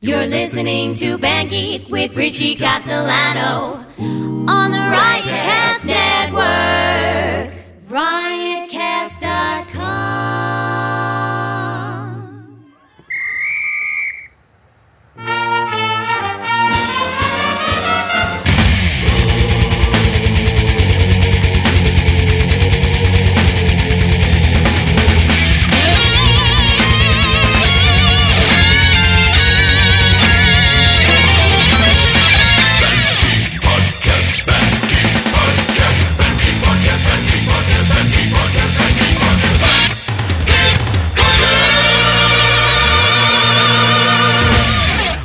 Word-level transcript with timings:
You're 0.00 0.26
listening 0.26 0.94
to 0.94 1.18
Band 1.18 1.50
Geek 1.50 1.88
with 1.88 2.14
Richie 2.14 2.54
Castellano 2.54 3.84
on 3.98 4.70
the 4.70 4.78
Network. 4.78 5.67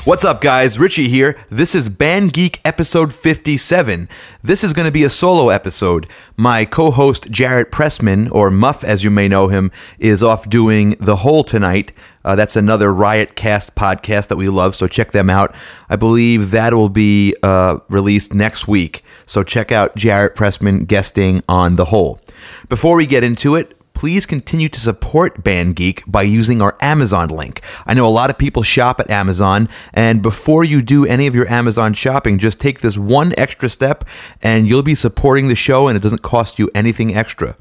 What's 0.05 0.25
up, 0.25 0.41
guys? 0.41 0.77
Richie 0.77 1.07
here. 1.07 1.37
This 1.49 1.73
is 1.73 1.87
Band 1.87 2.33
Geek 2.33 2.59
episode 2.65 3.13
57. 3.13 4.09
This 4.41 4.61
is 4.61 4.73
going 4.73 4.85
to 4.85 4.91
be 4.91 5.05
a 5.05 5.09
solo 5.09 5.47
episode. 5.47 6.09
My 6.35 6.65
co 6.65 6.91
host, 6.91 7.31
Jarrett 7.31 7.71
Pressman, 7.71 8.29
or 8.29 8.51
Muff 8.51 8.83
as 8.83 9.05
you 9.05 9.09
may 9.09 9.29
know 9.29 9.47
him, 9.47 9.71
is 9.99 10.21
off 10.21 10.49
doing 10.49 10.97
The 10.99 11.15
Hole 11.15 11.45
tonight. 11.45 11.93
Uh, 12.25 12.35
that's 12.35 12.57
another 12.57 12.93
Riot 12.93 13.37
Cast 13.37 13.75
podcast 13.75 14.27
that 14.27 14.35
we 14.35 14.49
love, 14.49 14.75
so 14.75 14.89
check 14.89 15.13
them 15.13 15.29
out. 15.29 15.55
I 15.87 15.95
believe 15.95 16.51
that 16.51 16.73
will 16.73 16.89
be 16.89 17.33
uh, 17.41 17.79
released 17.87 18.33
next 18.33 18.67
week, 18.67 19.03
so 19.25 19.41
check 19.41 19.71
out 19.71 19.95
Jarrett 19.95 20.35
Pressman 20.35 20.85
guesting 20.85 21.41
on 21.47 21.77
The 21.77 21.85
Hole. 21.85 22.19
Before 22.67 22.97
we 22.97 23.05
get 23.05 23.23
into 23.23 23.55
it, 23.55 23.73
please 23.93 24.25
continue 24.25 24.69
to 24.69 24.79
support 24.79 25.43
Band 25.43 25.75
Geek 25.75 26.03
by 26.07 26.23
using 26.23 26.61
our 26.61 26.75
Amazon 26.81 27.29
link. 27.29 27.61
I 27.85 27.93
know 27.93 28.05
a 28.05 28.09
lot 28.09 28.29
of 28.29 28.37
people 28.37 28.63
shop 28.63 28.99
at 28.99 29.09
Amazon, 29.09 29.69
and 29.93 30.21
before 30.21 30.63
you 30.63 30.81
do 30.81 31.05
any 31.05 31.27
of 31.27 31.35
your 31.35 31.47
Amazon 31.47 31.93
shopping, 31.93 32.39
just 32.39 32.59
take 32.59 32.81
this 32.81 32.97
one 32.97 33.33
extra 33.37 33.69
step 33.69 34.03
and 34.41 34.67
you'll 34.67 34.83
be 34.83 34.95
supporting 34.95 35.47
the 35.47 35.55
show 35.55 35.87
and 35.87 35.95
it 35.95 36.03
doesn't 36.03 36.21
cost 36.21 36.59
you 36.59 36.69
anything 36.73 37.15
extra. 37.15 37.55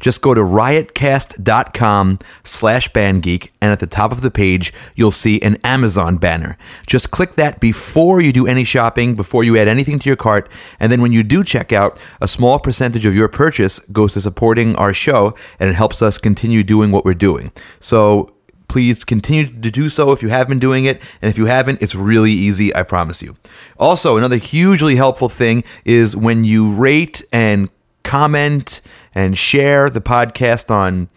Just 0.00 0.22
go 0.22 0.34
to 0.34 0.40
riotcast.com 0.40 2.18
slash 2.44 2.90
bandgeek 2.92 3.50
and 3.60 3.70
at 3.70 3.80
the 3.80 3.86
top 3.86 4.12
of 4.12 4.22
the 4.22 4.30
page 4.30 4.72
you'll 4.94 5.10
see 5.10 5.40
an 5.42 5.56
Amazon 5.64 6.16
banner. 6.16 6.56
Just 6.86 7.10
click 7.10 7.32
that 7.32 7.60
before 7.60 8.20
you 8.20 8.32
do 8.32 8.46
any 8.46 8.64
shopping, 8.64 9.14
before 9.14 9.44
you 9.44 9.56
add 9.56 9.68
anything 9.68 9.98
to 9.98 10.08
your 10.08 10.16
cart, 10.16 10.50
and 10.80 10.90
then 10.90 11.00
when 11.02 11.12
you 11.12 11.22
do 11.22 11.44
check 11.44 11.72
out, 11.72 12.00
a 12.20 12.28
small 12.28 12.58
percentage 12.58 13.06
of 13.06 13.14
your 13.14 13.28
purchase 13.28 13.78
goes 13.78 14.14
to 14.14 14.20
supporting 14.20 14.74
our 14.76 14.94
show 14.94 15.34
and 15.60 15.68
it 15.68 15.74
helps 15.74 15.85
us 16.02 16.18
continue 16.18 16.62
doing 16.62 16.92
what 16.92 17.04
we're 17.04 17.14
doing. 17.14 17.52
So 17.80 18.32
please 18.68 19.04
continue 19.04 19.46
to 19.46 19.70
do 19.70 19.88
so 19.88 20.10
if 20.10 20.22
you 20.22 20.28
have 20.28 20.48
been 20.48 20.58
doing 20.58 20.84
it 20.86 21.00
and 21.22 21.30
if 21.30 21.38
you 21.38 21.46
haven't 21.46 21.80
it's 21.80 21.94
really 21.94 22.32
easy 22.32 22.74
i 22.74 22.82
promise 22.82 23.22
you 23.22 23.36
also 23.78 24.16
another 24.16 24.38
hugely 24.38 24.96
helpful 24.96 25.28
thing 25.28 25.62
is 25.84 26.16
when 26.16 26.42
you 26.42 26.74
rate 26.74 27.22
and 27.32 27.70
comment 28.02 28.80
and 29.14 29.38
share 29.38 29.88
the 29.88 30.00
podcast 30.00 30.68
on 30.68 31.08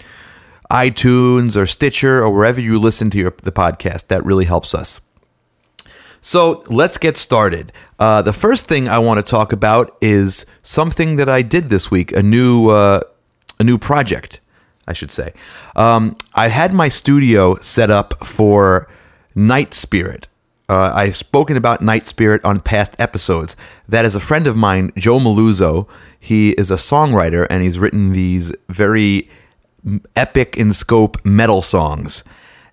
iTunes 0.72 1.56
or 1.56 1.66
Stitcher 1.66 2.24
or 2.24 2.32
wherever 2.32 2.62
you 2.62 2.80
listen 2.80 3.10
to 3.12 3.18
your, 3.18 3.34
the 3.44 3.52
podcast. 3.52 4.08
That 4.08 4.24
really 4.24 4.46
helps 4.46 4.76
us. 4.76 5.02
So 6.22 6.64
let's 6.68 6.98
get 6.98 7.18
started. 7.18 7.72
Uh, 7.98 8.22
the 8.22 8.34
first 8.34 8.68
thing 8.68 8.88
I 8.88 9.00
want 9.00 9.24
to 9.24 9.30
talk 9.30 9.54
about 9.54 9.98
is 10.02 10.46
something 10.62 11.16
that 11.16 11.30
I 11.30 11.42
did 11.42 11.70
this 11.70 11.90
week 11.90 12.12
a 12.12 12.22
new 12.22 12.70
uh, 12.70 13.02
a 13.58 13.64
new 13.64 13.78
project, 13.78 14.42
I 14.90 14.94
should 14.94 15.12
say. 15.12 15.34
Um, 15.76 16.18
I 16.34 16.50
had 16.50 16.74
my 16.74 16.90
studio 16.90 17.58
set 17.62 17.90
up 17.92 18.26
for 18.26 18.90
Night 19.36 19.74
Spirit. 19.74 20.28
Uh, 20.68 20.92
I've 20.94 21.16
spoken 21.16 21.58
about 21.58 21.82
Night 21.82 22.08
Spirit 22.08 22.44
on 22.44 22.60
past 22.60 22.96
episodes. 23.00 23.56
That 23.88 24.04
is 24.04 24.16
a 24.16 24.20
friend 24.20 24.48
of 24.48 24.56
mine, 24.56 24.92
Joe 24.98 25.20
Maluzzo. 25.20 25.88
He 26.20 26.52
is 26.52 26.70
a 26.70 26.76
songwriter 26.76 27.48
and 27.50 27.64
he's 27.64 27.80
written 27.80 28.12
these 28.12 28.52
very 28.68 29.30
epic 30.16 30.58
in 30.58 30.72
scope 30.72 31.24
metal 31.24 31.62
songs. 31.62 32.24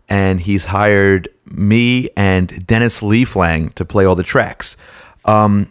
And 0.08 0.40
he's 0.40 0.66
hired 0.66 1.28
me 1.46 2.10
and 2.16 2.66
Dennis 2.66 3.02
Leeflang 3.02 3.72
to 3.74 3.84
play 3.84 4.04
all 4.04 4.14
the 4.14 4.22
tracks. 4.22 4.76
Um, 5.24 5.70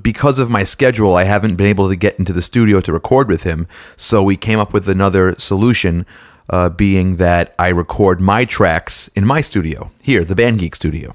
because 0.00 0.38
of 0.38 0.48
my 0.48 0.64
schedule, 0.64 1.16
I 1.16 1.24
haven't 1.24 1.56
been 1.56 1.66
able 1.66 1.88
to 1.88 1.96
get 1.96 2.18
into 2.18 2.32
the 2.32 2.42
studio 2.42 2.80
to 2.80 2.92
record 2.92 3.28
with 3.28 3.42
him. 3.42 3.66
So 3.96 4.22
we 4.22 4.36
came 4.36 4.58
up 4.58 4.72
with 4.72 4.88
another 4.88 5.34
solution, 5.38 6.06
uh, 6.48 6.70
being 6.70 7.16
that 7.16 7.54
I 7.58 7.68
record 7.68 8.20
my 8.20 8.44
tracks 8.44 9.08
in 9.08 9.26
my 9.26 9.40
studio 9.40 9.90
here, 10.02 10.24
the 10.24 10.34
Band 10.34 10.60
Geek 10.60 10.74
studio. 10.74 11.14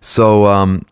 So 0.00 0.46
um, 0.46 0.84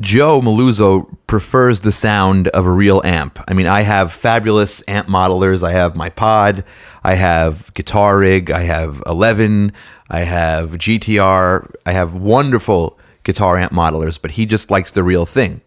Joe 0.00 0.40
Maluzzo 0.40 1.16
prefers 1.26 1.82
the 1.82 1.92
sound 1.92 2.48
of 2.48 2.66
a 2.66 2.70
real 2.70 3.00
amp. 3.04 3.38
I 3.46 3.54
mean, 3.54 3.66
I 3.66 3.82
have 3.82 4.12
fabulous 4.12 4.82
amp 4.88 5.08
modelers. 5.08 5.62
I 5.62 5.72
have 5.72 5.94
my 5.94 6.10
Pod, 6.10 6.64
I 7.04 7.14
have 7.14 7.72
Guitar 7.74 8.18
Rig, 8.18 8.50
I 8.50 8.62
have 8.62 9.02
11, 9.06 9.72
I 10.10 10.20
have 10.20 10.72
GTR, 10.72 11.72
I 11.86 11.92
have 11.92 12.14
wonderful 12.14 12.98
guitar 13.24 13.56
amp 13.56 13.72
modelers, 13.72 14.20
but 14.20 14.32
he 14.32 14.46
just 14.46 14.70
likes 14.70 14.90
the 14.90 15.02
real 15.02 15.26
thing. 15.26 15.60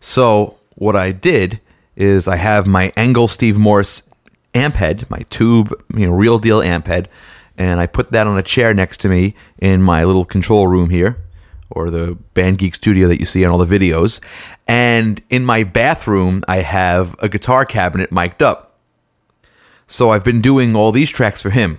So 0.00 0.58
what 0.74 0.96
I 0.96 1.12
did 1.12 1.60
is 1.96 2.28
I 2.28 2.36
have 2.36 2.66
my 2.66 2.90
ENGL 2.90 3.28
Steve 3.28 3.58
Morse 3.58 4.08
amp 4.54 4.74
head, 4.74 5.08
my 5.10 5.24
tube, 5.30 5.72
you 5.94 6.06
know, 6.06 6.12
real 6.12 6.38
deal 6.38 6.62
amp 6.62 6.86
head, 6.86 7.08
and 7.56 7.80
I 7.80 7.86
put 7.86 8.12
that 8.12 8.26
on 8.26 8.38
a 8.38 8.42
chair 8.42 8.72
next 8.72 8.98
to 8.98 9.08
me 9.08 9.34
in 9.58 9.82
my 9.82 10.04
little 10.04 10.24
control 10.24 10.68
room 10.68 10.90
here 10.90 11.18
or 11.70 11.90
the 11.90 12.16
Band 12.34 12.58
Geek 12.58 12.74
studio 12.74 13.08
that 13.08 13.18
you 13.18 13.26
see 13.26 13.44
on 13.44 13.52
all 13.52 13.58
the 13.58 13.78
videos. 13.78 14.22
And 14.66 15.20
in 15.28 15.44
my 15.44 15.64
bathroom, 15.64 16.42
I 16.48 16.58
have 16.58 17.14
a 17.18 17.28
guitar 17.28 17.64
cabinet 17.64 18.12
mic'd 18.12 18.42
up. 18.42 18.78
So 19.86 20.10
I've 20.10 20.24
been 20.24 20.40
doing 20.40 20.76
all 20.76 20.92
these 20.92 21.10
tracks 21.10 21.42
for 21.42 21.50
him. 21.50 21.78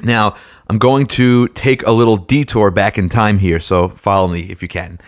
Now, 0.00 0.36
I'm 0.72 0.78
going 0.78 1.06
to 1.08 1.48
take 1.48 1.86
a 1.86 1.90
little 1.90 2.16
detour 2.16 2.70
back 2.70 2.96
in 2.96 3.10
time 3.10 3.36
here, 3.36 3.60
so 3.60 3.90
follow 3.90 4.26
me 4.26 4.40
if 4.48 4.62
you 4.62 4.68
can. 4.68 4.98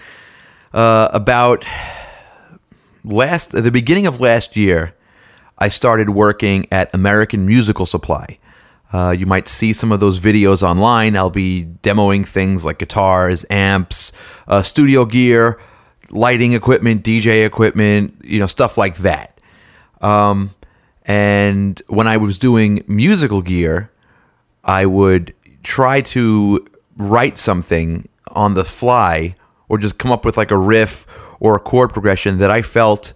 Uh, 0.74 1.08
about 1.10 1.64
last, 3.02 3.54
at 3.54 3.64
the 3.64 3.70
beginning 3.70 4.06
of 4.06 4.20
last 4.20 4.58
year, 4.58 4.94
I 5.56 5.68
started 5.68 6.10
working 6.10 6.66
at 6.70 6.94
American 6.94 7.46
Musical 7.46 7.86
Supply. 7.86 8.38
Uh, 8.92 9.14
you 9.16 9.24
might 9.24 9.48
see 9.48 9.72
some 9.72 9.90
of 9.90 10.00
those 10.00 10.20
videos 10.20 10.62
online. 10.62 11.16
I'll 11.16 11.30
be 11.30 11.66
demoing 11.82 12.28
things 12.28 12.62
like 12.62 12.76
guitars, 12.76 13.46
amps, 13.48 14.12
uh, 14.46 14.60
studio 14.60 15.06
gear, 15.06 15.58
lighting 16.10 16.52
equipment, 16.52 17.02
DJ 17.02 17.46
equipment, 17.46 18.20
you 18.22 18.38
know, 18.38 18.46
stuff 18.46 18.76
like 18.76 18.98
that. 18.98 19.40
Um, 20.02 20.50
and 21.06 21.80
when 21.86 22.06
I 22.06 22.18
was 22.18 22.38
doing 22.38 22.84
musical 22.86 23.40
gear, 23.40 23.90
I 24.62 24.84
would 24.84 25.34
try 25.64 26.00
to 26.00 26.64
write 26.96 27.38
something 27.38 28.08
on 28.28 28.54
the 28.54 28.64
fly 28.64 29.34
or 29.68 29.78
just 29.78 29.98
come 29.98 30.12
up 30.12 30.24
with 30.24 30.36
like 30.36 30.50
a 30.50 30.58
riff 30.58 31.06
or 31.40 31.56
a 31.56 31.60
chord 31.60 31.92
progression 31.92 32.38
that 32.38 32.50
I 32.50 32.62
felt 32.62 33.14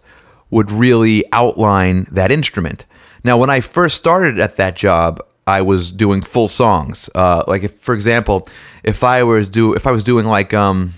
would 0.51 0.73
really 0.73 1.25
outline 1.33 2.07
that 2.11 2.33
instrument. 2.33 2.87
Now, 3.23 3.37
when 3.37 3.51
I 3.51 3.61
first 3.61 3.97
started 3.97 4.39
at 4.39 4.57
that 4.57 4.77
job, 4.77 5.21
I 5.47 5.63
was 5.63 5.93
doing 5.93 6.23
full 6.23 6.49
songs. 6.49 7.11
Uh, 7.15 7.45
like, 7.47 7.65
if, 7.65 7.79
for 7.81 7.95
example, 7.95 8.47
if 8.83 9.03
I 9.05 9.23
was 9.23 9.49
do 9.49 9.75
if 9.75 9.87
I 9.87 9.93
was 9.93 10.05
doing 10.05 10.27
like 10.27 10.53
um, 10.55 10.95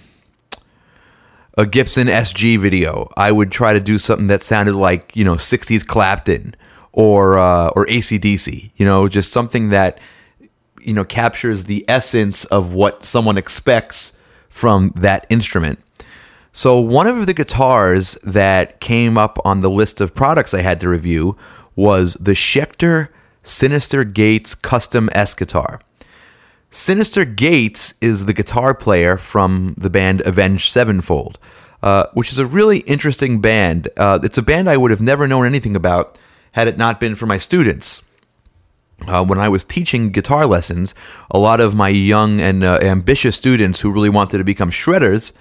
a 1.57 1.67
Gibson 1.67 2.09
SG 2.09 2.59
video, 2.59 3.11
I 3.17 3.33
would 3.33 3.51
try 3.51 3.73
to 3.73 3.81
do 3.81 3.99
something 3.99 4.27
that 4.27 4.43
sounded 4.43 4.75
like 4.75 5.15
you 5.17 5.25
know 5.25 5.35
'60s 5.35 5.87
Clapton 5.87 6.55
or 6.93 7.39
uh, 7.39 7.69
or 7.69 7.87
ACDC. 7.87 8.71
You 8.77 8.85
know, 8.85 9.09
just 9.09 9.33
something 9.33 9.71
that 9.71 9.99
you 10.83 10.93
know 10.93 11.05
captures 11.05 11.65
the 11.65 11.85
essence 11.89 12.45
of 12.47 12.73
what 12.73 13.05
someone 13.05 13.39
expects 13.39 14.17
from 14.49 14.93
that 14.97 15.27
instrument. 15.29 15.79
So 16.53 16.79
one 16.81 17.07
of 17.07 17.27
the 17.27 17.35
guitars 17.35 18.15
that 18.25 18.81
came 18.81 19.17
up 19.17 19.39
on 19.45 19.61
the 19.61 19.71
list 19.71 20.01
of 20.01 20.15
products 20.15 20.53
I 20.53 20.63
had 20.63 20.81
to 20.81 20.89
review 20.89 21.37
was 21.77 22.15
the 22.15 22.33
Schecter 22.33 23.09
Synyster 23.45 24.11
Gates 24.13 24.55
Custom 24.55 25.09
S 25.13 25.35
guitar. 25.35 25.81
Synyster 26.71 27.25
Gates 27.37 27.95
is 28.01 28.27
the 28.27 28.33
guitar 28.33 28.75
player 28.75 29.17
from 29.17 29.75
the 29.77 29.91
band 29.91 30.23
Avenged 30.25 30.71
Sevenfold, 30.71 31.39
uh, 31.83 32.07
which 32.15 32.33
is 32.33 32.39
a 32.39 32.47
really 32.47 32.79
interesting 32.81 33.41
band. 33.41 33.89
Uh, 33.97 34.19
it's 34.23 34.39
a 34.39 34.43
band 34.43 34.69
I 34.69 34.77
would 34.77 34.91
have 34.91 35.01
never 35.01 35.27
known 35.27 35.47
anything 35.47 35.75
about 35.75 36.19
had 36.53 36.69
it 36.69 36.77
not 36.77 37.01
been 37.01 37.15
for 37.15 37.27
my 37.27 37.39
students. 37.39 38.03
Uh, 39.07 39.25
when 39.25 39.39
I 39.39 39.49
was 39.49 39.65
teaching 39.65 40.11
guitar 40.11 40.47
lessons, 40.47 40.95
a 41.31 41.39
lot 41.39 41.61
of 41.61 41.75
my 41.75 41.89
young 41.89 42.41
and 42.41 42.63
uh, 42.63 42.79
ambitious 42.83 43.37
students 43.37 43.81
who 43.81 43.91
really 43.91 44.11
wanted 44.11 44.39
to 44.39 44.45
become 44.45 44.71
shredders, 44.71 45.33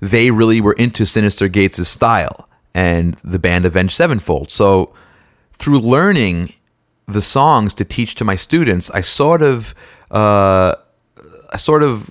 they 0.00 0.30
really 0.30 0.60
were 0.60 0.72
into 0.74 1.04
Synyster 1.04 1.50
Gates' 1.50 1.88
style 1.88 2.48
and 2.74 3.14
the 3.24 3.38
band 3.38 3.66
Avenged 3.66 3.94
Sevenfold. 3.94 4.50
So 4.50 4.92
through 5.52 5.80
learning 5.80 6.52
the 7.06 7.20
songs 7.20 7.74
to 7.74 7.84
teach 7.84 8.14
to 8.16 8.24
my 8.24 8.36
students, 8.36 8.90
I 8.90 9.00
sort 9.00 9.42
of, 9.42 9.74
uh, 10.10 10.74
I 11.52 11.56
sort 11.56 11.82
of 11.82 12.10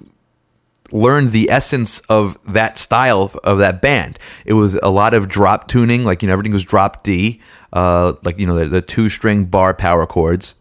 learned 0.91 1.31
the 1.31 1.49
essence 1.49 2.01
of 2.01 2.37
that 2.51 2.77
style 2.77 3.31
of, 3.43 3.57
that 3.59 3.81
band. 3.81 4.19
It 4.45 4.53
was 4.53 4.75
a 4.75 4.89
lot 4.89 5.13
of 5.13 5.27
drop 5.27 5.67
tuning, 5.67 6.03
like 6.03 6.21
you 6.21 6.27
know 6.27 6.33
everything 6.33 6.53
was 6.53 6.63
drop 6.63 7.03
D, 7.03 7.41
uh, 7.73 8.13
like 8.23 8.37
you 8.37 8.45
know 8.45 8.55
the, 8.55 8.65
the 8.65 8.81
two 8.81 9.09
string 9.09 9.45
bar 9.45 9.73
power 9.73 10.05
chords. 10.05 10.55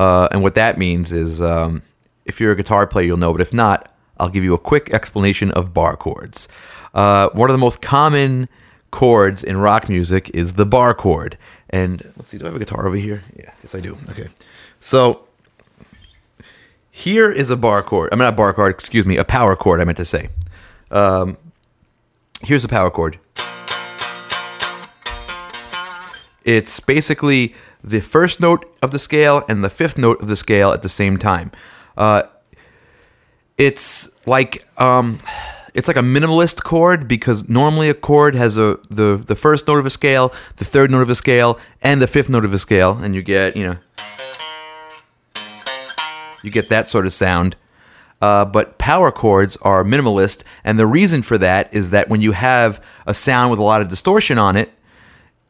Uh, 0.00 0.28
and 0.32 0.42
what 0.42 0.54
that 0.54 0.78
means 0.78 1.12
is, 1.12 1.42
um, 1.42 1.82
if 2.24 2.40
you're 2.40 2.52
a 2.52 2.56
guitar 2.56 2.86
player, 2.86 3.04
you'll 3.04 3.18
know. 3.18 3.32
But 3.32 3.42
if 3.42 3.52
not, 3.52 3.94
I'll 4.18 4.30
give 4.30 4.42
you 4.42 4.54
a 4.54 4.58
quick 4.58 4.94
explanation 4.94 5.50
of 5.50 5.74
bar 5.74 5.94
chords. 5.94 6.48
Uh, 6.94 7.28
one 7.34 7.50
of 7.50 7.54
the 7.54 7.58
most 7.58 7.82
common 7.82 8.48
chords 8.90 9.44
in 9.44 9.58
rock 9.58 9.90
music 9.90 10.30
is 10.32 10.54
the 10.54 10.64
bar 10.64 10.94
chord. 10.94 11.36
And 11.68 12.02
let's 12.16 12.30
see, 12.30 12.38
do 12.38 12.46
I 12.46 12.48
have 12.48 12.56
a 12.56 12.58
guitar 12.58 12.86
over 12.86 12.96
here? 12.96 13.22
Yeah, 13.36 13.52
yes, 13.62 13.74
I 13.74 13.80
do. 13.80 13.98
Okay, 14.08 14.28
so 14.80 15.28
here 16.90 17.30
is 17.30 17.50
a 17.50 17.56
bar 17.58 17.82
chord. 17.82 18.08
I'm 18.10 18.20
mean, 18.20 18.24
not 18.24 18.32
a 18.32 18.36
bar 18.36 18.54
chord. 18.54 18.72
Excuse 18.72 19.04
me, 19.04 19.18
a 19.18 19.24
power 19.24 19.54
chord. 19.54 19.82
I 19.82 19.84
meant 19.84 19.98
to 19.98 20.06
say. 20.06 20.30
Um, 20.90 21.36
here's 22.42 22.64
a 22.64 22.68
power 22.68 22.90
chord. 22.90 23.18
It's 26.46 26.80
basically 26.80 27.54
the 27.82 28.00
first 28.00 28.40
note 28.40 28.64
of 28.82 28.90
the 28.90 28.98
scale 28.98 29.42
and 29.48 29.64
the 29.64 29.70
fifth 29.70 29.98
note 29.98 30.20
of 30.20 30.28
the 30.28 30.36
scale 30.36 30.72
at 30.72 30.82
the 30.82 30.88
same 30.88 31.16
time. 31.16 31.50
Uh, 31.96 32.22
it's 33.58 34.08
like 34.26 34.66
um, 34.80 35.20
it's 35.74 35.86
like 35.86 35.96
a 35.96 36.02
minimalist 36.02 36.64
chord 36.64 37.06
because 37.06 37.48
normally 37.48 37.88
a 37.88 37.94
chord 37.94 38.34
has 38.34 38.56
a 38.56 38.78
the 38.88 39.22
the 39.24 39.36
first 39.36 39.68
note 39.68 39.78
of 39.78 39.86
a 39.86 39.90
scale, 39.90 40.32
the 40.56 40.64
third 40.64 40.90
note 40.90 41.02
of 41.02 41.10
a 41.10 41.14
scale, 41.14 41.58
and 41.82 42.00
the 42.00 42.06
fifth 42.06 42.28
note 42.28 42.44
of 42.44 42.52
a 42.52 42.58
scale, 42.58 42.98
and 42.98 43.14
you 43.14 43.22
get 43.22 43.56
you 43.56 43.64
know 43.64 43.76
you 46.42 46.50
get 46.50 46.68
that 46.68 46.88
sort 46.88 47.06
of 47.06 47.12
sound. 47.12 47.56
Uh, 48.22 48.44
but 48.44 48.76
power 48.76 49.10
chords 49.10 49.56
are 49.62 49.82
minimalist, 49.82 50.44
and 50.64 50.78
the 50.78 50.86
reason 50.86 51.22
for 51.22 51.38
that 51.38 51.72
is 51.72 51.90
that 51.90 52.08
when 52.08 52.20
you 52.20 52.32
have 52.32 52.84
a 53.06 53.14
sound 53.14 53.50
with 53.50 53.58
a 53.58 53.62
lot 53.62 53.80
of 53.80 53.88
distortion 53.88 54.36
on 54.36 54.56
it, 54.56 54.70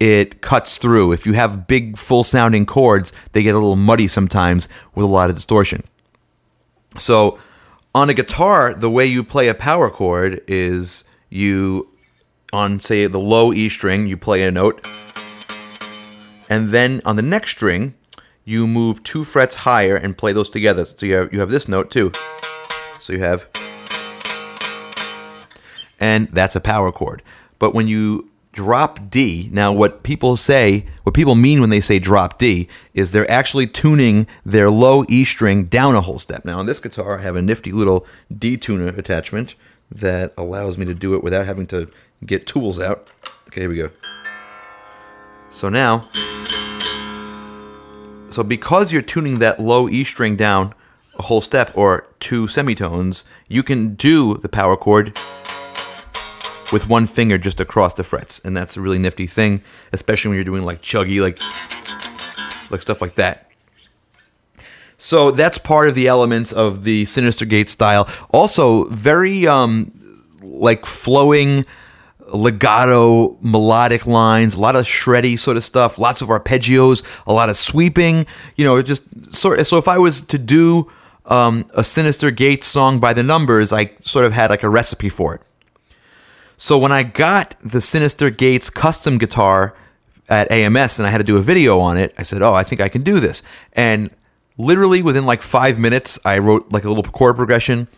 it 0.01 0.41
cuts 0.41 0.79
through. 0.79 1.13
If 1.13 1.27
you 1.27 1.35
have 1.35 1.67
big, 1.67 1.99
full 1.99 2.25
sounding 2.25 2.65
chords, 2.67 3.13
they 3.33 3.43
get 3.43 3.55
a 3.55 3.59
little 3.59 3.77
muddy 3.77 4.09
sometimes 4.09 4.67
with 4.95 5.05
a 5.05 5.09
lot 5.09 5.29
of 5.29 5.37
distortion. 5.37 5.85
So, 6.97 7.39
on 7.95 8.09
a 8.09 8.15
guitar, 8.15 8.75
the 8.75 8.91
way 8.91 9.05
you 9.05 9.23
play 9.23 9.49
a 9.49 9.55
power 9.55 9.91
chord 9.91 10.41
is 10.49 11.05
you, 11.29 11.93
on 12.53 12.81
say 12.81 13.07
the 13.07 13.19
low 13.19 13.53
E 13.53 13.69
string, 13.69 14.07
you 14.07 14.17
play 14.17 14.43
a 14.45 14.51
note, 14.51 14.85
and 16.49 16.71
then 16.71 17.01
on 17.05 17.17
the 17.17 17.23
next 17.23 17.53
string, 17.53 17.95
you 18.45 18.67
move 18.67 19.03
two 19.05 19.23
frets 19.23 19.55
higher 19.55 19.97
and 19.97 20.17
play 20.17 20.33
those 20.33 20.49
together. 20.49 20.85
So 20.85 21.07
you 21.07 21.15
have, 21.15 21.33
you 21.33 21.41
have 21.41 21.51
this 21.51 21.69
note 21.69 21.91
too. 21.91 22.11
So 22.99 23.13
you 23.13 23.21
have, 23.21 23.47
and 26.01 26.29
that's 26.29 26.57
a 26.57 26.61
power 26.61 26.91
chord. 26.91 27.23
But 27.59 27.75
when 27.75 27.87
you 27.87 28.30
drop 28.53 29.11
D. 29.11 29.49
Now, 29.53 29.73
what 29.73 30.03
people 30.03 30.37
say, 30.37 30.87
what 31.05 31.15
people 31.15 31.35
mean 31.35 31.61
when 31.61 31.71
they 31.71 31.81
say 31.81 31.99
drop 31.99 32.39
D, 32.39 32.69
is 32.95 33.13
they're 33.13 33.31
actually 33.31 33.67
tuning 33.67 34.27
their 34.45 34.71
low 34.71 35.05
E 35.09 35.25
string 35.25 35.65
down 35.65 35.95
a 35.95 36.01
whole 36.01 36.19
step. 36.19 36.45
Now, 36.45 36.59
on 36.59 36.67
this 36.67 36.79
guitar, 36.79 37.19
I 37.19 37.23
have 37.23 37.37
a 37.37 37.43
nifty 37.43 37.73
little 37.73 38.07
D 38.37 38.57
tuner 38.57 38.89
attachment 38.89 39.55
that 39.91 40.33
allows 40.37 40.79
me 40.79 40.85
to 40.87 40.95
do 40.95 41.15
it 41.15 41.23
without 41.23 41.47
having 41.47 41.67
to 41.69 41.91
get 42.25 42.47
tools 42.47 42.81
out. 42.81 43.09
Okay, 43.49 43.63
here 43.63 43.71
we 43.71 43.77
go. 43.77 43.91
So 45.51 45.69
now, 45.69 46.09
so 48.31 48.45
because 48.45 48.93
you're 48.93 49.03
tuning 49.03 49.41
that 49.41 49.61
low 49.61 49.89
E 49.89 50.05
string 50.05 50.37
down 50.37 50.75
a 51.19 51.23
whole 51.23 51.41
step 51.41 51.73
or 51.75 52.07
two 52.21 52.47
semitones, 52.47 53.25
you 53.49 53.63
can 53.63 53.95
do 53.95 54.37
the 54.39 54.49
power 54.49 54.77
chord 54.77 55.19
with 56.73 56.89
one 56.89 57.07
finger 57.07 57.39
just 57.39 57.61
across 57.61 57.95
the 57.95 58.05
frets, 58.05 58.41
and 58.45 58.57
that's 58.57 58.77
a 58.77 58.81
really 58.81 58.99
nifty 58.99 59.27
thing, 59.27 59.63
especially 59.93 60.31
when 60.31 60.37
you're 60.37 60.45
doing 60.45 60.65
like 60.65 60.83
chuggy, 60.83 61.21
like 61.21 61.39
like 62.71 62.83
stuff 62.83 63.01
like 63.01 63.15
that. 63.17 63.51
So 64.99 65.31
that's 65.31 65.57
part 65.57 65.89
of 65.89 65.95
the 65.95 66.09
elements 66.09 66.53
of 66.53 66.85
the 66.85 67.05
Synyster 67.05 67.49
Gate 67.49 67.71
style. 67.71 68.09
Also, 68.31 68.85
very 68.85 69.47
um, 69.47 69.91
like 70.43 70.85
flowing 70.85 71.65
legato 72.29 73.37
melodic 73.41 74.07
lines, 74.07 74.57
a 74.57 74.61
lot 74.61 74.77
of 74.77 74.85
shreddy 74.85 75.39
sort 75.39 75.57
of 75.57 75.65
stuff, 75.65 75.99
lots 75.99 76.23
of 76.23 76.29
arpeggios, 76.29 77.03
a 77.27 77.33
lot 77.33 77.49
of 77.49 77.57
sweeping. 77.57 78.27
You 78.57 78.65
know, 78.65 78.83
just 78.83 79.35
sort. 79.35 79.67
So 79.67 79.79
if 79.79 79.89
I 79.89 79.99
was 79.99 80.21
to 80.23 80.39
do 80.39 80.91
um, 81.27 81.67
a 81.75 81.81
Synyster 81.81 82.35
Gate 82.35 82.63
song 82.63 83.01
by 83.01 83.13
the 83.13 83.23
numbers, 83.23 83.73
I 83.73 83.95
sort 84.01 84.27
of 84.27 84.33
had 84.33 84.51
like 84.51 84.63
a 84.63 84.69
recipe 84.69 85.09
for 85.09 85.35
it. 85.35 85.41
So 86.61 86.77
when 86.77 86.93
I 86.93 87.05
got 87.05 87.59
the 87.61 87.79
Synyster 87.79 88.37
Gates 88.37 88.69
custom 88.69 89.17
guitar 89.17 89.75
at 90.29 90.53
AMS 90.53 90.99
and 90.99 91.07
I 91.07 91.11
had 91.11 91.17
to 91.17 91.25
do 91.25 91.39
a 91.39 91.41
video 91.41 91.81
on 91.81 91.97
it, 91.97 92.15
I 92.19 92.23
said, 92.23 92.43
"Oh, 92.43 92.53
I 92.53 92.65
think 92.65 92.83
I 92.83 92.91
can 92.91 93.03
do 93.03 93.19
this." 93.19 93.43
And 93.73 94.11
literally 94.59 95.01
within 95.01 95.25
like 95.25 95.41
5 95.41 95.79
minutes, 95.79 96.19
I 96.23 96.39
wrote 96.39 96.71
like 96.71 96.85
a 96.85 96.89
little 96.91 97.03
chord 97.03 97.37
progression 97.37 97.89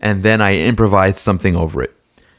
and 0.00 0.22
then 0.22 0.42
I 0.42 0.54
improvised 0.54 1.16
something 1.16 1.56
over 1.56 1.82
it. 1.82 1.96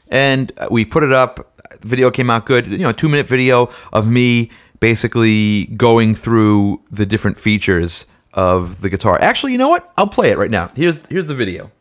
And 0.08 0.52
we 0.70 0.84
put 0.84 1.02
it 1.02 1.12
up. 1.12 1.60
The 1.80 1.88
video 1.88 2.12
came 2.12 2.30
out 2.30 2.46
good. 2.46 2.68
You 2.68 2.78
know, 2.78 2.90
a 2.90 2.94
2-minute 2.94 3.26
video 3.26 3.68
of 3.92 4.08
me 4.08 4.52
basically 4.78 5.64
going 5.76 6.14
through 6.14 6.80
the 6.92 7.04
different 7.04 7.38
features 7.38 8.06
of 8.34 8.82
the 8.82 8.88
guitar. 8.88 9.18
Actually, 9.20 9.50
you 9.50 9.58
know 9.58 9.68
what? 9.68 9.92
I'll 9.96 10.06
play 10.06 10.30
it 10.30 10.38
right 10.38 10.50
now. 10.50 10.70
Here's 10.76 11.04
here's 11.06 11.26
the 11.26 11.34
video. 11.34 11.72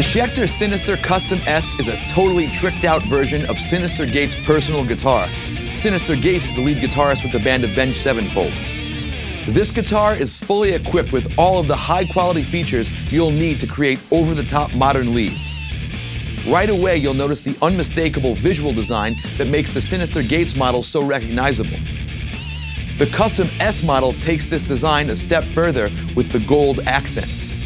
The 0.00 0.06
Schecter 0.06 0.44
Synyster 0.48 0.96
Custom 0.96 1.40
S 1.44 1.78
is 1.78 1.88
a 1.88 1.96
totally 2.08 2.46
tricked 2.46 2.86
out 2.86 3.02
version 3.02 3.42
of 3.50 3.58
Synyster 3.58 4.10
Gates' 4.10 4.34
personal 4.46 4.82
guitar. 4.82 5.26
Synyster 5.76 6.18
Gates 6.18 6.48
is 6.48 6.56
the 6.56 6.62
lead 6.62 6.78
guitarist 6.78 7.22
with 7.22 7.32
the 7.32 7.38
band 7.38 7.64
Avenged 7.64 7.98
Sevenfold. 7.98 8.50
This 9.46 9.70
guitar 9.70 10.14
is 10.14 10.38
fully 10.38 10.72
equipped 10.72 11.12
with 11.12 11.38
all 11.38 11.58
of 11.58 11.68
the 11.68 11.76
high 11.76 12.06
quality 12.06 12.42
features 12.42 12.88
you'll 13.12 13.30
need 13.30 13.60
to 13.60 13.66
create 13.66 14.00
over 14.10 14.32
the 14.32 14.42
top 14.42 14.74
modern 14.74 15.14
leads. 15.14 15.58
Right 16.48 16.70
away, 16.70 16.96
you'll 16.96 17.12
notice 17.12 17.42
the 17.42 17.58
unmistakable 17.60 18.32
visual 18.32 18.72
design 18.72 19.16
that 19.36 19.48
makes 19.48 19.74
the 19.74 19.80
Synyster 19.80 20.26
Gates 20.26 20.56
model 20.56 20.82
so 20.82 21.04
recognizable. 21.04 21.76
The 22.96 23.10
custom 23.12 23.48
S 23.60 23.82
model 23.82 24.14
takes 24.14 24.46
this 24.46 24.66
design 24.66 25.10
a 25.10 25.16
step 25.16 25.44
further 25.44 25.90
with 26.16 26.32
the 26.32 26.42
gold 26.48 26.80
accents. 26.86 27.59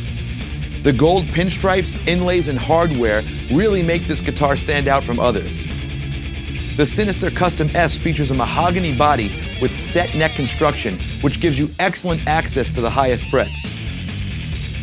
The 0.85 0.93
gold 0.93 1.25
pinstripes, 1.25 1.97
inlays, 2.07 2.49
and 2.49 2.59
hardware 2.59 3.23
really 3.50 3.83
make 3.83 4.03
this 4.03 4.21
guitar 4.21 4.55
stand 4.55 4.87
out 4.87 5.03
from 5.03 5.19
others. 5.19 5.64
The 6.76 6.83
Synyster 6.83 7.35
Custom 7.35 7.71
S 7.75 7.97
features 7.97 8.31
a 8.31 8.35
mahogany 8.35 8.95
body 8.95 9.29
with 9.62 9.75
set 9.75 10.14
neck 10.14 10.33
construction, 10.33 10.99
which 11.23 11.41
gives 11.41 11.59
you 11.59 11.71
excellent 11.79 12.26
access 12.26 12.75
to 12.75 12.83
the 12.83 12.91
highest 12.91 13.31
frets. 13.31 13.71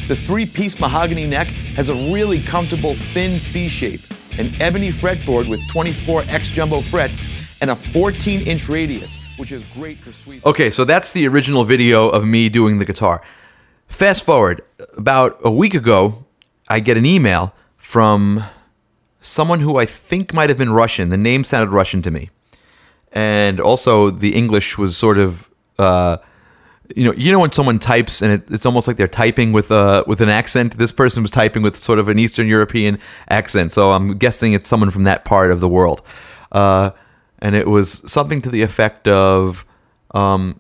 The 0.08 0.16
three 0.16 0.48
piece 0.48 0.80
mahogany 0.80 1.28
neck 1.28 1.46
has 1.76 1.90
a 1.90 2.12
really 2.12 2.42
comfortable 2.42 2.96
thin 2.96 3.40
C 3.40 3.70
shape, 3.70 4.02
an 4.40 4.50
ebony 4.60 4.90
fretboard 4.90 5.48
with 5.48 5.62
24 5.70 6.24
X 6.30 6.50
jumbo 6.50 6.82
frets, 6.82 7.28
and 7.62 7.70
a 7.70 7.76
14 7.76 8.42
inch 8.48 8.68
radius, 8.68 9.20
which 9.38 9.52
is 9.52 9.64
great 9.76 10.00
for 10.00 10.12
sweep. 10.12 10.44
Okay, 10.48 10.72
so 10.72 10.84
that's 10.84 11.14
the 11.14 11.28
original 11.28 11.64
video 11.64 12.10
of 12.10 12.26
me 12.26 12.50
doing 12.50 12.80
the 12.80 12.86
guitar. 12.86 13.22
Fast 13.92 14.26
forward, 14.26 14.62
about 14.98 15.40
a 15.44 15.52
week 15.52 15.74
ago, 15.74 16.26
I 16.70 16.80
get 16.80 16.98
an 16.98 17.06
email 17.06 17.54
from 17.78 18.44
someone 19.22 19.60
who 19.60 19.78
I 19.78 19.86
think 19.86 20.34
might 20.34 20.50
have 20.50 20.58
been 20.58 20.72
Russian. 20.72 21.10
The 21.10 21.18
name 21.18 21.44
sounded 21.44 21.74
Russian 21.74 22.02
to 22.04 22.12
me. 22.12 22.30
And 23.12 23.60
also, 23.60 24.10
the 24.10 24.36
English 24.36 24.78
was 24.78 24.98
sort 24.98 25.18
of. 25.18 25.50
Uh, 25.78 26.18
you 26.96 27.06
know, 27.06 27.14
you 27.14 27.32
know 27.32 27.40
when 27.40 27.52
someone 27.52 27.80
types 27.80 28.22
and 28.22 28.34
it, 28.34 28.52
it's 28.52 28.66
almost 28.66 28.88
like 28.88 28.98
they're 28.98 29.08
typing 29.08 29.52
with 29.52 29.72
a 29.72 30.04
with 30.08 30.22
an 30.22 30.30
accent. 30.30 30.78
This 30.78 30.92
person 30.92 31.24
was 31.24 31.32
typing 31.32 31.62
with 31.62 31.76
sort 31.76 32.00
of 32.00 32.10
an 32.10 32.20
Eastern 32.20 32.48
European 32.48 33.00
accent, 33.30 33.72
so 33.72 33.92
I'm 33.92 34.18
guessing 34.18 34.54
it's 34.54 34.68
someone 34.68 34.90
from 34.90 35.04
that 35.04 35.24
part 35.24 35.52
of 35.52 35.60
the 35.62 35.70
world. 35.70 36.02
Uh, 36.52 36.92
and 37.40 37.56
it 37.56 37.68
was 37.68 38.04
something 38.12 38.42
to 38.42 38.50
the 38.50 38.62
effect 38.62 39.08
of, 39.08 39.66
um, 40.14 40.60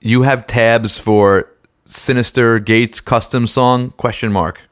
"You 0.00 0.22
have 0.22 0.46
tabs 0.46 0.98
for 0.98 1.50
Synyster 1.86 2.64
Gates 2.64 3.00
custom 3.00 3.46
song 3.46 3.90
question 3.92 4.32
mark." 4.32 4.68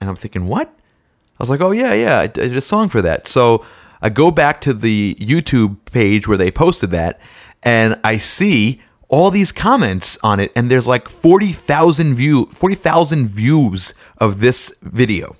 And 0.00 0.10
I'm 0.10 0.16
thinking, 0.16 0.46
what? 0.46 0.68
I 0.68 1.36
was 1.38 1.50
like, 1.50 1.60
oh 1.60 1.72
yeah, 1.72 1.94
yeah, 1.94 2.18
I 2.18 2.26
did 2.26 2.56
a 2.56 2.60
song 2.60 2.88
for 2.88 3.02
that. 3.02 3.26
So 3.26 3.64
I 4.02 4.08
go 4.08 4.30
back 4.30 4.60
to 4.62 4.74
the 4.74 5.16
YouTube 5.18 5.76
page 5.90 6.28
where 6.28 6.36
they 6.36 6.50
posted 6.50 6.90
that, 6.90 7.20
and 7.62 7.98
I 8.04 8.18
see 8.18 8.82
all 9.08 9.30
these 9.30 9.52
comments 9.52 10.18
on 10.22 10.40
it, 10.40 10.52
and 10.54 10.70
there's 10.70 10.86
like 10.86 11.08
forty 11.08 11.52
thousand 11.52 12.14
view, 12.14 12.46
forty 12.46 12.74
thousand 12.74 13.26
views 13.28 13.94
of 14.18 14.40
this 14.40 14.74
video. 14.82 15.36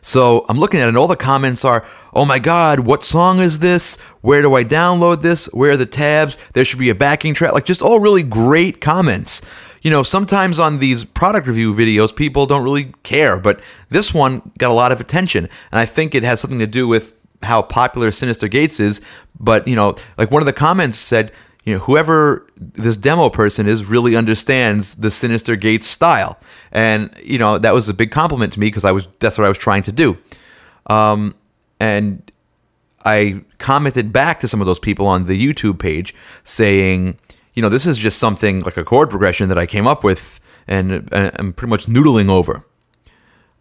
So 0.00 0.44
I'm 0.48 0.58
looking 0.58 0.80
at 0.80 0.84
it, 0.84 0.88
and 0.88 0.96
all 0.96 1.06
the 1.06 1.16
comments 1.16 1.64
are, 1.64 1.84
"Oh 2.14 2.24
my 2.24 2.38
God, 2.38 2.80
what 2.80 3.02
song 3.02 3.40
is 3.40 3.58
this? 3.58 3.96
Where 4.20 4.42
do 4.42 4.54
I 4.54 4.64
download 4.64 5.22
this? 5.22 5.46
Where 5.52 5.72
are 5.72 5.76
the 5.76 5.86
tabs? 5.86 6.38
There 6.52 6.64
should 6.64 6.78
be 6.78 6.90
a 6.90 6.94
backing 6.94 7.34
track." 7.34 7.52
Like 7.52 7.64
just 7.64 7.82
all 7.82 8.00
really 8.00 8.22
great 8.22 8.80
comments. 8.80 9.42
You 9.82 9.90
know, 9.90 10.02
sometimes 10.02 10.58
on 10.58 10.78
these 10.78 11.04
product 11.04 11.46
review 11.46 11.72
videos, 11.72 12.14
people 12.14 12.46
don't 12.46 12.64
really 12.64 12.92
care, 13.04 13.38
but 13.38 13.60
this 13.90 14.12
one 14.12 14.50
got 14.58 14.70
a 14.70 14.74
lot 14.74 14.92
of 14.92 15.00
attention, 15.00 15.48
and 15.70 15.78
I 15.78 15.86
think 15.86 16.14
it 16.14 16.24
has 16.24 16.40
something 16.40 16.58
to 16.58 16.66
do 16.66 16.88
with 16.88 17.12
how 17.42 17.62
popular 17.62 18.10
Synyster 18.10 18.50
Gates 18.50 18.80
is. 18.80 19.00
But 19.38 19.68
you 19.68 19.76
know, 19.76 19.94
like 20.16 20.30
one 20.30 20.42
of 20.42 20.46
the 20.46 20.52
comments 20.52 20.98
said, 20.98 21.32
you 21.68 21.74
know, 21.74 21.80
whoever 21.80 22.46
this 22.56 22.96
demo 22.96 23.28
person 23.28 23.68
is 23.68 23.84
really 23.84 24.16
understands 24.16 24.94
the 24.94 25.08
Synyster 25.08 25.60
Gates 25.60 25.86
style, 25.86 26.38
and 26.72 27.14
you 27.22 27.38
know 27.38 27.58
that 27.58 27.74
was 27.74 27.90
a 27.90 27.94
big 27.94 28.10
compliment 28.10 28.54
to 28.54 28.60
me 28.60 28.68
because 28.68 28.86
I 28.86 28.92
was 28.92 29.06
that's 29.20 29.36
what 29.36 29.44
I 29.44 29.48
was 29.48 29.58
trying 29.58 29.82
to 29.82 29.92
do, 29.92 30.16
um, 30.86 31.34
and 31.78 32.32
I 33.04 33.42
commented 33.58 34.14
back 34.14 34.40
to 34.40 34.48
some 34.48 34.62
of 34.62 34.66
those 34.66 34.80
people 34.80 35.06
on 35.06 35.26
the 35.26 35.38
YouTube 35.38 35.78
page 35.78 36.14
saying, 36.42 37.18
you 37.52 37.60
know, 37.60 37.68
this 37.68 37.84
is 37.84 37.98
just 37.98 38.18
something 38.18 38.60
like 38.60 38.78
a 38.78 38.84
chord 38.84 39.10
progression 39.10 39.50
that 39.50 39.58
I 39.58 39.66
came 39.66 39.86
up 39.86 40.02
with 40.02 40.40
and, 40.66 41.08
I'm 41.12 41.52
pretty 41.52 41.70
much 41.70 41.86
noodling 41.86 42.30
over. 42.30 42.64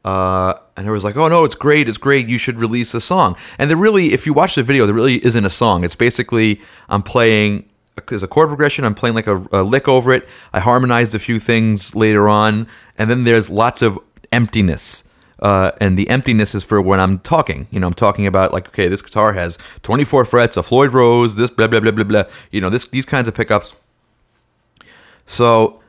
Uh, 0.06 0.54
and 0.78 0.88
I 0.88 0.92
was 0.92 1.04
like, 1.04 1.18
oh 1.18 1.28
no, 1.28 1.44
it's 1.44 1.56
great, 1.56 1.90
it's 1.90 1.98
great, 1.98 2.30
you 2.30 2.38
should 2.38 2.60
release 2.60 2.94
a 2.94 3.02
song. 3.02 3.36
And 3.60 3.70
there 3.70 3.78
really, 3.78 4.14
if 4.14 4.26
you 4.26 4.34
watch 4.34 4.56
the 4.56 4.64
video, 4.64 4.86
there 4.86 4.96
really 4.96 5.26
isn't 5.26 5.46
a 5.46 5.50
song. 5.50 5.84
It's 5.84 5.96
basically 5.96 6.62
I'm 6.88 7.04
playing 7.04 7.68
there's 8.08 8.24
a 8.24 8.28
chord 8.28 8.50
progression. 8.50 8.86
I'm 8.86 8.96
playing 8.96 9.16
like 9.16 9.28
a, 9.28 9.46
a, 9.52 9.64
lick 9.64 9.88
over 9.88 10.14
it. 10.14 10.28
I 10.54 10.60
harmonized 10.60 11.16
a 11.16 11.20
few 11.20 11.40
things 11.40 11.96
later 11.96 12.30
on, 12.30 12.68
and 12.98 13.10
then 13.10 13.24
there's 13.24 13.50
lots 13.50 13.82
of 13.82 13.98
emptiness. 14.32 15.04
Uh, 15.40 15.72
and 15.80 15.98
the 15.98 16.10
emptiness 16.10 16.56
is 16.56 16.64
for 16.64 16.82
when 16.82 17.00
I'm 17.00 17.20
talking. 17.20 17.68
You 17.70 17.80
know, 17.80 17.88
I'm 17.88 17.94
talking 17.94 18.26
about 18.26 18.54
like, 18.54 18.68
okay, 18.70 18.88
this 18.88 19.02
guitar 19.02 19.34
has 19.34 19.58
24 19.84 20.26
frets, 20.26 20.58
a 20.58 20.64
Floyd 20.64 20.94
Rose, 20.94 21.36
this 21.36 21.50
blah 21.50 21.68
blah 21.68 21.80
blah 21.80 21.92
blah 21.92 22.04
blah. 22.04 22.24
You 22.52 22.62
know, 22.62 22.70
this 22.70 22.88
these 22.88 23.06
kinds 23.06 23.28
of 23.28 23.36
pickups. 23.36 23.76
So 25.26 25.82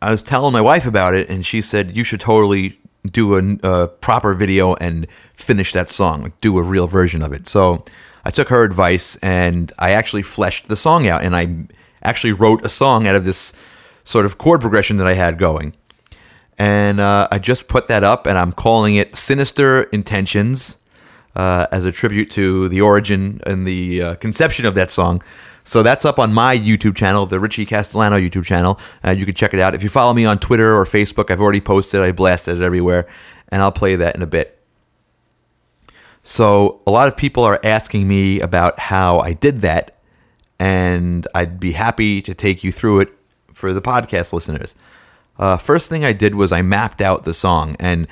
I 0.00 0.10
was 0.10 0.22
telling 0.22 0.52
my 0.52 0.60
wife 0.60 0.86
about 0.86 1.14
it, 1.14 1.28
and 1.28 1.44
she 1.44 1.60
said 1.60 1.96
you 1.96 2.04
should 2.04 2.20
totally 2.20 2.78
do 3.04 3.34
a, 3.34 3.82
a 3.82 3.88
proper 3.88 4.34
video 4.34 4.74
and 4.74 5.06
finish 5.34 5.72
that 5.72 5.88
song, 5.88 6.22
like 6.22 6.40
do 6.40 6.58
a 6.58 6.62
real 6.62 6.86
version 6.86 7.22
of 7.22 7.32
it. 7.32 7.46
So 7.46 7.82
I 8.24 8.30
took 8.30 8.48
her 8.48 8.64
advice 8.64 9.16
and 9.16 9.72
I 9.78 9.92
actually 9.92 10.22
fleshed 10.22 10.68
the 10.68 10.76
song 10.76 11.06
out 11.06 11.22
and 11.22 11.34
I 11.34 11.68
actually 12.02 12.32
wrote 12.32 12.64
a 12.64 12.68
song 12.68 13.06
out 13.06 13.14
of 13.14 13.24
this 13.24 13.52
sort 14.04 14.26
of 14.26 14.38
chord 14.38 14.60
progression 14.60 14.96
that 14.96 15.06
I 15.06 15.14
had 15.14 15.38
going. 15.38 15.74
And 16.58 17.00
uh, 17.00 17.28
I 17.30 17.38
just 17.38 17.68
put 17.68 17.88
that 17.88 18.04
up 18.04 18.26
and 18.26 18.36
I'm 18.36 18.52
calling 18.52 18.96
it 18.96 19.16
Sinister 19.16 19.84
Intentions 19.84 20.76
uh, 21.34 21.66
as 21.72 21.84
a 21.84 21.92
tribute 21.92 22.30
to 22.32 22.68
the 22.68 22.80
origin 22.80 23.40
and 23.46 23.66
the 23.66 24.02
uh, 24.02 24.14
conception 24.16 24.66
of 24.66 24.74
that 24.74 24.90
song. 24.90 25.22
So 25.64 25.82
that's 25.82 26.04
up 26.04 26.18
on 26.18 26.32
my 26.32 26.56
YouTube 26.56 26.96
channel, 26.96 27.26
the 27.26 27.38
Richie 27.38 27.66
Castellano 27.66 28.18
YouTube 28.18 28.44
channel. 28.44 28.80
Uh, 29.04 29.12
you 29.12 29.24
can 29.24 29.34
check 29.34 29.54
it 29.54 29.60
out. 29.60 29.74
If 29.74 29.82
you 29.82 29.88
follow 29.88 30.12
me 30.12 30.24
on 30.24 30.38
Twitter 30.38 30.74
or 30.74 30.84
Facebook, 30.84 31.30
I've 31.30 31.40
already 31.40 31.60
posted. 31.60 32.00
I 32.00 32.12
blasted 32.12 32.58
it 32.58 32.62
everywhere, 32.62 33.06
and 33.48 33.62
I'll 33.62 33.72
play 33.72 33.96
that 33.96 34.16
in 34.16 34.22
a 34.22 34.26
bit. 34.26 34.59
So 36.22 36.80
a 36.86 36.90
lot 36.90 37.08
of 37.08 37.16
people 37.16 37.44
are 37.44 37.60
asking 37.64 38.06
me 38.06 38.40
about 38.40 38.78
how 38.78 39.20
I 39.20 39.32
did 39.32 39.62
that, 39.62 39.96
and 40.58 41.26
I'd 41.34 41.58
be 41.58 41.72
happy 41.72 42.20
to 42.22 42.34
take 42.34 42.62
you 42.62 42.72
through 42.72 43.00
it 43.00 43.12
for 43.52 43.72
the 43.72 43.80
podcast 43.80 44.32
listeners. 44.32 44.74
Uh, 45.38 45.56
first 45.56 45.88
thing 45.88 46.04
I 46.04 46.12
did 46.12 46.34
was 46.34 46.52
I 46.52 46.60
mapped 46.60 47.00
out 47.00 47.24
the 47.24 47.32
song, 47.32 47.76
and 47.80 48.06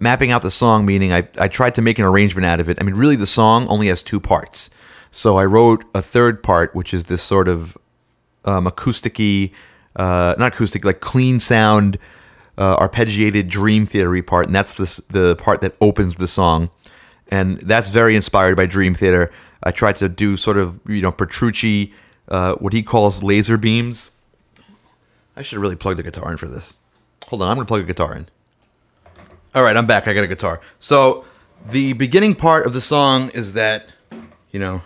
mapping 0.00 0.30
out 0.30 0.42
the 0.42 0.50
song 0.50 0.84
meaning 0.84 1.12
I, 1.12 1.28
I 1.38 1.48
tried 1.48 1.74
to 1.76 1.82
make 1.82 1.98
an 1.98 2.04
arrangement 2.04 2.44
out 2.44 2.60
of 2.60 2.68
it. 2.68 2.78
I 2.80 2.84
mean, 2.84 2.94
really, 2.94 3.16
the 3.16 3.26
song 3.26 3.66
only 3.68 3.88
has 3.88 4.02
two 4.02 4.20
parts. 4.20 4.70
So 5.10 5.38
I 5.38 5.46
wrote 5.46 5.84
a 5.94 6.02
third 6.02 6.42
part, 6.42 6.74
which 6.74 6.92
is 6.92 7.04
this 7.04 7.22
sort 7.22 7.48
of 7.48 7.78
um, 8.44 8.66
acousticy, 8.66 9.52
uh, 9.96 10.34
not 10.38 10.52
acoustic, 10.52 10.84
like 10.84 11.00
clean 11.00 11.40
sound, 11.40 11.96
uh, 12.58 12.76
arpeggiated 12.76 13.48
Dream 13.48 13.86
Theater 13.86 14.22
part, 14.22 14.46
and 14.46 14.54
that's 14.54 14.74
the 14.74 15.02
the 15.10 15.36
part 15.36 15.62
that 15.62 15.74
opens 15.80 16.16
the 16.16 16.26
song 16.26 16.68
and 17.30 17.60
that's 17.60 17.88
very 17.88 18.16
inspired 18.16 18.56
by 18.56 18.66
Dream 18.66 18.94
Theater. 18.94 19.30
I 19.62 19.70
tried 19.70 19.96
to 19.96 20.08
do 20.08 20.36
sort 20.36 20.56
of 20.56 20.80
you 20.88 21.02
know 21.02 21.12
Petrucci, 21.12 21.92
uh, 22.28 22.54
what 22.54 22.72
he 22.72 22.82
calls 22.82 23.22
laser 23.22 23.56
beams. 23.56 24.12
I 25.36 25.42
should 25.42 25.56
have 25.56 25.62
really 25.62 25.76
plugged 25.76 26.00
a 26.00 26.02
guitar 26.02 26.30
in 26.30 26.36
for 26.36 26.46
this. 26.46 26.76
Hold 27.28 27.42
on, 27.42 27.48
I'm 27.48 27.56
gonna 27.56 27.66
plug 27.66 27.82
a 27.82 27.84
guitar 27.84 28.16
in. 28.16 28.28
All 29.54 29.62
right, 29.62 29.76
I'm 29.76 29.86
back. 29.86 30.06
I 30.06 30.12
got 30.12 30.24
a 30.24 30.28
guitar. 30.28 30.60
So 30.78 31.24
the 31.70 31.92
beginning 31.94 32.34
part 32.34 32.66
of 32.66 32.72
the 32.72 32.80
song 32.80 33.30
is 33.30 33.54
that, 33.54 33.88
you 34.50 34.60
know. 34.60 34.82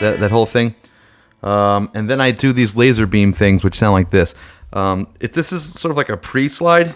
That, 0.00 0.18
that 0.20 0.30
whole 0.30 0.46
thing. 0.46 0.74
Um, 1.42 1.90
and 1.94 2.08
then 2.08 2.20
I 2.20 2.30
do 2.30 2.52
these 2.52 2.76
laser 2.76 3.06
beam 3.06 3.32
things, 3.32 3.64
which 3.64 3.74
sound 3.74 3.94
like 3.94 4.10
this. 4.10 4.34
Um, 4.72 5.08
if 5.20 5.32
this 5.32 5.52
is 5.52 5.78
sort 5.78 5.90
of 5.90 5.96
like 5.96 6.08
a 6.08 6.16
pre-slide. 6.16 6.94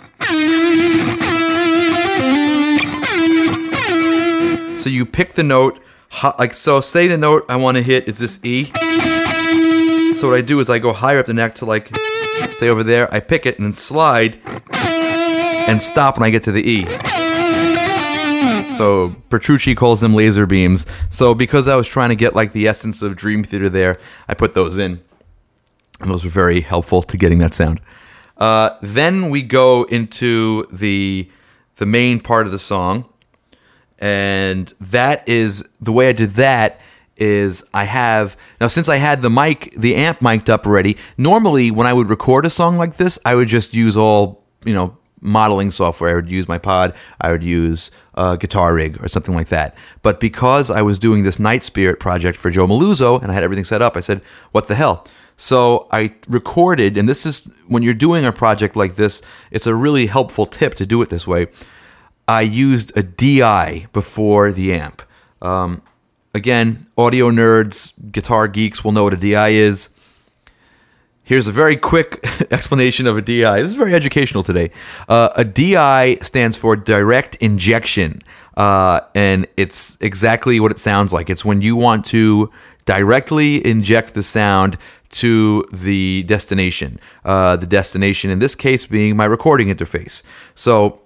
So 4.79 4.91
you 4.91 5.05
pick 5.05 5.35
the 5.35 5.43
note, 5.43 5.81
like 6.39 6.55
so. 6.55 6.81
Say 6.81 7.09
the 7.09 7.19
note 7.19 7.45
I 7.49 7.57
want 7.57 7.77
to 7.77 7.83
hit 7.83 8.09
is 8.09 8.19
this 8.19 8.39
E. 8.45 8.67
So 10.15 10.29
what 10.29 10.39
I 10.39 10.43
do 10.43 10.61
is 10.61 10.71
I 10.71 10.79
go 10.79 10.93
higher 10.93 11.19
up 11.19 11.27
the 11.27 11.35
neck 11.35 11.57
to 11.57 11.65
like, 11.65 11.91
say 12.53 12.69
over 12.69 12.85
there. 12.85 13.13
I 13.13 13.21
pick 13.21 13.47
it 13.47 13.57
and 13.57 13.65
then 13.65 13.73
slide, 13.73 14.39
and 14.73 15.83
stop 15.83 16.19
when 16.19 16.27
I 16.27 16.31
get 16.31 16.43
to 16.45 16.53
the 16.53 16.67
E. 16.67 16.85
So 18.77 19.17
Petrucci 19.31 19.75
calls 19.75 20.01
them 20.01 20.15
laser 20.15 20.47
beams. 20.47 20.87
So 21.11 21.35
because 21.35 21.67
I 21.67 21.77
was 21.77 21.89
trying 21.89 22.11
to 22.11 22.15
get 22.15 22.35
like 22.35 22.53
the 22.53 22.69
essence 22.69 23.03
of 23.03 23.17
Dream 23.17 23.43
Theater 23.43 23.69
there, 23.69 23.99
I 24.29 24.35
put 24.35 24.55
those 24.55 24.79
in 24.79 25.01
and 26.01 26.11
those 26.11 26.25
were 26.25 26.31
very 26.31 26.61
helpful 26.61 27.03
to 27.03 27.17
getting 27.17 27.39
that 27.39 27.55
sound. 27.55 27.81
Uh, 28.37 28.71
then 28.83 29.31
we 29.31 29.43
go 29.43 29.85
into 29.85 30.67
the 30.73 31.31
the 31.77 31.87
main 31.87 32.21
part 32.21 32.47
of 32.47 32.53
the 32.53 32.59
song, 32.59 33.07
and 33.99 34.73
that 34.81 35.27
is 35.29 35.67
the 35.81 35.93
way 35.93 36.09
I 36.09 36.13
did 36.13 36.31
that 36.31 36.81
is 37.17 37.65
I 37.73 37.85
have 37.85 38.37
now 38.61 38.69
since 38.69 38.89
I 38.89 38.97
had 38.97 39.23
the 39.23 39.31
mic 39.31 39.73
the 39.77 39.95
amp 39.95 40.21
mic'd 40.21 40.51
up 40.51 40.67
already. 40.67 40.97
Normally, 41.17 41.71
when 41.71 41.87
I 41.87 41.93
would 41.93 42.11
record 42.11 42.45
a 42.45 42.51
song 42.51 42.77
like 42.77 42.97
this, 42.97 43.19
I 43.25 43.35
would 43.35 43.49
just 43.49 43.75
use 43.75 43.97
all 43.97 44.45
you 44.65 44.75
know 44.75 44.97
modeling 45.21 45.71
software. 45.71 46.11
I 46.11 46.15
would 46.15 46.31
use 46.31 46.47
my 46.47 46.59
pod. 46.59 46.95
I 47.21 47.31
would 47.31 47.43
use 47.43 47.91
a 48.15 48.37
Guitar 48.37 48.75
Rig 48.75 49.03
or 49.03 49.09
something 49.09 49.35
like 49.35 49.49
that. 49.49 49.77
But 50.03 50.21
because 50.21 50.71
I 50.71 50.83
was 50.83 50.99
doing 50.99 51.23
this 51.23 51.39
Night 51.39 51.65
Spirit 51.65 52.01
project 52.01 52.37
for 52.39 52.51
Joe 52.51 52.67
Maluzzo 52.67 53.21
and 53.21 53.31
I 53.31 53.35
had 53.35 53.45
everything 53.45 53.65
set 53.65 53.81
up, 53.81 53.97
I 53.97 54.01
said, 54.01 54.21
"What 54.53 54.67
the 54.67 54.75
hell." 54.75 55.07
So 55.37 55.87
I 55.91 56.15
recorded, 56.29 56.97
and 56.97 57.09
this 57.09 57.27
is 57.27 57.51
when 57.67 57.83
you're 57.83 57.95
doing 57.95 58.25
a 58.25 58.33
project 58.33 58.75
like 58.75 58.97
this, 58.97 59.21
it's 59.51 59.67
a 59.67 59.75
really 59.75 60.07
helpful 60.07 60.47
tip 60.47 60.75
to 60.75 60.87
do 60.87 61.03
it 61.03 61.11
this 61.11 61.27
way. 61.27 61.49
I 62.27 62.41
used 62.41 62.97
a 62.97 63.03
DI 63.03 63.87
before 63.93 64.51
the 64.51 64.73
amp. 64.73 65.03
Um, 65.43 65.83
again, 66.35 66.87
audio 66.97 67.31
nerds, 67.31 67.93
guitar 68.11 68.49
geeks 68.49 68.83
will 68.83 68.93
know 68.93 69.05
what 69.05 69.15
a 69.15 69.17
DI 69.17 69.51
is. 69.51 69.91
Here's 71.23 71.49
a 71.49 71.53
very 71.53 71.77
quick 71.77 72.21
explanation 72.51 73.07
of 73.07 73.17
a 73.17 73.23
DI. 73.23 73.61
This 73.61 73.69
is 73.69 73.75
very 73.75 73.95
educational 73.95 74.43
today. 74.43 74.71
Uh, 75.09 75.31
a 75.37 75.45
DI 75.45 76.19
stands 76.23 76.57
for 76.57 76.77
direct 76.77 77.35
injection, 77.37 78.23
uh, 78.57 79.01
and 79.15 79.47
it's 79.57 79.99
exactly 80.01 80.61
what 80.61 80.71
it 80.71 80.79
sounds 80.79 81.13
like. 81.13 81.29
It's 81.29 81.45
when 81.45 81.61
you 81.61 81.77
want 81.77 82.05
to 82.07 82.51
directly 82.87 83.65
inject 83.67 84.15
the 84.15 84.23
sound 84.23 84.79
to 85.11 85.65
the 85.73 86.23
destination. 86.23 86.99
Uh, 87.25 87.57
the 87.57 87.67
destination 87.67 88.31
in 88.31 88.39
this 88.39 88.55
case 88.55 88.87
being 88.87 89.17
my 89.17 89.27
recording 89.27 89.69
interface. 89.69 90.23
So, 90.55 91.01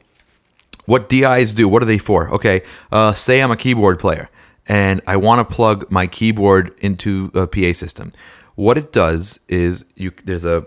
what 0.86 1.08
DIs 1.08 1.54
do? 1.54 1.68
What 1.68 1.82
are 1.82 1.86
they 1.86 1.98
for? 1.98 2.30
Okay, 2.30 2.62
uh, 2.92 3.12
say 3.12 3.42
I'm 3.42 3.50
a 3.50 3.56
keyboard 3.56 3.98
player 3.98 4.30
and 4.66 5.00
I 5.06 5.16
want 5.16 5.46
to 5.46 5.54
plug 5.54 5.90
my 5.90 6.06
keyboard 6.06 6.78
into 6.80 7.30
a 7.34 7.46
PA 7.46 7.72
system. 7.72 8.12
What 8.54 8.78
it 8.78 8.92
does 8.92 9.40
is 9.48 9.84
you 9.96 10.12
there's 10.24 10.44
a 10.44 10.66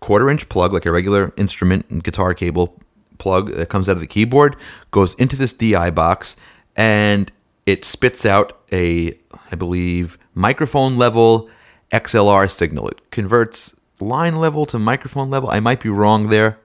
quarter 0.00 0.28
inch 0.28 0.48
plug 0.48 0.72
like 0.72 0.86
a 0.86 0.92
regular 0.92 1.32
instrument 1.36 1.86
and 1.88 2.02
guitar 2.02 2.34
cable 2.34 2.78
plug 3.18 3.52
that 3.54 3.68
comes 3.68 3.88
out 3.88 3.92
of 3.92 4.00
the 4.00 4.06
keyboard 4.06 4.56
goes 4.90 5.14
into 5.14 5.36
this 5.36 5.52
DI 5.52 5.90
box 5.90 6.36
and 6.76 7.32
it 7.68 7.84
spits 7.84 8.24
out 8.24 8.58
a 8.72 9.12
I 9.52 9.56
believe 9.56 10.18
microphone 10.34 10.96
level 10.96 11.50
XLR 11.92 12.50
signal. 12.50 12.88
It 12.88 13.10
converts 13.10 13.74
line 14.00 14.36
level 14.36 14.64
to 14.66 14.78
microphone 14.78 15.28
level. 15.28 15.50
I 15.50 15.60
might 15.60 15.80
be 15.80 15.90
wrong 15.90 16.28
there, 16.28 16.58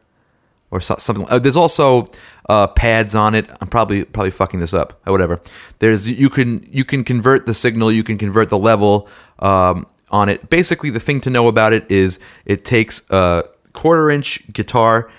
or 0.72 0.80
something. 0.80 1.28
Uh, 1.30 1.40
there's 1.40 1.58
also 1.58 2.06
uh, 2.48 2.68
pads 2.68 3.16
on 3.16 3.36
it. 3.36 3.50
I'm 3.60 3.68
probably 3.68 4.06
probably 4.06 4.32
fucking 4.32 4.62
this 4.62 4.74
up. 4.74 5.02
Or 5.06 5.12
whatever. 5.12 5.42
There's 5.80 6.08
you 6.08 6.30
can 6.30 6.66
you 6.72 6.86
can 6.86 7.04
convert 7.04 7.46
the 7.46 7.54
signal. 7.54 7.92
You 7.92 8.04
can 8.06 8.18
convert 8.18 8.48
the 8.48 8.58
level 8.58 9.10
um, 9.40 9.86
on 10.10 10.30
it. 10.30 10.50
Basically, 10.50 10.90
the 10.90 11.02
thing 11.02 11.20
to 11.22 11.30
know 11.30 11.50
about 11.50 11.74
it 11.74 11.86
is 11.92 12.18
it 12.46 12.64
takes 12.64 13.02
a 13.10 13.44
quarter 13.74 14.10
inch 14.10 14.42
guitar 14.54 15.12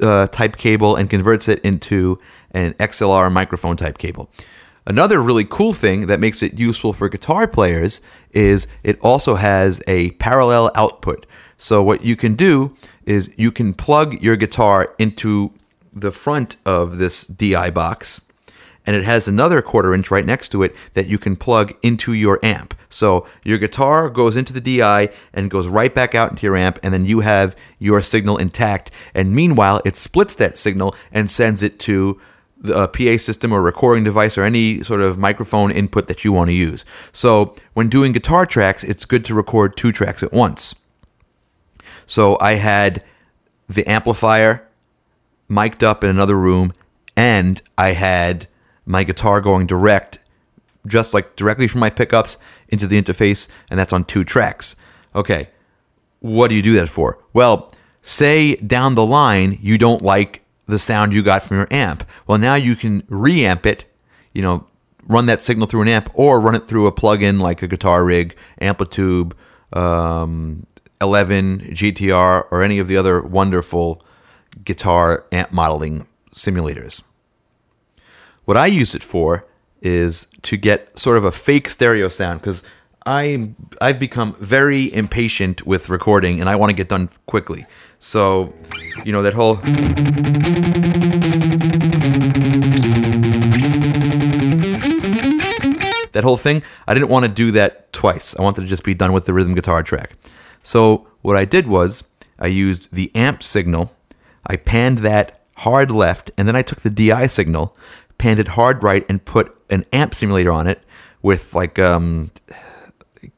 uh, 0.00 0.28
type 0.28 0.56
cable 0.56 0.96
and 0.96 1.10
converts 1.10 1.46
it 1.46 1.58
into 1.60 2.18
an 2.52 2.72
XLR 2.74 3.30
microphone 3.30 3.76
type 3.76 3.98
cable. 3.98 4.30
Another 4.88 5.20
really 5.20 5.44
cool 5.44 5.72
thing 5.72 6.06
that 6.06 6.20
makes 6.20 6.44
it 6.44 6.60
useful 6.60 6.92
for 6.92 7.08
guitar 7.08 7.48
players 7.48 8.00
is 8.30 8.68
it 8.84 9.00
also 9.00 9.34
has 9.34 9.82
a 9.88 10.12
parallel 10.12 10.70
output. 10.76 11.26
So, 11.58 11.82
what 11.82 12.04
you 12.04 12.14
can 12.14 12.36
do 12.36 12.76
is 13.04 13.32
you 13.36 13.50
can 13.50 13.74
plug 13.74 14.22
your 14.22 14.36
guitar 14.36 14.94
into 14.96 15.52
the 15.92 16.12
front 16.12 16.56
of 16.64 16.98
this 16.98 17.24
DI 17.26 17.70
box, 17.70 18.20
and 18.84 18.94
it 18.94 19.04
has 19.04 19.26
another 19.26 19.60
quarter 19.60 19.92
inch 19.92 20.12
right 20.12 20.24
next 20.24 20.50
to 20.50 20.62
it 20.62 20.76
that 20.94 21.08
you 21.08 21.18
can 21.18 21.34
plug 21.34 21.74
into 21.82 22.12
your 22.12 22.38
amp. 22.44 22.72
So, 22.88 23.26
your 23.42 23.58
guitar 23.58 24.08
goes 24.08 24.36
into 24.36 24.52
the 24.52 24.60
DI 24.60 25.08
and 25.32 25.50
goes 25.50 25.66
right 25.66 25.92
back 25.92 26.14
out 26.14 26.30
into 26.30 26.46
your 26.46 26.56
amp, 26.56 26.78
and 26.84 26.94
then 26.94 27.06
you 27.06 27.20
have 27.20 27.56
your 27.80 28.02
signal 28.02 28.36
intact. 28.36 28.92
And 29.14 29.34
meanwhile, 29.34 29.82
it 29.84 29.96
splits 29.96 30.36
that 30.36 30.56
signal 30.56 30.94
and 31.10 31.28
sends 31.28 31.64
it 31.64 31.80
to 31.80 32.20
Uh, 32.64 32.84
a 32.84 32.88
PA 32.88 33.18
system 33.18 33.52
or 33.52 33.60
recording 33.60 34.02
device 34.02 34.38
or 34.38 34.44
any 34.44 34.82
sort 34.82 35.02
of 35.02 35.18
microphone 35.18 35.70
input 35.70 36.08
that 36.08 36.24
you 36.24 36.32
want 36.32 36.48
to 36.48 36.54
use. 36.54 36.86
So 37.12 37.54
when 37.74 37.90
doing 37.90 38.12
guitar 38.12 38.46
tracks, 38.46 38.82
it's 38.82 39.04
good 39.04 39.26
to 39.26 39.34
record 39.34 39.76
two 39.76 39.92
tracks 39.92 40.22
at 40.22 40.32
once. 40.32 40.74
So 42.06 42.38
I 42.40 42.54
had 42.54 43.02
the 43.68 43.86
amplifier 43.86 44.66
mic'd 45.48 45.84
up 45.84 46.02
in 46.02 46.08
another 46.08 46.36
room, 46.36 46.72
and 47.14 47.60
I 47.76 47.92
had 47.92 48.46
my 48.86 49.04
guitar 49.04 49.42
going 49.42 49.66
direct, 49.66 50.18
just 50.86 51.12
like 51.12 51.36
directly 51.36 51.68
from 51.68 51.80
my 51.80 51.90
pickups 51.90 52.38
into 52.68 52.86
the 52.86 53.00
interface, 53.00 53.48
and 53.68 53.78
that's 53.78 53.92
on 53.92 54.04
two 54.04 54.24
tracks. 54.24 54.76
Okay, 55.14 55.50
what 56.20 56.48
do 56.48 56.54
you 56.54 56.62
do 56.62 56.72
that 56.78 56.88
for? 56.88 57.18
Well, 57.32 57.70
say 58.00 58.56
down 58.56 58.94
the 58.94 59.04
line 59.04 59.58
you 59.60 59.76
don't 59.76 60.00
like 60.00 60.42
the 60.66 60.78
sound 60.78 61.12
you 61.12 61.22
got 61.22 61.42
from 61.42 61.58
your 61.58 61.68
amp. 61.70 62.04
Well, 62.26 62.38
now 62.38 62.54
you 62.54 62.76
can 62.76 63.02
reamp 63.02 63.66
it, 63.66 63.84
you 64.32 64.42
know, 64.42 64.66
run 65.06 65.26
that 65.26 65.40
signal 65.40 65.66
through 65.66 65.82
an 65.82 65.88
amp 65.88 66.10
or 66.14 66.40
run 66.40 66.54
it 66.54 66.66
through 66.66 66.86
a 66.86 66.92
plug-in 66.92 67.38
like 67.38 67.62
a 67.62 67.68
guitar 67.68 68.04
rig, 68.04 68.36
Amplitube, 68.60 69.32
um, 69.72 70.66
11, 71.00 71.60
GTR, 71.72 72.46
or 72.50 72.62
any 72.62 72.78
of 72.78 72.88
the 72.88 72.96
other 72.96 73.20
wonderful 73.20 74.02
guitar 74.64 75.26
amp 75.32 75.52
modeling 75.52 76.06
simulators. 76.34 77.02
What 78.44 78.56
I 78.56 78.66
use 78.66 78.94
it 78.94 79.02
for 79.02 79.46
is 79.82 80.26
to 80.42 80.56
get 80.56 80.98
sort 80.98 81.16
of 81.16 81.24
a 81.24 81.32
fake 81.32 81.68
stereo 81.68 82.08
sound 82.08 82.40
because 82.40 82.62
I 83.06 83.50
I've 83.80 84.00
become 84.00 84.36
very 84.40 84.92
impatient 84.92 85.64
with 85.64 85.88
recording 85.88 86.40
and 86.40 86.48
I 86.48 86.56
want 86.56 86.70
to 86.70 86.76
get 86.76 86.88
done 86.88 87.08
quickly. 87.26 87.64
So, 88.00 88.52
you 89.04 89.12
know 89.12 89.22
that 89.22 89.32
whole 89.32 89.54
that 96.12 96.24
whole 96.24 96.36
thing, 96.36 96.64
I 96.88 96.94
didn't 96.94 97.08
want 97.08 97.24
to 97.26 97.30
do 97.30 97.52
that 97.52 97.92
twice. 97.92 98.34
I 98.36 98.42
wanted 98.42 98.62
to 98.62 98.66
just 98.66 98.84
be 98.84 98.94
done 98.94 99.12
with 99.12 99.26
the 99.26 99.32
rhythm 99.32 99.54
guitar 99.54 99.84
track. 99.84 100.16
So, 100.64 101.06
what 101.22 101.36
I 101.36 101.44
did 101.44 101.68
was 101.68 102.02
I 102.40 102.48
used 102.48 102.92
the 102.92 103.14
amp 103.14 103.42
signal, 103.42 103.92
I 104.46 104.56
panned 104.56 104.98
that 104.98 105.42
hard 105.58 105.92
left, 105.92 106.32
and 106.36 106.48
then 106.48 106.56
I 106.56 106.62
took 106.62 106.80
the 106.80 106.90
DI 106.90 107.28
signal, 107.28 107.76
panned 108.18 108.40
it 108.40 108.48
hard 108.48 108.82
right, 108.82 109.06
and 109.08 109.24
put 109.24 109.56
an 109.70 109.84
amp 109.92 110.14
simulator 110.14 110.50
on 110.50 110.66
it 110.66 110.82
with 111.22 111.54
like 111.54 111.78
um 111.78 112.30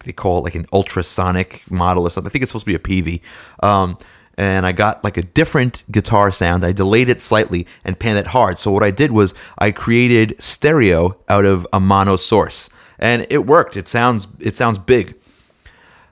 they 0.01 0.13
call 0.13 0.39
it 0.39 0.45
like 0.45 0.55
an 0.55 0.67
ultrasonic 0.73 1.71
model 1.71 2.05
or 2.05 2.11
something. 2.11 2.29
I 2.29 2.33
think 2.33 2.43
it's 2.43 2.53
supposed 2.53 2.67
to 2.67 2.79
be 2.79 2.97
a 2.97 3.03
PV. 3.03 3.21
Um, 3.63 3.97
and 4.39 4.65
I 4.65 4.73
got 4.73 5.03
like 5.03 5.17
a 5.17 5.23
different 5.23 5.83
guitar 5.91 6.31
sound. 6.31 6.65
I 6.65 6.71
delayed 6.71 7.09
it 7.09 7.21
slightly 7.21 7.67
and 7.85 7.99
panned 7.99 8.19
it 8.19 8.29
hard. 8.29 8.61
So 8.61 8.71
what 8.71 8.85
I 8.85 8.93
did 8.93 9.11
was 9.11 9.35
I 9.59 9.73
created 9.73 10.41
stereo 10.41 11.19
out 11.29 11.45
of 11.45 11.67
a 11.73 11.81
mono 11.81 12.17
source, 12.17 12.71
and 13.01 13.27
it 13.31 13.47
worked. 13.47 13.77
It 13.77 13.89
sounds 13.89 14.29
it 14.39 14.55
sounds 14.55 14.79
big. 14.79 15.17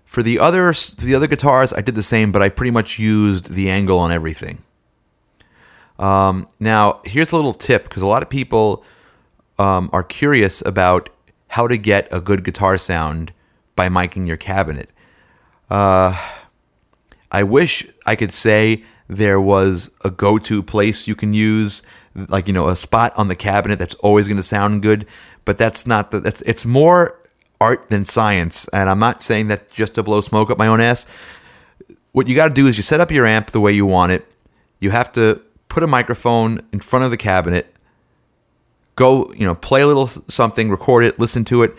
For 0.04 0.24
the 0.24 0.40
other 0.40 0.72
the 0.98 1.14
other 1.14 1.28
guitars, 1.28 1.72
I 1.72 1.80
did 1.82 1.94
the 1.94 2.02
same, 2.02 2.32
but 2.32 2.42
I 2.42 2.48
pretty 2.48 2.72
much 2.72 2.98
used 2.98 3.52
the 3.52 3.68
ENGL 3.68 3.98
on 3.98 4.10
everything. 4.10 4.58
Um, 5.98 6.48
now 6.58 7.00
here's 7.04 7.30
a 7.30 7.36
little 7.36 7.54
tip 7.54 7.84
because 7.84 8.02
a 8.02 8.06
lot 8.08 8.24
of 8.24 8.28
people 8.28 8.84
um, 9.58 9.88
are 9.92 10.02
curious 10.02 10.62
about 10.66 11.10
how 11.48 11.68
to 11.68 11.78
get 11.78 12.08
a 12.10 12.20
good 12.20 12.44
guitar 12.44 12.76
sound 12.76 13.32
by 13.76 13.88
miking 13.88 14.26
your 14.26 14.36
cabinet. 14.36 14.90
Uh, 15.70 16.18
I 17.30 17.42
wish 17.42 17.86
I 18.06 18.16
could 18.16 18.32
say 18.32 18.84
there 19.08 19.40
was 19.40 19.90
a 20.04 20.10
go 20.10 20.38
to 20.38 20.62
place 20.62 21.06
you 21.06 21.14
can 21.14 21.32
use, 21.32 21.82
like, 22.14 22.48
you 22.48 22.52
know, 22.52 22.68
a 22.68 22.76
spot 22.76 23.12
on 23.16 23.28
the 23.28 23.36
cabinet 23.36 23.78
that's 23.78 23.94
always 23.96 24.26
going 24.26 24.38
to 24.38 24.42
sound 24.42 24.82
good, 24.82 25.06
but 25.44 25.58
that's 25.58 25.86
not 25.86 26.10
the, 26.10 26.20
that's, 26.20 26.42
it's 26.42 26.64
more 26.64 27.20
art 27.60 27.88
than 27.90 28.04
science. 28.04 28.68
And 28.68 28.90
I'm 28.90 28.98
not 28.98 29.22
saying 29.22 29.48
that 29.48 29.70
just 29.70 29.94
to 29.94 30.02
blow 30.02 30.20
smoke 30.20 30.50
up 30.50 30.58
my 30.58 30.66
own 30.66 30.80
ass. 30.80 31.06
What 32.12 32.28
you 32.28 32.34
got 32.34 32.48
to 32.48 32.54
do 32.54 32.66
is 32.66 32.76
you 32.76 32.82
set 32.82 33.00
up 33.00 33.10
your 33.10 33.26
amp 33.26 33.50
the 33.50 33.60
way 33.60 33.72
you 33.72 33.86
want 33.86 34.12
it. 34.12 34.26
You 34.80 34.90
have 34.90 35.12
to 35.12 35.40
put 35.68 35.82
a 35.82 35.86
microphone 35.86 36.62
in 36.72 36.80
front 36.80 37.04
of 37.04 37.10
the 37.10 37.16
cabinet, 37.16 37.74
go, 38.94 39.32
you 39.32 39.46
know, 39.46 39.54
play 39.54 39.82
a 39.82 39.86
little 39.86 40.06
something, 40.28 40.70
record 40.70 41.04
it, 41.04 41.18
listen 41.18 41.44
to 41.44 41.62
it, 41.62 41.74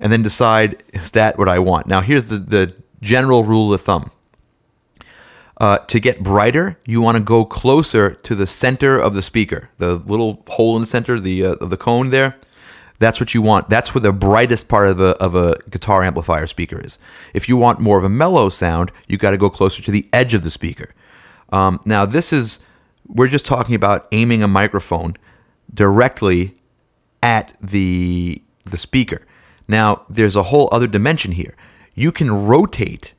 and 0.00 0.12
then 0.12 0.22
decide 0.22 0.82
is 0.92 1.12
that 1.12 1.38
what 1.38 1.48
I 1.48 1.58
want. 1.58 1.86
Now, 1.86 2.00
here's 2.00 2.28
the, 2.28 2.38
the 2.38 2.74
general 3.00 3.44
rule 3.44 3.72
of 3.72 3.80
thumb. 3.80 4.10
Uh, 5.60 5.78
to 5.78 5.98
get 5.98 6.22
brighter, 6.22 6.78
you 6.86 7.00
want 7.00 7.16
to 7.16 7.22
go 7.22 7.44
closer 7.44 8.14
to 8.14 8.34
the 8.36 8.46
center 8.46 8.96
of 8.96 9.14
the 9.14 9.22
speaker, 9.22 9.70
the 9.78 9.96
little 9.96 10.44
hole 10.48 10.76
in 10.76 10.82
the 10.82 10.86
center 10.86 11.18
the 11.18 11.44
uh, 11.44 11.52
of 11.54 11.70
the 11.70 11.76
cone 11.76 12.10
there. 12.10 12.36
That's 13.00 13.20
what 13.20 13.34
you 13.34 13.42
want. 13.42 13.68
That's 13.68 13.94
where 13.94 14.00
the 14.00 14.12
brightest 14.12 14.68
part 14.68 14.88
of 14.88 15.00
a, 15.00 15.16
of 15.22 15.34
a 15.34 15.56
guitar 15.70 16.02
amplifier 16.02 16.46
speaker 16.46 16.80
is. 16.84 16.98
If 17.32 17.48
you 17.48 17.56
want 17.56 17.80
more 17.80 17.98
of 17.98 18.04
a 18.04 18.08
mellow 18.08 18.48
sound, 18.48 18.92
you 19.06 19.16
got 19.16 19.30
to 19.30 19.36
go 19.36 19.50
closer 19.50 19.82
to 19.82 19.90
the 19.90 20.08
edge 20.12 20.34
of 20.34 20.42
the 20.42 20.50
speaker. 20.50 20.94
Um, 21.50 21.80
now, 21.84 22.04
this 22.04 22.32
is, 22.32 22.60
we're 23.06 23.28
just 23.28 23.46
talking 23.46 23.74
about 23.74 24.08
aiming 24.10 24.42
a 24.42 24.48
microphone 24.48 25.16
directly 25.72 26.56
at 27.22 27.56
the, 27.60 28.42
the 28.64 28.76
speaker. 28.76 29.22
Now, 29.68 30.04
there's 30.08 30.36
a 30.36 30.44
whole 30.44 30.68
other 30.72 30.86
dimension 30.86 31.32
here. 31.32 31.54
You 31.94 32.10
can 32.10 32.46
rotate 32.46 33.14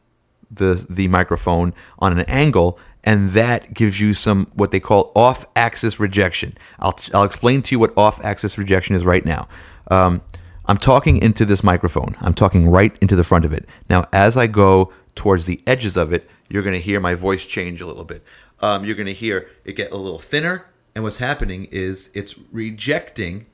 the 0.52 0.86
the 0.90 1.08
microphone 1.08 1.74
on 2.00 2.18
an 2.18 2.26
angle 2.28 2.80
and 3.04 3.30
that 3.30 3.74
gives 3.74 4.00
you 4.00 4.14
some 4.14 4.48
what 4.54 4.72
they 4.72 4.80
call 4.80 5.12
off-axis 5.16 6.00
rejection. 6.00 6.54
I'll, 6.80 6.98
I'll 7.14 7.24
explain 7.24 7.62
to 7.64 7.76
you 7.76 7.80
what 7.80 7.98
off-axis 7.98 8.58
rejection 8.58 8.96
is 8.96 9.06
right 9.06 9.26
now. 9.26 9.48
Um, 9.90 10.22
I'm 10.66 10.78
talking 10.78 11.18
into 11.18 11.46
this 11.46 11.64
microphone. 11.64 12.16
I'm 12.22 12.34
talking 12.34 12.68
right 12.68 12.96
into 13.02 13.16
the 13.16 13.24
front 13.24 13.46
of 13.46 13.54
it. 13.54 13.68
Now, 13.90 14.06
as 14.12 14.38
I 14.38 14.48
go 14.48 14.94
towards 15.16 15.46
the 15.46 15.64
edges 15.66 15.98
of 15.98 16.14
it, 16.14 16.30
you're 16.50 16.64
going 16.64 16.76
to 16.76 16.82
hear 16.82 17.00
my 17.00 17.16
voice 17.16 17.46
change 17.46 17.82
a 17.82 17.88
little 17.88 18.04
bit. 18.04 18.24
Um, 18.60 18.84
you're 18.84 18.96
going 18.96 19.08
to 19.08 19.14
hear 19.14 19.50
it 19.64 19.74
get 19.74 19.92
a 19.92 19.98
little 19.98 20.20
thinner, 20.20 20.66
and 20.94 21.04
what's 21.04 21.20
happening 21.20 21.68
is 21.72 22.12
it's 22.14 22.36
rejecting 22.52 23.46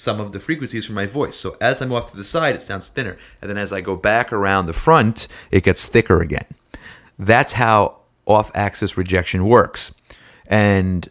some 0.00 0.18
of 0.18 0.32
the 0.32 0.40
frequencies 0.40 0.86
from 0.86 0.94
my 0.94 1.04
voice. 1.04 1.36
So 1.36 1.56
as 1.60 1.82
I 1.82 1.84
move 1.84 1.98
off 1.98 2.10
to 2.10 2.16
the 2.16 2.24
side, 2.24 2.54
it 2.54 2.62
sounds 2.62 2.88
thinner. 2.88 3.18
And 3.42 3.50
then 3.50 3.58
as 3.58 3.70
I 3.72 3.82
go 3.82 3.96
back 3.96 4.32
around 4.32 4.66
the 4.66 4.72
front, 4.72 5.28
it 5.50 5.62
gets 5.62 5.88
thicker 5.88 6.22
again. 6.22 6.46
That's 7.18 7.52
how 7.52 7.98
off 8.24 8.50
axis 8.54 8.96
rejection 8.96 9.44
works. 9.44 9.94
And 10.46 11.06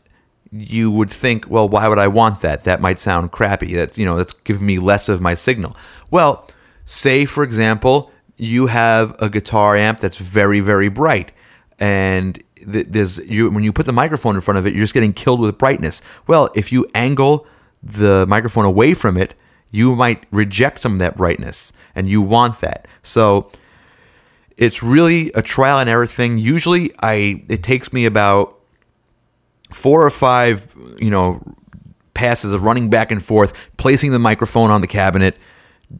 you 0.51 0.89
would 0.89 1.11
think, 1.11 1.47
well, 1.47 1.69
why 1.69 1.87
would 1.87 1.99
I 1.99 2.07
want 2.07 2.41
that? 2.41 2.63
That 2.63 2.81
might 2.81 2.97
sound 2.97 3.31
crappy. 3.31 3.75
That's, 3.75 3.95
you 3.97 4.05
know, 4.05 4.17
that's 4.17 4.33
giving 4.33 4.65
me 4.65 4.79
less 4.79 5.07
of 5.07 5.21
my 5.21 5.35
signal. 5.35 5.77
Well, 6.09 6.49
say, 6.85 7.25
for 7.25 7.43
example, 7.43 8.11
you 8.37 8.67
have 8.67 9.15
a 9.21 9.29
guitar 9.29 9.77
amp 9.77 9.99
that's 9.99 10.17
very, 10.17 10.61
very 10.61 10.89
bright. 10.89 11.31
And 11.77 12.41
there's 12.65 13.19
you 13.19 13.49
when 13.51 13.63
you 13.63 13.71
put 13.71 13.85
the 13.85 13.93
microphone 13.93 14.35
in 14.35 14.41
front 14.41 14.57
of 14.57 14.65
it, 14.65 14.73
you're 14.73 14.83
just 14.83 14.95
getting 14.95 15.13
killed 15.13 15.39
with 15.39 15.57
brightness. 15.57 16.01
Well, 16.25 16.49
if 16.55 16.71
you 16.71 16.87
angle 16.95 17.45
the 17.83 18.25
microphone 18.27 18.65
away 18.65 18.93
from 18.93 19.17
it, 19.17 19.35
you 19.71 19.95
might 19.95 20.25
reject 20.31 20.79
some 20.79 20.93
of 20.93 20.99
that 20.99 21.15
brightness 21.17 21.71
and 21.95 22.07
you 22.07 22.21
want 22.21 22.59
that. 22.61 22.87
So 23.03 23.51
it's 24.57 24.83
really 24.83 25.31
a 25.35 25.41
trial 25.41 25.79
and 25.79 25.89
error 25.89 26.07
thing. 26.07 26.37
Usually 26.37 26.91
I 27.01 27.43
it 27.47 27.63
takes 27.63 27.93
me 27.93 28.05
about 28.05 28.59
four 29.71 30.03
or 30.05 30.09
five, 30.09 30.75
you 30.97 31.09
know, 31.09 31.41
passes 32.13 32.51
of 32.51 32.63
running 32.63 32.89
back 32.89 33.11
and 33.11 33.23
forth, 33.23 33.53
placing 33.77 34.11
the 34.11 34.19
microphone 34.19 34.71
on 34.71 34.81
the 34.81 34.87
cabinet, 34.87 35.37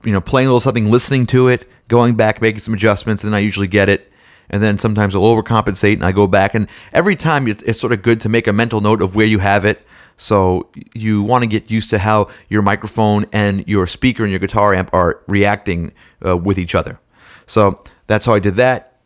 you 0.04 0.12
know, 0.12 0.20
playing 0.20 0.48
a 0.48 0.50
little 0.50 0.60
something, 0.60 0.92
listening 0.92 1.26
to 1.28 1.48
it, 1.48 1.70
going 1.88 2.16
back, 2.16 2.42
making 2.42 2.60
some 2.60 2.74
adjustments, 2.74 3.24
and 3.24 3.32
then 3.32 3.38
I 3.38 3.42
usually 3.42 3.68
get 3.68 3.88
it. 3.88 4.12
and 4.50 4.62
then 4.64 4.78
sometimes 4.78 5.16
I'll 5.16 5.22
overcompensate 5.22 5.94
and 5.94 6.06
I 6.06 6.12
go 6.12 6.28
back. 6.28 6.56
And 6.56 6.68
every 6.94 7.16
time 7.16 7.48
it's, 7.48 7.62
it's 7.64 7.80
sort 7.80 7.94
of 7.94 8.02
good 8.02 8.22
to 8.22 8.30
make 8.30 8.48
a 8.48 8.54
mental 8.54 8.82
note 8.82 9.02
of 9.02 9.16
where 9.16 9.28
you 9.28 9.40
have 9.40 9.66
it. 9.66 9.86
So 10.20 10.68
you 10.94 11.24
want 11.24 11.44
to 11.44 11.48
get 11.48 11.72
used 11.72 11.90
to 11.92 11.98
how 11.98 12.28
your 12.50 12.62
microphone 12.62 13.26
and 13.32 13.66
your 13.68 13.88
speaker 13.88 14.24
and 14.24 14.32
your 14.32 14.40
guitar 14.40 14.74
amp 14.74 14.94
are 14.94 15.24
reacting 15.28 15.94
uh, 16.24 16.36
with 16.36 16.60
each 16.60 16.76
other. 16.76 17.00
So 17.46 17.80
that's 18.08 18.26
how 18.26 18.34
I 18.34 18.40
did 18.40 18.56
that, 18.56 18.98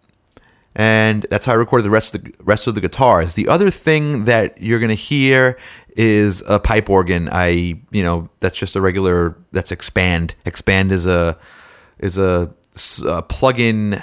and 0.76 1.26
that's 1.30 1.46
how 1.46 1.54
I 1.54 1.56
recorded 1.56 1.84
the 1.84 1.92
rest 1.92 2.16
of 2.16 2.24
the 2.24 2.34
rest 2.40 2.66
of 2.66 2.74
the 2.74 2.82
guitars. 2.82 3.36
The 3.36 3.48
other 3.48 3.70
thing 3.70 4.26
that 4.26 4.60
you're 4.60 4.80
gonna 4.80 4.96
hear 4.96 5.58
is 5.96 6.44
a 6.48 6.60
pipe 6.60 6.90
organ. 6.90 7.30
I 7.32 7.80
you 7.92 8.04
know 8.04 8.30
that's 8.40 8.58
just 8.58 8.76
a 8.76 8.82
regular 8.82 9.38
that's 9.52 9.72
expand. 9.72 10.34
Expand 10.46 10.92
is 10.92 11.06
a 11.06 11.38
is 12.00 12.18
a, 12.18 12.52
a 13.08 13.22
plug-in 13.22 14.02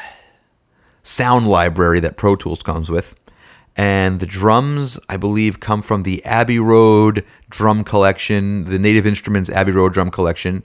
sound 1.02 1.48
library 1.48 1.98
that 2.00 2.16
Pro 2.16 2.36
Tools 2.36 2.62
comes 2.62 2.88
with. 2.88 3.14
And 3.80 4.20
the 4.20 4.26
drums, 4.26 5.00
I 5.08 5.16
believe, 5.16 5.58
come 5.58 5.80
from 5.80 6.02
the 6.02 6.22
Abbey 6.26 6.58
Road 6.58 7.24
drum 7.48 7.82
collection, 7.82 8.66
the 8.66 8.78
Native 8.78 9.06
Instruments 9.06 9.48
Abbey 9.48 9.72
Road 9.72 9.94
drum 9.94 10.10
collection. 10.10 10.64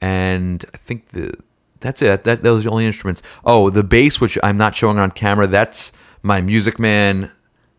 And 0.00 0.64
I 0.74 0.76
think 0.76 1.10
the 1.10 1.32
that's 1.78 2.02
it. 2.02 2.24
That 2.24 2.42
those 2.42 2.62
are 2.62 2.64
the 2.64 2.72
only 2.72 2.86
instruments. 2.86 3.22
Oh, 3.44 3.70
the 3.70 3.84
bass, 3.84 4.20
which 4.20 4.36
I'm 4.42 4.56
not 4.56 4.74
showing 4.74 4.98
on 4.98 5.12
camera, 5.12 5.46
that's 5.46 5.92
my 6.24 6.40
Music 6.40 6.80
Man 6.80 7.30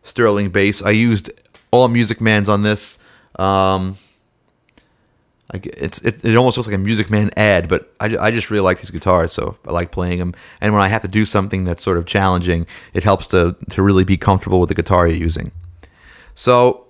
Sterling 0.03 0.51
bass. 0.51 0.81
I 0.81 0.91
used 0.91 1.29
all 1.71 1.89
Music 1.89 2.21
Mans 2.21 2.47
on 2.47 2.63
this. 2.63 2.97
Um, 3.37 3.97
I, 5.53 5.59
it's 5.63 5.99
it, 5.99 6.23
it 6.23 6.35
almost 6.35 6.57
looks 6.57 6.67
like 6.67 6.75
a 6.75 6.79
Music 6.79 7.09
Man 7.09 7.29
ad, 7.35 7.67
but 7.67 7.93
I, 7.99 8.15
I 8.17 8.31
just 8.31 8.49
really 8.49 8.63
like 8.63 8.77
these 8.77 8.89
guitars, 8.89 9.31
so 9.31 9.57
I 9.67 9.71
like 9.71 9.91
playing 9.91 10.19
them. 10.19 10.33
And 10.61 10.73
when 10.73 10.81
I 10.81 10.87
have 10.87 11.01
to 11.01 11.07
do 11.07 11.25
something 11.25 11.65
that's 11.65 11.83
sort 11.83 11.97
of 11.97 12.05
challenging, 12.05 12.65
it 12.93 13.03
helps 13.03 13.27
to 13.27 13.55
to 13.69 13.81
really 13.81 14.03
be 14.03 14.17
comfortable 14.17 14.59
with 14.59 14.69
the 14.69 14.75
guitar 14.75 15.07
you're 15.07 15.17
using. 15.17 15.51
So 16.35 16.85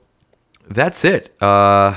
that's 0.70 1.04
it. 1.04 1.36
Uh, 1.42 1.96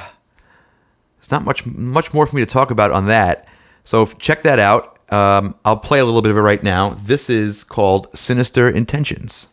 it's 1.18 1.30
not 1.30 1.44
much 1.44 1.66
much 1.66 2.14
more 2.14 2.26
for 2.26 2.36
me 2.36 2.42
to 2.42 2.46
talk 2.46 2.70
about 2.70 2.90
on 2.90 3.06
that. 3.06 3.46
So 3.82 4.06
check 4.06 4.42
that 4.42 4.58
out. 4.58 4.90
Um, 5.12 5.54
I'll 5.64 5.76
play 5.76 5.98
a 5.98 6.04
little 6.04 6.22
bit 6.22 6.30
of 6.30 6.36
it 6.38 6.40
right 6.40 6.62
now. 6.62 6.90
This 6.90 7.28
is 7.28 7.62
called 7.62 8.08
Sinister 8.16 8.68
Intentions. 8.68 9.48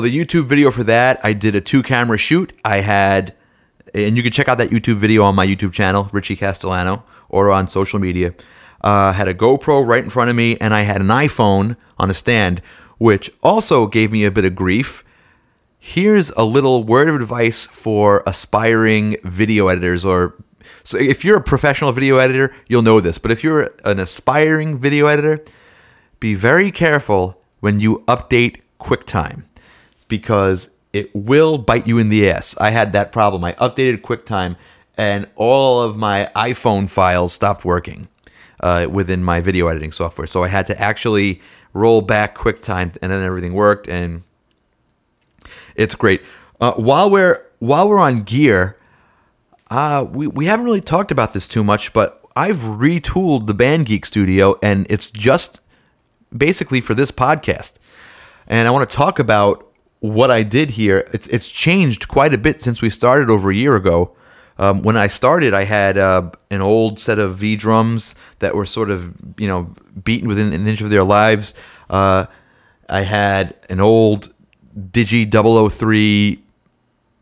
So 0.00 0.04
the 0.04 0.18
YouTube 0.18 0.46
video 0.46 0.70
for 0.70 0.82
that, 0.84 1.20
I 1.22 1.34
did 1.34 1.54
a 1.54 1.60
two 1.60 1.82
camera 1.82 2.16
shoot. 2.16 2.54
I 2.64 2.78
had, 2.78 3.34
and 3.92 4.16
you 4.16 4.22
can 4.22 4.32
check 4.32 4.48
out 4.48 4.56
that 4.56 4.70
YouTube 4.70 4.96
video 4.96 5.24
on 5.24 5.34
my 5.34 5.46
YouTube 5.46 5.74
channel, 5.74 6.08
Richie 6.10 6.36
Castellano, 6.36 7.04
or 7.28 7.50
on 7.50 7.68
social 7.68 7.98
media. 7.98 8.32
Uh, 8.80 9.12
had 9.12 9.28
a 9.28 9.34
GoPro 9.34 9.86
right 9.86 10.02
in 10.02 10.08
front 10.08 10.30
of 10.30 10.36
me, 10.36 10.56
and 10.56 10.72
I 10.72 10.84
had 10.84 11.02
an 11.02 11.08
iPhone 11.08 11.76
on 11.98 12.08
a 12.08 12.14
stand, 12.14 12.62
which 12.96 13.30
also 13.42 13.86
gave 13.86 14.10
me 14.10 14.24
a 14.24 14.30
bit 14.30 14.46
of 14.46 14.54
grief. 14.54 15.04
Here's 15.78 16.30
a 16.30 16.44
little 16.44 16.82
word 16.82 17.10
of 17.10 17.16
advice 17.16 17.66
for 17.66 18.22
aspiring 18.26 19.18
video 19.22 19.68
editors 19.68 20.02
or 20.02 20.42
so 20.82 20.96
if 20.96 21.26
you're 21.26 21.36
a 21.36 21.42
professional 21.42 21.92
video 21.92 22.16
editor, 22.16 22.54
you'll 22.70 22.80
know 22.80 23.00
this, 23.00 23.18
but 23.18 23.30
if 23.30 23.44
you're 23.44 23.74
an 23.84 23.98
aspiring 23.98 24.78
video 24.78 25.08
editor, 25.08 25.44
be 26.20 26.34
very 26.34 26.70
careful 26.70 27.42
when 27.60 27.80
you 27.80 28.02
update 28.08 28.62
QuickTime 28.78 29.42
because 30.10 30.70
it 30.92 31.14
will 31.14 31.56
bite 31.56 31.86
you 31.86 31.96
in 31.96 32.10
the 32.10 32.28
ass. 32.28 32.54
I 32.60 32.70
had 32.70 32.92
that 32.92 33.12
problem. 33.12 33.42
I 33.44 33.54
updated 33.54 34.02
QuickTime 34.02 34.56
and 34.98 35.26
all 35.36 35.80
of 35.80 35.96
my 35.96 36.30
iPhone 36.36 36.90
files 36.90 37.32
stopped 37.32 37.64
working 37.64 38.08
uh, 38.60 38.88
within 38.90 39.24
my 39.24 39.40
video 39.40 39.68
editing 39.68 39.92
software. 39.92 40.26
So 40.26 40.44
I 40.44 40.48
had 40.48 40.66
to 40.66 40.78
actually 40.78 41.40
roll 41.72 42.02
back 42.02 42.36
QuickTime 42.36 42.98
and 43.00 43.10
then 43.10 43.22
everything 43.22 43.54
worked 43.54 43.88
and 43.88 44.22
it's 45.76 45.94
great. 45.94 46.20
Uh, 46.60 46.72
while 46.72 47.08
we're 47.08 47.46
while 47.60 47.88
we're 47.88 47.98
on 47.98 48.20
gear, 48.20 48.76
Uh, 49.70 50.04
we, 50.10 50.26
we 50.26 50.46
haven't 50.46 50.66
really 50.66 50.80
talked 50.80 51.12
about 51.12 51.32
this 51.32 51.46
too 51.46 51.62
much, 51.62 51.92
but 51.92 52.18
I've 52.34 52.58
retooled 52.82 53.46
the 53.46 53.54
Band 53.54 53.86
Geek 53.86 54.04
studio, 54.04 54.58
and 54.60 54.84
it's 54.90 55.08
just 55.12 55.60
basically 56.32 56.80
for 56.80 56.92
this 56.94 57.12
podcast. 57.12 57.78
And 58.48 58.66
I 58.66 58.72
want 58.72 58.90
to 58.90 58.96
talk 58.96 59.20
about 59.20 59.69
what 60.00 60.30
I 60.30 60.42
did 60.42 60.70
here. 60.70 61.08
It's 61.12 61.26
it's 61.28 61.50
changed 61.50 62.08
quite 62.08 62.34
a 62.34 62.38
bit 62.38 62.60
since 62.60 62.82
we 62.82 62.90
started 62.90 63.30
over 63.30 63.50
a 63.50 63.54
year 63.54 63.76
ago. 63.76 64.16
Um, 64.58 64.82
when 64.82 64.96
I 64.96 65.06
started, 65.06 65.54
I 65.54 65.64
had 65.64 65.96
uh, 65.96 66.30
an 66.50 66.60
old 66.60 66.98
set 66.98 67.18
of 67.18 67.36
V 67.36 67.56
drums 67.56 68.14
that 68.40 68.54
were 68.54 68.66
sort 68.66 68.90
of 68.90 69.14
you 69.38 69.46
know 69.46 69.72
beaten 70.02 70.28
within 70.28 70.52
an 70.52 70.66
inch 70.66 70.80
of 70.80 70.90
their 70.90 71.04
lives. 71.04 71.54
Uh, 71.88 72.26
I 72.88 73.02
had 73.02 73.54
an 73.68 73.80
old 73.80 74.32
Digi 74.76 75.30
003 75.70 76.42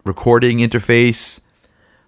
recording 0.04 0.58
interface. 0.58 1.40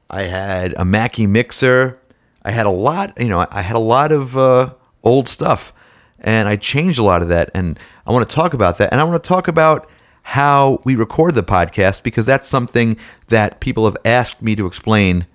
I 0.08 0.22
had 0.22 0.74
a 0.74 0.84
Mackie 0.84 1.26
mixer. 1.26 1.98
I 2.42 2.52
had 2.52 2.66
a 2.66 2.70
lot, 2.70 3.20
you 3.20 3.28
know, 3.28 3.46
I 3.50 3.60
had 3.60 3.76
a 3.76 3.80
lot 3.80 4.12
of 4.12 4.36
uh, 4.36 4.72
old 5.04 5.28
stuff, 5.28 5.74
and 6.18 6.48
I 6.48 6.56
changed 6.56 6.98
a 6.98 7.02
lot 7.02 7.22
of 7.22 7.28
that. 7.28 7.50
And 7.54 7.78
I 8.06 8.12
want 8.12 8.28
to 8.28 8.34
talk 8.34 8.54
about 8.54 8.78
that, 8.78 8.92
and 8.92 9.00
I 9.00 9.04
want 9.04 9.22
to 9.22 9.28
talk 9.28 9.46
about 9.46 9.88
how 10.30 10.80
we 10.84 10.94
record 10.94 11.34
the 11.34 11.42
podcast 11.42 12.04
because 12.04 12.24
that's 12.24 12.46
something 12.46 12.96
that 13.30 13.58
people 13.58 13.84
have 13.84 13.96
asked 14.04 14.40
me 14.40 14.54
to 14.54 14.64
explain 14.64 15.26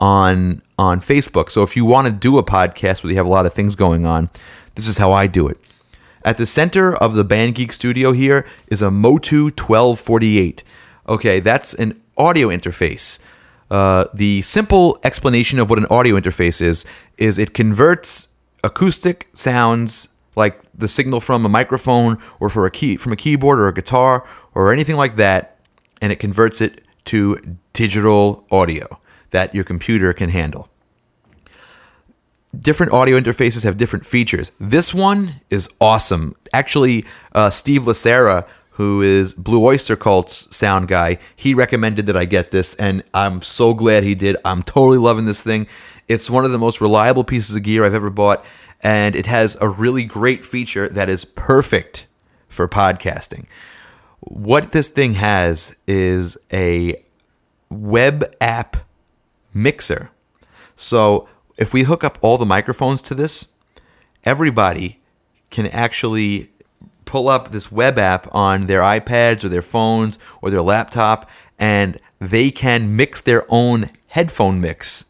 on 0.00 0.60
on 0.76 1.00
Facebook. 1.00 1.48
So 1.48 1.62
if 1.62 1.76
you 1.76 1.84
want 1.84 2.06
to 2.08 2.12
do 2.12 2.38
a 2.38 2.42
podcast 2.42 3.04
where 3.04 3.12
you 3.12 3.16
have 3.18 3.26
a 3.26 3.30
lot 3.30 3.46
of 3.46 3.52
things 3.52 3.76
going 3.76 4.04
on, 4.04 4.30
this 4.74 4.88
is 4.88 4.98
how 4.98 5.12
I 5.12 5.28
do 5.28 5.46
it. 5.46 5.58
At 6.24 6.38
the 6.38 6.46
center 6.46 6.92
of 6.92 7.14
the 7.14 7.22
Band 7.22 7.54
Geek 7.54 7.72
studio 7.72 8.10
here 8.10 8.44
is 8.66 8.82
a 8.82 8.90
Motu 8.90 9.44
1248. 9.44 10.64
Okay, 11.08 11.38
that's 11.38 11.72
an 11.74 12.00
audio 12.16 12.48
interface. 12.48 13.20
Uh, 13.70 14.06
the 14.12 14.42
simple 14.42 14.98
explanation 15.04 15.60
of 15.60 15.70
what 15.70 15.78
an 15.78 15.86
audio 15.86 16.18
interface 16.18 16.60
is 16.60 16.84
is 17.16 17.38
it 17.38 17.54
converts 17.54 18.26
acoustic 18.64 19.28
sounds 19.34 20.08
like 20.36 20.60
the 20.74 20.88
signal 20.88 21.20
from 21.20 21.44
a 21.44 21.48
microphone 21.48 22.18
or 22.40 22.48
for 22.48 22.66
a 22.66 22.70
key 22.70 22.96
from 22.96 23.12
a 23.12 23.16
keyboard 23.16 23.58
or 23.58 23.68
a 23.68 23.74
guitar 23.74 24.26
or 24.54 24.72
anything 24.72 24.96
like 24.96 25.16
that, 25.16 25.58
and 26.00 26.12
it 26.12 26.16
converts 26.16 26.60
it 26.60 26.82
to 27.04 27.56
digital 27.72 28.46
audio 28.50 28.98
that 29.30 29.54
your 29.54 29.64
computer 29.64 30.12
can 30.12 30.30
handle. 30.30 30.68
Different 32.58 32.92
audio 32.92 33.18
interfaces 33.18 33.64
have 33.64 33.78
different 33.78 34.04
features. 34.04 34.52
This 34.60 34.92
one 34.92 35.40
is 35.48 35.70
awesome. 35.80 36.36
Actually, 36.52 37.06
uh, 37.34 37.48
Steve 37.48 37.82
Lacera, 37.82 38.46
who 38.72 39.00
is 39.00 39.32
Blue 39.32 39.64
Oyster 39.64 39.96
Cult's 39.96 40.54
sound 40.54 40.86
guy, 40.88 41.18
he 41.34 41.54
recommended 41.54 42.04
that 42.06 42.16
I 42.16 42.26
get 42.26 42.50
this, 42.50 42.74
and 42.74 43.02
I'm 43.14 43.40
so 43.40 43.72
glad 43.72 44.02
he 44.02 44.14
did. 44.14 44.36
I'm 44.44 44.62
totally 44.62 44.98
loving 44.98 45.24
this 45.24 45.42
thing. 45.42 45.66
It's 46.08 46.28
one 46.28 46.44
of 46.44 46.50
the 46.50 46.58
most 46.58 46.80
reliable 46.82 47.24
pieces 47.24 47.56
of 47.56 47.62
gear 47.62 47.86
I've 47.86 47.94
ever 47.94 48.10
bought, 48.10 48.44
and 48.82 49.14
it 49.14 49.26
has 49.26 49.56
a 49.60 49.68
really 49.68 50.04
great 50.04 50.44
feature 50.44 50.88
that 50.88 51.08
is 51.08 51.24
perfect 51.24 52.06
for 52.48 52.68
podcasting. 52.68 53.46
What 54.20 54.72
this 54.72 54.88
thing 54.88 55.14
has 55.14 55.76
is 55.86 56.36
a 56.52 57.02
web 57.70 58.24
app 58.40 58.76
mixer. 59.54 60.10
So 60.76 61.28
if 61.56 61.72
we 61.72 61.82
hook 61.82 62.04
up 62.04 62.18
all 62.20 62.38
the 62.38 62.46
microphones 62.46 63.02
to 63.02 63.14
this, 63.14 63.48
everybody 64.24 64.98
can 65.50 65.66
actually 65.66 66.50
pull 67.04 67.28
up 67.28 67.50
this 67.50 67.70
web 67.70 67.98
app 67.98 68.32
on 68.34 68.66
their 68.66 68.80
iPads 68.80 69.44
or 69.44 69.48
their 69.48 69.62
phones 69.62 70.18
or 70.40 70.50
their 70.50 70.62
laptop 70.62 71.28
and 71.58 71.98
they 72.20 72.50
can 72.50 72.96
mix 72.96 73.20
their 73.20 73.44
own 73.48 73.90
headphone 74.08 74.60
mix 74.60 75.06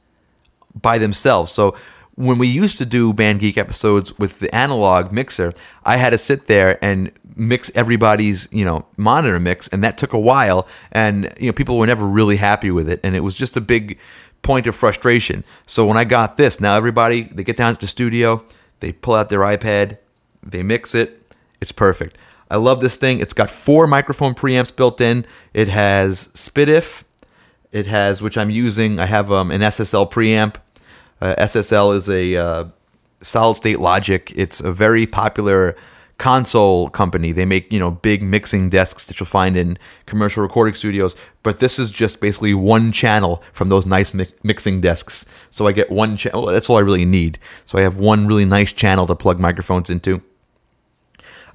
by 0.81 0.99
themselves. 0.99 1.53
So 1.53 1.77
when 2.15 2.39
we 2.39 2.47
used 2.47 2.79
to 2.79 2.87
do 2.87 3.13
Band 3.13 3.41
Geek 3.41 3.57
episodes 3.57 4.19
with 4.19 4.39
the 4.41 4.55
analog 4.55 5.13
mixer, 5.13 5.53
I 5.85 5.97
had 5.97 6.11
to 6.11 6.19
sit 6.19 6.47
there 6.47 6.83
and 6.85 7.11
mix 7.35 7.71
everybody's, 7.75 8.49
you 8.53 8.65
know, 8.65 8.85
monitor 8.97 9.41
mix 9.41 9.69
and 9.69 9.83
that 9.83 9.97
took 9.97 10.13
a 10.13 10.21
while 10.21 10.67
and 10.91 11.33
you 11.41 11.47
know 11.47 11.53
people 11.53 11.79
were 11.79 11.87
never 11.87 12.07
really 12.07 12.37
happy 12.37 12.71
with 12.71 12.89
it 12.91 13.01
and 13.03 13.17
it 13.17 13.21
was 13.21 13.35
just 13.35 13.57
a 13.57 13.61
big 13.61 13.99
point 14.43 14.67
of 14.67 14.77
frustration. 14.77 15.45
So 15.67 15.87
when 15.87 15.97
I 15.97 16.05
got 16.05 16.37
this, 16.37 16.61
now 16.61 16.77
everybody 16.77 17.23
they 17.23 17.45
get 17.45 17.57
down 17.57 17.75
to 17.75 17.81
the 17.81 17.87
studio, 17.87 18.45
they 18.81 18.93
pull 18.93 19.15
out 19.15 19.31
their 19.31 19.41
iPad, 19.41 19.99
they 20.43 20.63
mix 20.63 20.95
it, 20.95 21.33
it's 21.61 21.73
perfect. 21.73 22.19
I 22.51 22.57
love 22.57 22.81
this 22.81 22.97
thing. 22.97 23.21
It's 23.21 23.33
got 23.33 23.51
four 23.51 23.87
microphone 23.87 24.35
preamps 24.35 24.75
built 24.75 25.01
in. 25.01 25.25
It 25.55 25.69
has 25.69 26.27
SPDIF. 26.35 27.05
It 27.71 27.87
has, 27.87 28.21
which 28.21 28.37
I'm 28.37 28.51
using. 28.51 28.99
I 28.99 29.07
have 29.07 29.33
um, 29.33 29.51
an 29.51 29.63
SSL 29.63 30.13
preamp. 30.13 30.57
Uh, 31.23 31.37
SSL 31.37 31.97
is 31.97 32.09
a 32.09 32.37
uh, 32.37 32.65
solid 33.21 33.55
state 33.55 33.79
logic. 33.79 34.33
It's 34.35 34.61
a 34.61 34.73
very 34.73 35.07
popular 35.07 35.77
console 36.19 36.91
company. 36.91 37.31
They 37.31 37.45
make 37.45 37.73
you 37.73 37.79
know 37.79 37.93
big 37.93 38.25
mixing 38.25 38.69
desks 38.69 39.07
that 39.07 39.21
you'll 39.21 39.27
find 39.29 39.57
in 39.57 39.79
commercial 40.07 40.43
recording 40.43 40.75
studios. 40.75 41.15
But 41.45 41.61
this 41.61 41.79
is 41.79 41.93
just 41.93 42.21
basically 42.21 42.55
one 42.55 42.91
channel 42.91 43.41
from 43.53 43.69
those 43.69 43.87
nice 43.87 44.13
mi- 44.13 44.33
mixing 44.43 44.81
desks. 44.81 45.25
So 45.51 45.69
I 45.69 45.73
get 45.73 45.93
one 45.93 46.17
channel. 46.17 46.47
That's 46.47 46.69
all 46.69 46.77
I 46.77 46.81
really 46.81 47.05
need. 47.05 47.39
So 47.67 47.79
I 47.79 47.83
have 47.83 47.99
one 47.99 48.27
really 48.27 48.45
nice 48.45 48.73
channel 48.73 49.07
to 49.07 49.15
plug 49.15 49.39
microphones 49.39 49.91
into. 49.91 50.23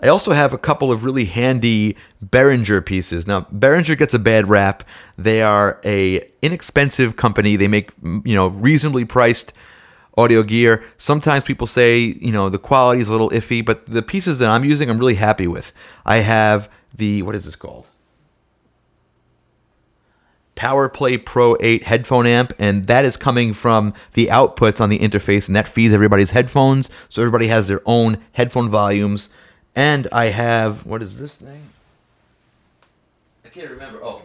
I 0.01 0.07
also 0.07 0.33
have 0.33 0.53
a 0.53 0.57
couple 0.57 0.91
of 0.91 1.03
really 1.03 1.25
handy 1.25 1.97
Behringer 2.23 2.85
pieces. 2.85 3.25
Now, 3.25 3.41
Behringer 3.41 3.97
gets 3.97 4.13
a 4.13 4.19
bad 4.19 4.47
rap. 4.47 4.83
They 5.17 5.41
are 5.41 5.79
a 5.83 6.29
inexpensive 6.41 7.15
company. 7.15 7.55
They 7.55 7.67
make 7.67 7.91
you 8.03 8.35
know 8.35 8.47
reasonably 8.47 9.05
priced 9.05 9.53
audio 10.17 10.43
gear. 10.43 10.83
Sometimes 10.97 11.43
people 11.43 11.67
say, 11.67 11.99
you 11.99 12.31
know, 12.31 12.49
the 12.49 12.57
quality 12.57 13.01
is 13.01 13.07
a 13.07 13.11
little 13.11 13.29
iffy, 13.29 13.63
but 13.63 13.85
the 13.85 14.01
pieces 14.01 14.39
that 14.39 14.49
I'm 14.49 14.65
using, 14.65 14.89
I'm 14.89 14.97
really 14.97 15.15
happy 15.15 15.47
with. 15.47 15.71
I 16.05 16.17
have 16.17 16.69
the, 16.93 17.21
what 17.21 17.35
is 17.35 17.45
this 17.45 17.55
called? 17.55 17.89
PowerPlay 20.55 21.23
Pro 21.23 21.55
8 21.59 21.83
headphone 21.83 22.25
amp, 22.25 22.51
and 22.57 22.87
that 22.87 23.05
is 23.05 23.15
coming 23.15 23.53
from 23.53 23.93
the 24.13 24.25
outputs 24.27 24.81
on 24.81 24.89
the 24.89 24.97
interface, 24.97 25.47
and 25.47 25.55
that 25.55 25.67
feeds 25.67 25.93
everybody's 25.93 26.31
headphones, 26.31 26.89
so 27.09 27.21
everybody 27.21 27.47
has 27.47 27.67
their 27.67 27.81
own 27.85 28.19
headphone 28.33 28.67
volumes. 28.69 29.31
And 29.77 30.07
I 30.11 30.29
have, 30.29 30.87
what 30.87 31.03
is 31.03 31.19
this 31.19 31.35
thing? 31.35 31.69
I 33.45 33.49
can't 33.49 33.69
remember. 33.69 34.03
Oh, 34.03 34.23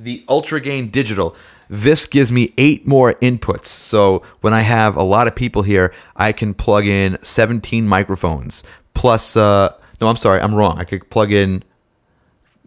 the 0.00 0.24
Ultra 0.28 0.60
Gain 0.60 0.90
Digital. 0.90 1.36
This 1.70 2.04
gives 2.04 2.32
me 2.32 2.52
eight 2.58 2.84
more 2.84 3.14
inputs. 3.14 3.66
So 3.66 4.24
when 4.40 4.52
I 4.52 4.62
have 4.62 4.96
a 4.96 5.04
lot 5.04 5.28
of 5.28 5.36
people 5.36 5.62
here, 5.62 5.94
I 6.16 6.32
can 6.32 6.52
plug 6.52 6.84
in 6.84 7.16
17 7.22 7.86
microphones. 7.86 8.64
Plus, 8.92 9.36
uh, 9.36 9.72
no, 10.00 10.08
I'm 10.08 10.16
sorry, 10.16 10.40
I'm 10.40 10.52
wrong. 10.52 10.80
I 10.80 10.84
could 10.84 11.08
plug 11.10 11.30
in, 11.30 11.62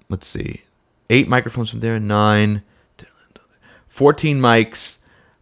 let's 0.07 0.25
see, 0.25 0.61
eight 1.09 1.27
microphones 1.27 1.69
from 1.69 1.81
there, 1.81 1.99
nine, 1.99 2.63
14 3.89 4.39
mics, 4.39 4.99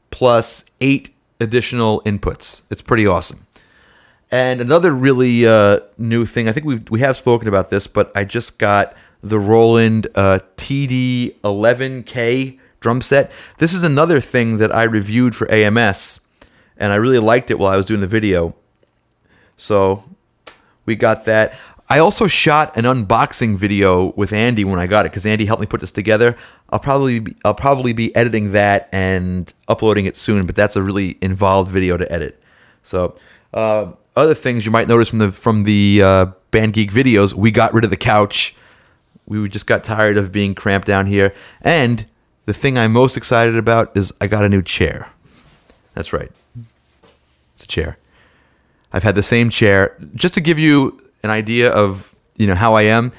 plus 0.10 0.65
eight 0.82 1.13
additional 1.39 2.02
inputs. 2.02 2.63
It's 2.72 2.82
pretty 2.82 3.06
awesome. 3.06 3.46
And 4.30 4.60
another 4.60 4.94
really 4.94 5.48
uh, 5.48 5.80
new 5.98 6.26
thing, 6.26 6.50
I 6.50 6.52
think 6.52 6.66
we 6.66 6.82
we 6.90 7.00
have 7.00 7.16
spoken 7.16 7.48
about 7.48 7.70
this, 7.70 7.88
but 7.88 8.12
I 8.16 8.26
just 8.26 8.60
got 8.60 8.94
the 9.24 9.40
Roland 9.40 10.08
uh, 10.16 10.40
TD11K 10.58 12.60
drum 12.80 13.02
set. 13.02 13.32
This 13.58 13.74
is 13.74 13.84
another 13.84 14.20
thing 14.20 14.58
that 14.58 14.76
I 14.76 14.84
reviewed 14.84 15.36
for 15.36 15.50
AMS, 15.52 16.20
and 16.78 16.92
I 16.92 16.98
really 16.98 17.20
liked 17.20 17.50
it 17.52 17.58
while 17.58 17.72
I 17.72 17.78
was 17.78 17.86
doing 17.86 18.02
the 18.02 18.08
video. 18.08 18.54
So 19.56 20.04
we 20.86 20.96
got 20.96 21.24
that. 21.26 21.58
I 21.90 22.00
also 22.00 22.28
shot 22.28 22.76
an 22.76 22.84
unboxing 22.84 23.56
video 23.56 24.08
with 24.18 24.34
Andy 24.34 24.66
when 24.66 24.78
I 24.78 24.88
got 24.88 25.06
it 25.06 25.12
because 25.12 25.26
Andy 25.26 25.46
helped 25.46 25.62
me 25.62 25.68
put 25.68 25.80
this 25.80 25.92
together. 25.92 26.36
I'll 26.70 26.80
probably 26.80 27.20
be, 27.20 27.36
I'll 27.46 27.56
probably 27.56 27.94
be 27.94 28.13
editing 28.13 28.52
that 28.52 28.90
and 28.92 29.54
uploading 29.70 30.06
it 30.06 30.18
soon, 30.18 30.46
but 30.46 30.54
that's 30.54 30.76
a 30.76 30.84
really 30.84 31.18
involved 31.22 31.72
video 31.72 31.96
to 31.96 32.12
edit. 32.12 32.42
So 32.84 33.16
uh, 33.54 33.94
other 34.17 34.34
things 34.34 34.65
you 34.65 34.71
might 34.71 34.88
notice 34.88 35.10
from 35.10 35.19
the 35.19 35.32
from 35.32 35.63
the 35.63 36.01
uh, 36.03 36.25
Band 36.51 36.73
Geek 36.73 36.91
videos, 36.91 37.34
we 37.34 37.51
got 37.51 37.73
rid 37.73 37.84
of 37.84 37.89
the 37.89 37.97
couch. 37.97 38.56
We 39.25 39.47
just 39.47 39.67
got 39.67 39.84
tired 39.84 40.17
of 40.17 40.32
being 40.32 40.56
cramped 40.56 40.88
down 40.88 41.06
here, 41.06 41.34
and 41.62 42.06
the 42.45 42.53
thing 42.53 42.77
I'm 42.77 42.93
most 42.93 43.17
excited 43.17 43.56
about 43.56 43.95
is 43.95 44.13
I 44.19 44.27
got 44.27 44.43
a 44.43 44.49
new 44.49 44.62
chair. 44.62 45.10
That's 45.93 46.13
right. 46.13 46.32
It's 47.53 47.63
a 47.63 47.67
chair. 47.67 47.97
I've 48.93 49.03
had 49.03 49.15
the 49.15 49.23
same 49.23 49.49
chair. 49.49 49.97
Just 50.15 50.34
to 50.36 50.41
give 50.41 50.58
you 50.58 51.01
an 51.23 51.30
idea 51.30 51.69
of, 51.69 52.15
you 52.38 52.47
know, 52.47 52.56
how 52.56 52.73
I 52.73 52.84
am, 52.84 53.12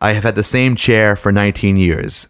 I 0.00 0.12
have 0.12 0.22
had 0.22 0.36
the 0.36 0.44
same 0.44 0.76
chair 0.76 1.16
for 1.16 1.32
19 1.32 1.76
years. 1.76 2.28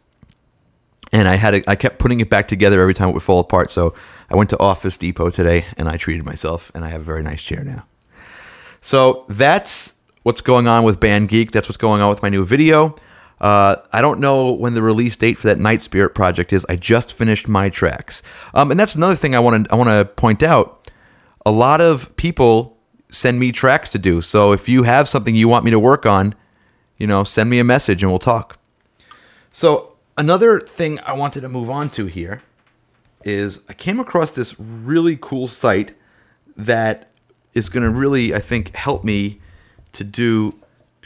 And 1.12 1.28
I 1.28 1.34
had 1.34 1.54
a, 1.54 1.70
I 1.70 1.76
kept 1.76 1.98
putting 1.98 2.20
it 2.20 2.30
back 2.30 2.48
together 2.48 2.80
every 2.80 2.94
time 2.94 3.10
it 3.10 3.12
would 3.12 3.22
fall 3.22 3.40
apart. 3.40 3.70
So 3.70 3.94
I 4.30 4.36
went 4.36 4.48
to 4.50 4.58
Office 4.58 4.96
Depot 4.96 5.28
today 5.28 5.66
and 5.76 5.86
I 5.88 5.98
treated 5.98 6.24
myself 6.24 6.72
and 6.74 6.84
I 6.84 6.88
have 6.88 7.02
a 7.02 7.04
very 7.04 7.22
nice 7.22 7.42
chair 7.42 7.62
now. 7.62 7.84
So 8.82 9.24
that's 9.28 9.94
what's 10.24 10.40
going 10.40 10.68
on 10.68 10.82
with 10.82 11.00
Band 11.00 11.28
Geek. 11.30 11.52
That's 11.52 11.68
what's 11.68 11.78
going 11.78 12.02
on 12.02 12.10
with 12.10 12.22
my 12.22 12.28
new 12.28 12.44
video. 12.44 12.94
Uh, 13.40 13.76
I 13.92 14.02
don't 14.02 14.20
know 14.20 14.52
when 14.52 14.74
the 14.74 14.82
release 14.82 15.16
date 15.16 15.38
for 15.38 15.48
that 15.48 15.58
Night 15.58 15.82
Spirit 15.82 16.14
project 16.14 16.52
is. 16.52 16.66
I 16.68 16.76
just 16.76 17.14
finished 17.14 17.48
my 17.48 17.70
tracks, 17.70 18.22
um, 18.54 18.70
and 18.70 18.78
that's 18.78 18.94
another 18.94 19.16
thing 19.16 19.34
I 19.34 19.40
want 19.40 19.64
to 19.64 19.72
I 19.72 19.76
want 19.76 19.88
to 19.88 20.04
point 20.04 20.42
out. 20.42 20.90
A 21.46 21.50
lot 21.50 21.80
of 21.80 22.14
people 22.16 22.76
send 23.10 23.38
me 23.38 23.52
tracks 23.52 23.90
to 23.90 23.98
do. 23.98 24.20
So 24.20 24.52
if 24.52 24.68
you 24.68 24.84
have 24.84 25.08
something 25.08 25.34
you 25.34 25.48
want 25.48 25.64
me 25.64 25.70
to 25.70 25.78
work 25.78 26.06
on, 26.06 26.34
you 26.98 27.06
know, 27.06 27.24
send 27.24 27.50
me 27.50 27.58
a 27.58 27.64
message 27.64 28.02
and 28.02 28.10
we'll 28.10 28.18
talk. 28.18 28.58
So 29.50 29.96
another 30.16 30.60
thing 30.60 30.98
I 31.00 31.12
wanted 31.12 31.40
to 31.42 31.48
move 31.48 31.68
on 31.68 31.90
to 31.90 32.06
here 32.06 32.42
is 33.24 33.64
I 33.68 33.74
came 33.74 34.00
across 34.00 34.34
this 34.34 34.58
really 34.58 35.18
cool 35.20 35.46
site 35.46 35.94
that 36.56 37.12
is 37.54 37.68
going 37.68 37.82
to 37.82 37.90
really, 37.98 38.34
I 38.34 38.38
think, 38.38 38.74
help 38.74 39.04
me 39.04 39.40
to 39.92 40.04
do 40.04 40.54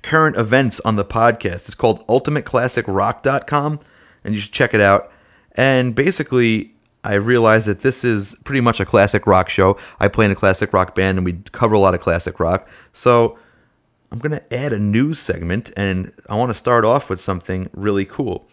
current 0.03 0.37
events 0.37 0.81
on 0.81 0.97
the 0.97 1.05
podcast. 1.05 1.67
It's 1.67 1.75
called 1.75 2.07
ultimateclassicrock.com, 2.07 3.81
and 4.25 4.35
you 4.35 4.41
should 4.41 4.53
check 4.53 4.75
it 4.75 4.81
out. 4.81 5.11
And 5.57 5.95
basically, 5.95 6.73
I 7.03 7.15
realized 7.15 7.67
that 7.69 7.81
this 7.81 8.05
is 8.05 8.37
pretty 8.45 8.61
much 8.61 8.81
a 8.81 8.85
classic 8.85 9.27
rock 9.27 9.49
show. 9.49 9.79
I 10.01 10.09
play 10.09 10.25
in 10.25 10.31
a 10.31 10.37
classic 10.37 10.73
rock 10.73 10.95
band, 10.95 11.19
and 11.19 11.25
we 11.25 11.35
cover 11.53 11.75
a 11.75 11.79
lot 11.79 11.95
of 11.95 12.01
classic 12.01 12.39
rock. 12.41 12.69
So 12.93 13.39
I'm 14.13 14.19
going 14.19 14.33
to 14.33 14.55
add 14.55 14.73
a 14.73 14.79
news 14.79 15.19
segment, 15.19 15.73
and 15.77 16.13
I 16.29 16.37
want 16.37 16.51
to 16.51 16.55
start 16.57 16.85
off 16.85 17.11
with 17.11 17.21
something 17.21 17.69
really 17.73 18.05
cool. 18.05 18.49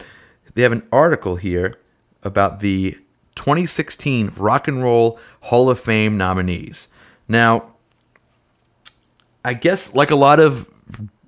They 0.56 0.62
have 0.64 0.72
an 0.72 0.88
article 0.92 1.36
here 1.36 1.76
about 2.24 2.60
the 2.60 2.98
2016 3.36 4.34
Rock 4.38 4.68
and 4.68 4.84
Roll 4.84 5.20
Hall 5.42 5.70
of 5.70 5.80
Fame 5.80 6.18
nominees. 6.18 6.90
Now, 7.28 7.73
I 9.46 9.54
guess 9.54 9.94
like 9.94 10.12
a 10.12 10.16
lot 10.16 10.40
of 10.40 10.70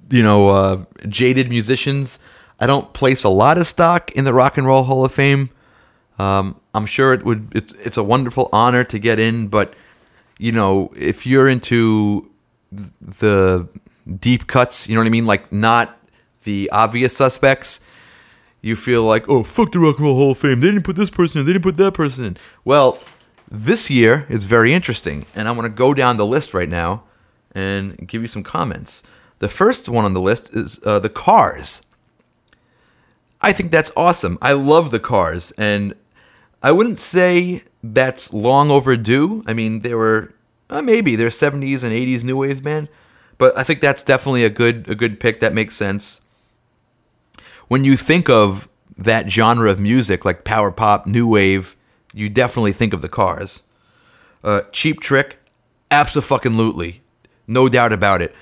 you 0.09 0.23
know 0.23 0.49
uh, 0.49 0.85
jaded 1.07 1.49
musicians, 1.49 2.19
I 2.59 2.65
don't 2.67 2.93
place 2.93 3.23
a 3.23 3.29
lot 3.29 3.57
of 3.57 3.67
stock 3.67 4.11
in 4.11 4.23
the 4.23 4.33
Rock 4.33 4.57
and 4.57 4.65
Roll 4.65 4.83
Hall 4.83 5.05
of 5.05 5.11
Fame. 5.11 5.49
Um, 6.17 6.59
I'm 6.73 6.85
sure 6.85 7.13
it 7.13 7.23
would. 7.23 7.51
It's 7.55 7.73
it's 7.73 7.97
a 7.97 8.03
wonderful 8.03 8.49
honor 8.53 8.83
to 8.85 8.99
get 8.99 9.19
in, 9.19 9.47
but 9.47 9.73
you 10.37 10.51
know 10.51 10.91
if 10.95 11.25
you're 11.25 11.47
into 11.47 12.29
the 13.01 13.67
deep 14.19 14.47
cuts, 14.47 14.87
you 14.87 14.95
know 14.95 15.01
what 15.01 15.07
I 15.07 15.11
mean, 15.11 15.25
like 15.25 15.51
not 15.51 15.97
the 16.43 16.69
obvious 16.71 17.15
suspects. 17.15 17.81
You 18.61 18.75
feel 18.75 19.03
like, 19.03 19.29
oh, 19.29 19.43
fuck 19.43 19.71
the 19.71 19.79
Rock 19.79 19.97
and 19.97 20.07
Roll 20.07 20.15
Hall 20.15 20.31
of 20.31 20.39
Fame. 20.39 20.59
They 20.59 20.67
didn't 20.67 20.85
put 20.85 20.95
this 20.95 21.11
person 21.11 21.39
in. 21.39 21.45
They 21.45 21.53
didn't 21.53 21.63
put 21.63 21.77
that 21.77 21.93
person 21.93 22.25
in. 22.25 22.37
Well, 22.63 22.97
this 23.51 23.91
year 23.91 24.25
is 24.27 24.45
very 24.45 24.73
interesting, 24.73 25.23
and 25.35 25.47
I'm 25.47 25.55
going 25.55 25.69
to 25.69 25.75
go 25.75 25.93
down 25.93 26.17
the 26.17 26.25
list 26.25 26.53
right 26.53 26.69
now 26.69 27.03
and 27.55 28.07
give 28.07 28.21
you 28.21 28.27
some 28.27 28.43
comments. 28.43 29.01
The 29.39 29.49
first 29.49 29.89
one 29.89 30.05
on 30.05 30.13
the 30.13 30.21
list 30.21 30.53
is 30.53 30.79
uh, 30.85 30.99
the 30.99 31.09
Cars. 31.09 31.81
I 33.41 33.51
think 33.53 33.71
that's 33.71 33.91
awesome. 33.97 34.37
I 34.41 34.53
love 34.53 34.91
the 34.91 34.99
Cars, 34.99 35.51
and 35.57 35.95
I 36.61 36.71
wouldn't 36.71 36.99
say 36.99 37.63
that's 37.83 38.33
long 38.33 38.69
overdue. 38.69 39.43
I 39.47 39.53
mean, 39.53 39.81
they 39.81 39.93
were 39.93 40.33
uh, 40.69 40.81
maybe 40.81 41.15
they're 41.15 41.29
70s 41.29 41.83
and 41.83 41.93
80s 41.93 42.23
new 42.23 42.37
wave 42.37 42.63
band, 42.63 42.89
but 43.37 43.57
I 43.57 43.63
think 43.63 43.81
that's 43.81 44.03
definitely 44.03 44.45
a 44.45 44.49
good 44.49 44.89
a 44.89 44.95
good 44.95 45.19
pick. 45.19 45.39
That 45.39 45.53
makes 45.53 45.75
sense. 45.75 46.21
When 47.67 47.83
you 47.83 47.97
think 47.97 48.29
of 48.29 48.69
that 48.97 49.29
genre 49.29 49.69
of 49.69 49.79
music, 49.79 50.23
like 50.25 50.43
power 50.43 50.71
pop, 50.71 51.05
new 51.05 51.27
wave, 51.27 51.75
you 52.13 52.29
definitely 52.29 52.71
think 52.71 52.93
of 52.93 53.01
the 53.01 53.09
Cars. 53.09 53.63
Uh, 54.43 54.61
Cheap 54.71 55.01
Trick, 55.01 55.39
absolutely, 55.91 57.01
no 57.47 57.69
doubt 57.69 57.93
about 57.93 58.21
it. 58.21 58.35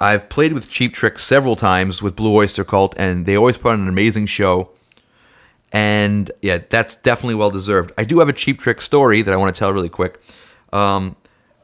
I've 0.00 0.28
played 0.28 0.52
with 0.52 0.70
Cheap 0.70 0.94
Trick 0.94 1.18
several 1.18 1.56
times 1.56 2.02
with 2.02 2.14
Blue 2.14 2.34
Oyster 2.34 2.64
Cult, 2.64 2.94
and 2.98 3.26
they 3.26 3.36
always 3.36 3.58
put 3.58 3.72
on 3.72 3.80
an 3.80 3.88
amazing 3.88 4.26
show. 4.26 4.70
And 5.72 6.30
yeah, 6.40 6.58
that's 6.70 6.94
definitely 6.94 7.34
well 7.34 7.50
deserved. 7.50 7.92
I 7.98 8.04
do 8.04 8.20
have 8.20 8.28
a 8.28 8.32
Cheap 8.32 8.60
Trick 8.60 8.80
story 8.80 9.22
that 9.22 9.34
I 9.34 9.36
want 9.36 9.54
to 9.54 9.58
tell 9.58 9.72
really 9.72 9.88
quick. 9.88 10.20
Um, 10.72 11.16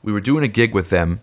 we 0.02 0.12
were 0.12 0.20
doing 0.20 0.42
a 0.44 0.48
gig 0.48 0.74
with 0.74 0.90
them, 0.90 1.20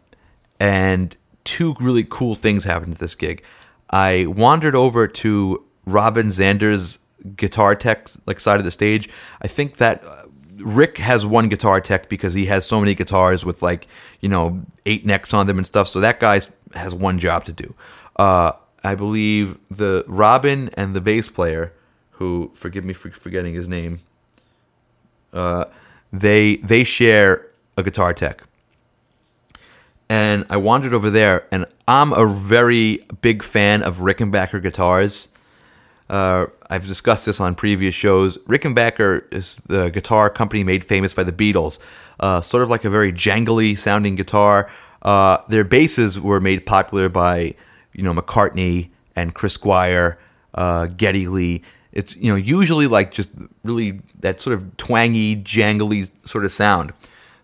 and 0.59 1.15
two 1.43 1.75
really 1.81 2.05
cool 2.07 2.35
things 2.35 2.63
happened 2.63 2.93
at 2.93 2.99
this 2.99 3.15
gig. 3.15 3.43
I 3.89 4.25
wandered 4.27 4.75
over 4.75 5.07
to 5.07 5.65
Robin 5.85 6.27
Zander's 6.27 6.99
guitar 7.35 7.75
tech 7.75 8.07
like 8.25 8.39
side 8.39 8.59
of 8.59 8.65
the 8.65 8.71
stage. 8.71 9.09
I 9.41 9.47
think 9.47 9.77
that 9.77 10.03
uh, 10.03 10.23
Rick 10.63 10.97
has 10.97 11.25
one 11.25 11.49
guitar 11.49 11.81
tech 11.81 12.09
because 12.09 12.33
he 12.33 12.45
has 12.47 12.65
so 12.65 12.79
many 12.79 12.93
guitars 12.95 13.45
with 13.45 13.61
like 13.61 13.87
you 14.19 14.29
know 14.29 14.63
eight 14.85 15.05
necks 15.05 15.33
on 15.33 15.47
them 15.47 15.57
and 15.57 15.65
stuff. 15.65 15.87
So 15.87 15.99
that 15.99 16.19
guy 16.19 16.41
has 16.73 16.95
one 16.95 17.19
job 17.19 17.45
to 17.45 17.53
do. 17.53 17.75
Uh, 18.15 18.53
I 18.83 18.95
believe 18.95 19.57
the 19.69 20.03
Robin 20.07 20.69
and 20.73 20.95
the 20.95 21.01
bass 21.01 21.29
player, 21.29 21.73
who 22.11 22.51
forgive 22.53 22.83
me 22.83 22.93
for 22.93 23.11
forgetting 23.11 23.53
his 23.53 23.67
name, 23.67 24.01
uh, 25.33 25.65
they 26.11 26.57
they 26.57 26.83
share 26.83 27.47
a 27.77 27.83
guitar 27.83 28.13
tech. 28.13 28.43
And 30.09 30.45
I 30.49 30.57
wandered 30.57 30.93
over 30.93 31.09
there, 31.09 31.47
and 31.51 31.65
I'm 31.87 32.11
a 32.11 32.27
very 32.27 33.05
big 33.21 33.43
fan 33.43 33.81
of 33.81 33.99
Rickenbacker 33.99 34.61
guitars. 34.61 35.29
Uh, 36.11 36.47
I've 36.69 36.85
discussed 36.85 37.25
this 37.25 37.39
on 37.39 37.55
previous 37.55 37.95
shows. 37.95 38.37
Rickenbacker 38.39 39.33
is 39.33 39.55
the 39.67 39.89
guitar 39.89 40.29
company 40.29 40.61
made 40.61 40.83
famous 40.83 41.13
by 41.13 41.23
the 41.23 41.31
Beatles. 41.31 41.79
Uh, 42.19 42.41
sort 42.41 42.63
of 42.63 42.69
like 42.69 42.83
a 42.83 42.89
very 42.89 43.13
jangly 43.13 43.77
sounding 43.77 44.15
guitar. 44.15 44.69
Uh, 45.01 45.37
their 45.47 45.63
basses 45.63 46.19
were 46.19 46.41
made 46.41 46.65
popular 46.65 47.07
by, 47.07 47.55
you 47.93 48.03
know, 48.03 48.13
McCartney 48.13 48.89
and 49.15 49.33
Chris 49.33 49.53
Squire, 49.53 50.19
uh, 50.53 50.87
Geddy 50.87 51.27
Lee. 51.27 51.63
It's 51.93 52.15
you 52.17 52.29
know 52.29 52.35
usually 52.35 52.87
like 52.87 53.11
just 53.13 53.29
really 53.63 54.01
that 54.19 54.41
sort 54.41 54.53
of 54.53 54.75
twangy, 54.77 55.37
jangly 55.37 56.11
sort 56.25 56.43
of 56.43 56.51
sound. 56.51 56.91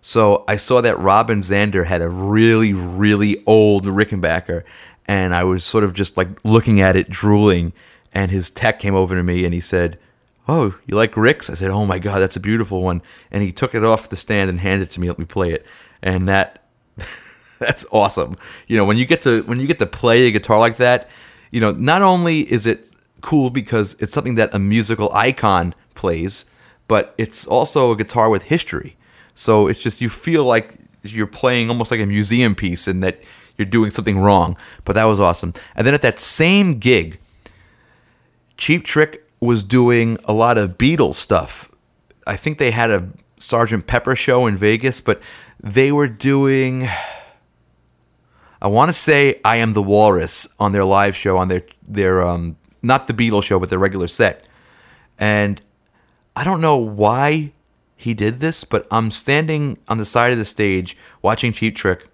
So 0.01 0.43
I 0.47 0.57
saw 0.57 0.81
that 0.81 0.99
Robin 0.99 1.39
Zander 1.39 1.85
had 1.85 2.01
a 2.01 2.09
really, 2.09 2.73
really 2.73 3.43
old 3.45 3.85
Rickenbacker, 3.85 4.63
and 5.05 5.33
I 5.33 5.45
was 5.45 5.63
sort 5.63 5.85
of 5.85 5.93
just 5.93 6.17
like 6.17 6.29
looking 6.43 6.81
at 6.81 6.97
it, 6.97 7.09
drooling 7.09 7.71
and 8.17 8.31
his 8.31 8.49
tech 8.49 8.79
came 8.79 8.95
over 8.95 9.13
to 9.13 9.21
me 9.21 9.45
and 9.45 9.53
he 9.53 9.59
said, 9.59 9.99
"Oh, 10.47 10.75
you 10.87 10.95
like 10.95 11.15
Rick's?" 11.15 11.51
I 11.51 11.53
said, 11.53 11.69
"Oh 11.69 11.85
my 11.85 11.99
god, 11.99 12.17
that's 12.17 12.35
a 12.35 12.39
beautiful 12.39 12.81
one." 12.81 13.03
And 13.29 13.43
he 13.43 13.51
took 13.51 13.75
it 13.75 13.83
off 13.83 14.09
the 14.09 14.15
stand 14.15 14.49
and 14.49 14.59
handed 14.59 14.87
it 14.87 14.91
to 14.93 14.99
me, 14.99 15.07
let 15.07 15.19
me 15.19 15.25
play 15.25 15.51
it, 15.51 15.67
and 16.01 16.27
that 16.27 16.63
that's 17.59 17.85
awesome. 17.91 18.35
You 18.65 18.75
know, 18.75 18.85
when 18.85 18.97
you 18.97 19.05
get 19.05 19.21
to 19.21 19.43
when 19.43 19.59
you 19.59 19.67
get 19.67 19.77
to 19.77 19.85
play 19.85 20.25
a 20.25 20.31
guitar 20.31 20.57
like 20.57 20.77
that, 20.77 21.07
you 21.51 21.61
know, 21.61 21.71
not 21.73 22.01
only 22.01 22.51
is 22.51 22.65
it 22.65 22.89
cool 23.21 23.51
because 23.51 23.95
it's 23.99 24.13
something 24.13 24.33
that 24.35 24.51
a 24.51 24.57
musical 24.57 25.13
icon 25.13 25.75
plays, 25.93 26.45
but 26.87 27.13
it's 27.19 27.45
also 27.45 27.91
a 27.91 27.95
guitar 27.95 28.31
with 28.31 28.43
history. 28.43 28.97
So 29.35 29.67
it's 29.67 29.79
just 29.79 30.01
you 30.01 30.09
feel 30.09 30.43
like 30.43 30.73
you're 31.03 31.27
playing 31.27 31.69
almost 31.69 31.91
like 31.91 31.99
a 31.99 32.07
museum 32.07 32.55
piece 32.55 32.87
and 32.87 33.03
that 33.03 33.21
you're 33.59 33.67
doing 33.67 33.91
something 33.91 34.17
wrong. 34.17 34.57
But 34.85 34.93
that 34.93 35.03
was 35.03 35.19
awesome. 35.19 35.53
And 35.75 35.85
then 35.85 35.93
at 35.93 36.01
that 36.01 36.19
same 36.19 36.79
gig, 36.79 37.19
Cheap 38.57 38.83
Trick 38.83 39.23
was 39.39 39.63
doing 39.63 40.17
a 40.25 40.33
lot 40.33 40.57
of 40.57 40.77
Beatles 40.77 41.15
stuff. 41.15 41.69
I 42.25 42.35
think 42.35 42.57
they 42.57 42.71
had 42.71 42.89
a 42.89 43.09
Sergeant 43.37 43.87
Pepper 43.87 44.15
show 44.15 44.47
in 44.47 44.57
Vegas, 44.57 44.99
but 44.99 45.21
they 45.61 45.91
were 45.91 46.07
doing 46.07 46.87
I 48.59 48.67
want 48.67 48.89
to 48.89 48.93
say 48.93 49.39
I 49.45 49.57
Am 49.57 49.73
the 49.73 49.83
Walrus 49.83 50.47
on 50.59 50.71
their 50.71 50.83
live 50.83 51.15
show 51.15 51.37
on 51.37 51.47
their 51.47 51.63
their 51.87 52.25
um 52.25 52.57
not 52.81 53.07
the 53.07 53.13
Beatles 53.13 53.43
show 53.43 53.59
but 53.59 53.69
their 53.69 53.79
regular 53.79 54.07
set. 54.07 54.47
And 55.19 55.61
I 56.35 56.43
don't 56.43 56.61
know 56.61 56.77
why 56.77 57.53
he 57.95 58.13
did 58.13 58.35
this, 58.35 58.63
but 58.63 58.87
I'm 58.91 59.09
standing 59.09 59.77
on 59.87 59.97
the 59.97 60.05
side 60.05 60.31
of 60.31 60.37
the 60.37 60.45
stage 60.45 60.97
watching 61.21 61.51
Cheap 61.51 61.75
Trick 61.75 62.09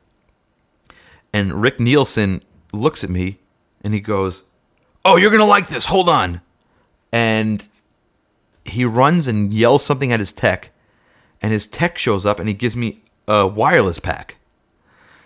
and 1.34 1.62
Rick 1.62 1.79
Nielsen 1.79 2.43
looks 2.71 3.03
at 3.03 3.10
me 3.10 3.39
and 3.84 3.93
he 3.93 3.99
goes, 3.99 4.43
oh, 5.05 5.17
you're 5.17 5.29
going 5.29 5.41
to 5.41 5.45
like 5.45 5.67
this. 5.67 5.85
Hold 5.85 6.09
on. 6.09 6.41
And 7.11 7.67
he 8.65 8.85
runs 8.85 9.27
and 9.27 9.53
yells 9.53 9.85
something 9.85 10.11
at 10.11 10.19
his 10.19 10.33
tech, 10.33 10.71
and 11.41 11.51
his 11.51 11.67
tech 11.67 11.97
shows 11.97 12.25
up 12.25 12.39
and 12.39 12.47
he 12.47 12.53
gives 12.53 12.75
me 12.77 13.03
a 13.27 13.45
wireless 13.45 13.99
pack. 13.99 14.37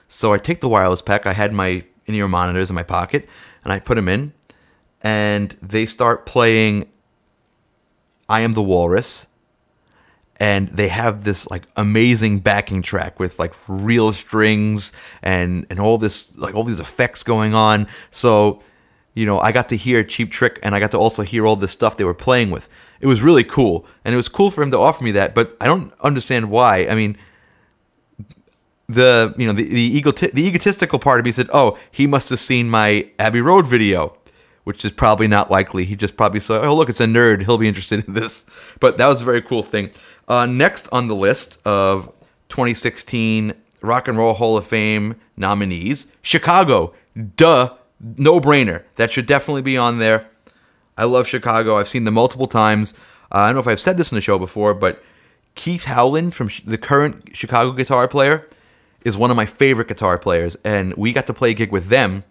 So 0.08 0.34
I 0.34 0.38
take 0.38 0.62
the 0.62 0.70
wireless 0.70 1.02
pack. 1.02 1.26
I 1.26 1.34
had 1.34 1.54
my 1.54 1.84
in 2.06 2.16
ear 2.16 2.28
monitors 2.28 2.70
in 2.70 2.76
my 2.76 2.84
pocket, 2.84 3.28
and 3.64 3.74
I 3.74 3.80
put 3.80 3.95
them 3.95 4.08
in, 4.08 4.34
and 5.02 5.52
they 5.62 5.86
start 5.86 6.26
playing 6.26 6.89
I 8.30 8.41
Am 8.41 8.54
the 8.54 8.64
Walrus. 8.64 9.28
And 10.39 10.68
they 10.68 10.89
have 10.89 11.24
this 11.24 11.49
like 11.49 11.64
amazing 11.76 12.39
backing 12.39 12.84
track 12.84 13.20
with 13.20 13.39
like 13.39 13.56
real 13.68 14.14
strings 14.14 14.93
and 15.24 15.66
and 15.72 15.80
all 15.80 15.97
this 15.97 16.38
like 16.38 16.54
all 16.54 16.64
these 16.64 16.80
effects 16.80 17.24
going 17.24 17.56
on. 17.56 17.88
So 18.12 18.60
you 19.18 19.26
know, 19.26 19.39
I 19.39 19.51
got 19.51 19.68
to 19.70 19.76
hear 19.76 20.03
Cheap 20.03 20.32
Trick 20.32 20.59
and 20.61 20.76
I 20.76 20.80
got 20.80 20.91
to 20.91 20.99
also 20.99 21.24
hear 21.24 21.47
all 21.47 21.55
the 21.55 21.68
stuff 21.68 21.97
they 21.97 22.03
were 22.03 22.13
playing 22.13 22.51
with. 22.51 22.70
It 23.01 23.07
was 23.07 23.24
really 23.24 23.43
cool. 23.43 23.84
And 24.05 24.13
it 24.13 24.15
was 24.15 24.30
cool 24.30 24.51
for 24.51 24.61
him 24.61 24.70
to 24.70 24.78
offer 24.78 25.03
me 25.03 25.11
that, 25.11 25.34
but 25.34 25.57
I 25.59 25.65
don't 25.65 25.91
understand 26.01 26.51
why. 26.51 26.86
I 26.88 26.93
mean, 26.93 27.18
the 28.88 29.34
you 29.36 29.47
know 29.47 29.53
the 29.53 29.68
the, 29.68 30.01
egoti- 30.01 30.32
the 30.32 30.45
egotistical 30.47 30.97
part 30.99 31.20
of 31.20 31.26
me 31.26 31.34
said, 31.34 31.49
"Oh, 31.51 31.78
he 31.91 32.07
must 32.07 32.30
have 32.30 32.39
seen 32.39 32.70
my 32.70 33.09
Abbey 33.20 33.41
Road 33.41 33.68
video," 33.68 34.15
which 34.63 34.86
is 34.86 34.93
probably 34.93 35.28
not 35.28 35.51
likely. 35.51 35.84
He 35.84 35.95
just 35.95 36.15
probably 36.15 36.39
saw, 36.39 36.61
oh, 36.61 36.76
look, 36.76 36.88
it's 36.88 37.01
a 37.01 37.05
nerd. 37.05 37.43
He'll 37.43 37.57
be 37.57 37.68
interested 37.68 38.07
in 38.07 38.13
this. 38.13 38.45
But 38.80 38.97
that 38.99 39.07
was 39.07 39.22
a 39.22 39.26
very 39.26 39.41
cool 39.41 39.63
thing. 39.63 39.89
Uh, 40.28 40.45
next 40.45 40.88
on 40.93 41.07
the 41.07 41.15
list 41.15 41.59
of 41.65 42.05
2016 42.49 43.53
Rock 43.82 44.07
and 44.07 44.18
Roll 44.18 44.34
Hall 44.36 44.57
of 44.57 44.68
Fame 44.68 45.15
nominees, 45.36 46.11
Chicago. 46.22 46.93
Duh. 47.36 47.77
No 48.00 48.39
brainer. 48.39 48.84
That 48.95 49.12
should 49.12 49.26
definitely 49.26 49.62
be 49.64 49.78
on 49.78 50.00
there. 50.00 50.30
I 50.98 51.06
love 51.06 51.28
Chicago. 51.28 51.78
I've 51.78 51.88
seen 51.88 52.04
them 52.06 52.16
multiple 52.16 52.48
times. 52.48 52.93
Uh, 53.32 53.39
I 53.39 53.48
don't 53.48 53.56
know 53.56 53.62
if 53.62 53.68
I've 53.68 53.80
said 53.80 53.98
this 53.98 54.12
in 54.12 54.16
the 54.16 54.22
show 54.22 54.39
before, 54.39 54.74
but 54.74 55.04
Keith 55.56 55.86
Howland, 55.86 56.34
from 56.36 56.48
sh- 56.48 56.62
the 56.62 56.78
current 56.78 57.36
Chicago 57.36 57.72
guitar 57.72 58.08
player, 58.08 58.48
is 59.04 59.18
one 59.18 59.32
of 59.32 59.38
my 59.38 59.45
favorite 59.45 59.88
guitar 59.88 60.18
players. 60.18 60.56
And 60.64 60.93
we 60.95 61.14
got 61.14 61.28
to 61.28 61.34
play 61.34 61.52
a 61.52 61.54
gig 61.54 61.72
with 61.72 61.88
them 61.88 62.24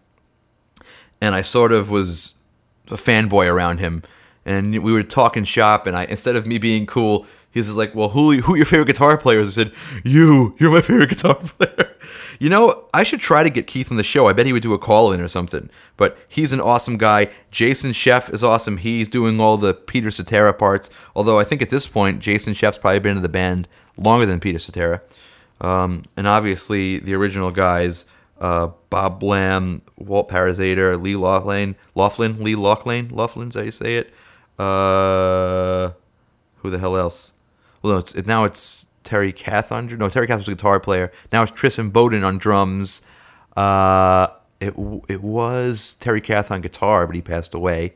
and 1.20 1.34
I 1.34 1.42
sort 1.42 1.72
of 1.72 1.90
was 1.90 2.34
a 2.88 2.94
fanboy 2.94 3.50
around 3.50 3.78
him. 3.78 4.02
And 4.44 4.78
we 4.78 4.92
were 4.92 5.02
talking 5.02 5.44
shop, 5.44 5.86
and 5.86 5.96
I 5.96 6.04
instead 6.04 6.36
of 6.36 6.46
me 6.46 6.58
being 6.58 6.86
cool, 6.86 7.26
he 7.50 7.58
was 7.58 7.74
like, 7.74 7.94
"Well, 7.96 8.10
who 8.10 8.40
who 8.40 8.54
are 8.54 8.56
your 8.56 8.66
favorite 8.66 8.86
guitar 8.86 9.18
players?" 9.18 9.48
I 9.48 9.64
said, 9.64 9.72
"You, 10.04 10.54
you're 10.58 10.70
my 10.72 10.82
favorite 10.82 11.08
guitar 11.08 11.34
player." 11.58 11.95
You 12.38 12.48
know, 12.48 12.88
I 12.92 13.02
should 13.02 13.20
try 13.20 13.42
to 13.42 13.50
get 13.50 13.66
Keith 13.66 13.90
on 13.90 13.96
the 13.96 14.04
show. 14.04 14.26
I 14.26 14.32
bet 14.32 14.46
he 14.46 14.52
would 14.52 14.62
do 14.62 14.74
a 14.74 14.78
call 14.78 15.12
in 15.12 15.20
or 15.20 15.28
something. 15.28 15.70
But 15.96 16.18
he's 16.28 16.52
an 16.52 16.60
awesome 16.60 16.96
guy. 16.96 17.30
Jason 17.50 17.92
Scheff 17.92 18.32
is 18.32 18.44
awesome. 18.44 18.78
He's 18.78 19.08
doing 19.08 19.40
all 19.40 19.56
the 19.56 19.74
Peter 19.74 20.10
Cetera 20.10 20.52
parts. 20.52 20.90
Although 21.14 21.38
I 21.38 21.44
think 21.44 21.62
at 21.62 21.70
this 21.70 21.86
point, 21.86 22.20
Jason 22.20 22.52
Scheff's 22.52 22.78
probably 22.78 23.00
been 23.00 23.16
in 23.16 23.22
the 23.22 23.28
band 23.28 23.68
longer 23.96 24.26
than 24.26 24.40
Peter 24.40 24.58
Cetera. 24.58 25.02
Um, 25.60 26.02
and 26.16 26.26
obviously, 26.26 26.98
the 26.98 27.14
original 27.14 27.50
guys 27.50 28.06
uh, 28.40 28.68
Bob 28.90 29.22
Lamm, 29.22 29.80
Walt 29.96 30.28
Parazaider, 30.28 31.00
Lee 31.00 31.16
Laughlin, 31.16 31.74
Laughlin, 31.94 32.42
Lee 32.42 32.54
Laughlin, 32.54 33.08
Laughlin's 33.08 33.54
how 33.54 33.62
you 33.62 33.70
say 33.70 33.96
it. 33.96 34.12
Uh, 34.58 35.92
who 36.58 36.70
the 36.70 36.78
hell 36.78 36.96
else? 36.96 37.32
Well, 37.82 37.94
no, 37.94 37.98
it's 37.98 38.14
it, 38.14 38.26
now 38.26 38.44
it's 38.44 38.86
Terry 39.06 39.32
Kath 39.32 39.72
on 39.72 39.86
no 39.86 40.08
Terry 40.08 40.26
Kath 40.26 40.38
was 40.38 40.48
a 40.48 40.52
guitar 40.52 40.78
player. 40.78 41.10
Now 41.32 41.42
it's 41.42 41.52
Tris 41.52 41.78
Imboden 41.78 42.26
on 42.26 42.36
drums. 42.38 43.02
Uh, 43.56 44.28
it 44.60 44.74
it 45.08 45.22
was 45.22 45.94
Terry 46.00 46.20
Kath 46.20 46.50
on 46.50 46.60
guitar, 46.60 47.06
but 47.06 47.16
he 47.16 47.22
passed 47.22 47.54
away. 47.54 47.94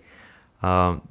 Um, 0.63 1.07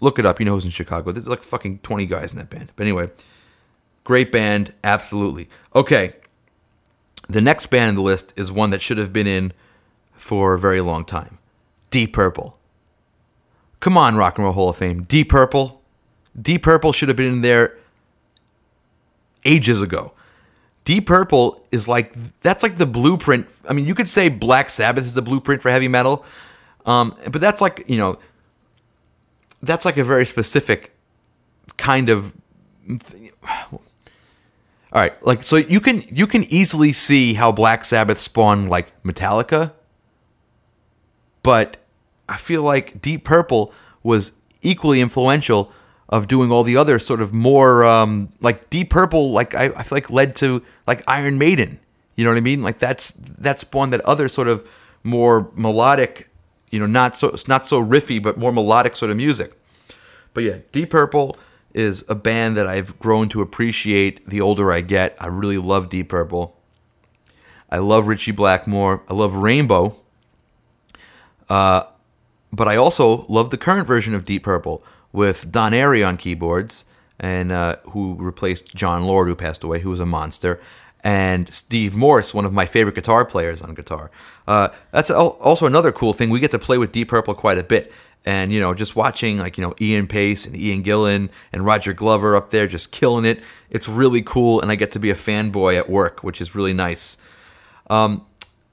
look 0.00 0.18
it 0.18 0.26
up. 0.26 0.38
You 0.38 0.46
know 0.46 0.54
who's 0.54 0.66
in 0.66 0.70
Chicago. 0.70 1.12
There's 1.12 1.28
like 1.28 1.42
fucking 1.42 1.78
twenty 1.78 2.04
guys 2.04 2.32
in 2.32 2.38
that 2.38 2.50
band. 2.50 2.72
But 2.76 2.82
anyway, 2.82 3.08
Great 4.04 4.32
band, 4.32 4.72
absolutely. 4.82 5.48
Okay. 5.74 6.14
The 7.28 7.40
next 7.40 7.66
band 7.66 7.90
on 7.90 7.94
the 7.94 8.02
list 8.02 8.32
is 8.36 8.50
one 8.50 8.70
that 8.70 8.82
should 8.82 8.98
have 8.98 9.12
been 9.12 9.26
in 9.26 9.52
for 10.14 10.54
a 10.54 10.58
very 10.58 10.80
long 10.80 11.04
time. 11.04 11.38
Deep 11.90 12.12
Purple. 12.12 12.58
Come 13.80 13.96
on, 13.96 14.16
Rock 14.16 14.38
and 14.38 14.44
Roll 14.44 14.54
Hall 14.54 14.68
of 14.70 14.76
Fame. 14.76 15.02
Deep 15.02 15.28
Purple. 15.28 15.81
Deep 16.40 16.62
Purple 16.62 16.92
should 16.92 17.08
have 17.08 17.16
been 17.16 17.32
in 17.32 17.40
there 17.42 17.78
ages 19.44 19.82
ago. 19.82 20.12
Deep 20.84 21.06
Purple 21.06 21.64
is 21.70 21.86
like 21.86 22.14
that's 22.40 22.62
like 22.62 22.76
the 22.76 22.86
blueprint. 22.86 23.46
I 23.68 23.72
mean, 23.72 23.86
you 23.86 23.94
could 23.94 24.08
say 24.08 24.28
Black 24.28 24.68
Sabbath 24.68 25.04
is 25.04 25.14
the 25.14 25.22
blueprint 25.22 25.62
for 25.62 25.70
heavy 25.70 25.88
metal, 25.88 26.24
um, 26.86 27.16
but 27.30 27.40
that's 27.40 27.60
like 27.60 27.84
you 27.86 27.98
know, 27.98 28.18
that's 29.62 29.84
like 29.84 29.96
a 29.96 30.04
very 30.04 30.26
specific 30.26 30.92
kind 31.76 32.10
of 32.10 32.34
all 33.72 33.80
right, 34.92 35.24
like 35.24 35.42
so 35.42 35.56
you 35.56 35.80
can 35.80 36.04
you 36.08 36.26
can 36.26 36.44
easily 36.44 36.92
see 36.92 37.34
how 37.34 37.52
Black 37.52 37.84
Sabbath 37.84 38.18
spawned 38.18 38.68
like 38.68 39.00
Metallica, 39.04 39.72
but 41.42 41.76
I 42.28 42.36
feel 42.36 42.62
like 42.62 43.00
Deep 43.00 43.24
Purple 43.24 43.72
was 44.02 44.32
equally 44.62 45.00
influential 45.00 45.72
of 46.12 46.28
doing 46.28 46.52
all 46.52 46.62
the 46.62 46.76
other 46.76 46.98
sort 46.98 47.22
of 47.22 47.32
more 47.32 47.84
um, 47.84 48.28
like 48.42 48.68
Deep 48.68 48.90
Purple, 48.90 49.32
like 49.32 49.54
I, 49.54 49.72
I 49.74 49.82
feel 49.82 49.96
like 49.96 50.10
led 50.10 50.36
to 50.36 50.62
like 50.86 51.02
Iron 51.08 51.38
Maiden. 51.38 51.80
You 52.16 52.24
know 52.24 52.30
what 52.30 52.36
I 52.36 52.42
mean? 52.42 52.62
Like 52.62 52.78
that's 52.78 53.12
that 53.12 53.58
spawned 53.58 53.94
that 53.94 54.02
other 54.02 54.28
sort 54.28 54.46
of 54.46 54.78
more 55.02 55.50
melodic, 55.54 56.28
you 56.70 56.78
know, 56.78 56.86
not 56.86 57.16
so 57.16 57.34
not 57.48 57.66
so 57.66 57.82
riffy, 57.82 58.22
but 58.22 58.36
more 58.36 58.52
melodic 58.52 58.94
sort 58.94 59.10
of 59.10 59.16
music. 59.16 59.54
But 60.34 60.44
yeah, 60.44 60.58
Deep 60.70 60.90
Purple 60.90 61.38
is 61.72 62.04
a 62.10 62.14
band 62.14 62.58
that 62.58 62.66
I've 62.66 62.98
grown 62.98 63.30
to 63.30 63.40
appreciate 63.40 64.28
the 64.28 64.42
older 64.42 64.70
I 64.70 64.82
get. 64.82 65.16
I 65.18 65.28
really 65.28 65.56
love 65.56 65.88
Deep 65.88 66.10
Purple. 66.10 66.54
I 67.70 67.78
love 67.78 68.06
Ritchie 68.06 68.32
Blackmore. 68.32 69.02
I 69.08 69.14
love 69.14 69.36
Rainbow. 69.36 69.96
Uh, 71.48 71.84
but 72.52 72.68
I 72.68 72.76
also 72.76 73.24
love 73.28 73.48
the 73.48 73.56
current 73.56 73.86
version 73.86 74.14
of 74.14 74.26
Deep 74.26 74.42
Purple 74.42 74.84
with 75.12 75.50
Don 75.50 75.72
Airey 75.72 76.06
on 76.06 76.16
keyboards, 76.16 76.84
and 77.20 77.52
uh, 77.52 77.76
who 77.90 78.14
replaced 78.14 78.74
Jon 78.74 79.04
Lord, 79.04 79.28
who 79.28 79.34
passed 79.34 79.62
away, 79.62 79.80
who 79.80 79.90
was 79.90 80.00
a 80.00 80.06
monster, 80.06 80.60
and 81.04 81.52
Steve 81.52 81.94
Morse, 81.94 82.32
one 82.32 82.44
of 82.44 82.52
my 82.52 82.66
favorite 82.66 82.94
guitar 82.94 83.24
players 83.24 83.60
on 83.60 83.74
guitar. 83.74 84.10
Uh, 84.46 84.68
that's 84.90 85.10
also 85.10 85.66
another 85.66 85.92
cool 85.92 86.12
thing. 86.12 86.30
We 86.30 86.40
get 86.40 86.50
to 86.52 86.58
play 86.58 86.78
with 86.78 86.92
Deep 86.92 87.08
Purple 87.08 87.34
quite 87.34 87.58
a 87.58 87.62
bit 87.62 87.92
and 88.24 88.52
you 88.52 88.60
know 88.60 88.74
just 88.74 88.94
watching 88.96 89.38
like 89.38 89.58
you 89.58 89.62
know 89.62 89.74
Ian 89.80 90.06
Paice 90.06 90.46
and 90.46 90.56
Ian 90.56 90.82
Gillan 90.82 91.28
and 91.52 91.64
Roger 91.64 91.92
Glover 91.92 92.36
up 92.36 92.50
there 92.50 92.66
just 92.66 92.92
killing 92.92 93.24
it. 93.24 93.42
It's 93.70 93.88
really 93.88 94.22
cool, 94.22 94.60
and 94.60 94.70
I 94.70 94.74
get 94.74 94.90
to 94.92 94.98
be 94.98 95.10
a 95.10 95.14
fanboy 95.14 95.76
at 95.76 95.88
work, 95.88 96.22
which 96.22 96.40
is 96.40 96.54
really 96.54 96.74
nice. 96.74 97.16
Um, 97.88 98.24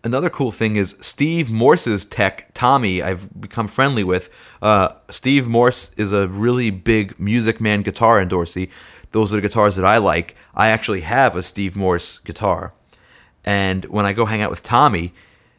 another 0.03 0.29
cool 0.29 0.51
thing 0.51 0.75
is 0.75 0.95
Steve 1.01 1.51
Morse's 1.51 2.05
tech, 2.05 2.53
Tommy. 2.53 3.01
I've 3.01 3.39
become 3.39 3.67
friendly 3.67 4.03
with. 4.03 4.29
Uh, 4.61 4.89
Steve 5.09 5.47
Morse 5.47 5.93
is 5.95 6.11
a 6.11 6.27
really 6.27 6.69
big 6.69 7.19
Music 7.19 7.59
Man 7.59 7.81
guitar 7.81 8.23
endorsee. 8.23 8.69
Those 9.11 9.33
are 9.33 9.37
the 9.37 9.41
guitars 9.41 9.75
that 9.75 9.85
I 9.85 9.97
like. 9.97 10.35
I 10.53 10.69
actually 10.69 11.01
have 11.01 11.35
a 11.35 11.43
Steve 11.43 11.75
Morse 11.75 12.19
guitar, 12.19 12.73
and 13.43 13.85
when 13.85 14.05
I 14.05 14.13
go 14.13 14.25
hang 14.25 14.41
out 14.41 14.49
with 14.49 14.63
Tommy, 14.63 15.13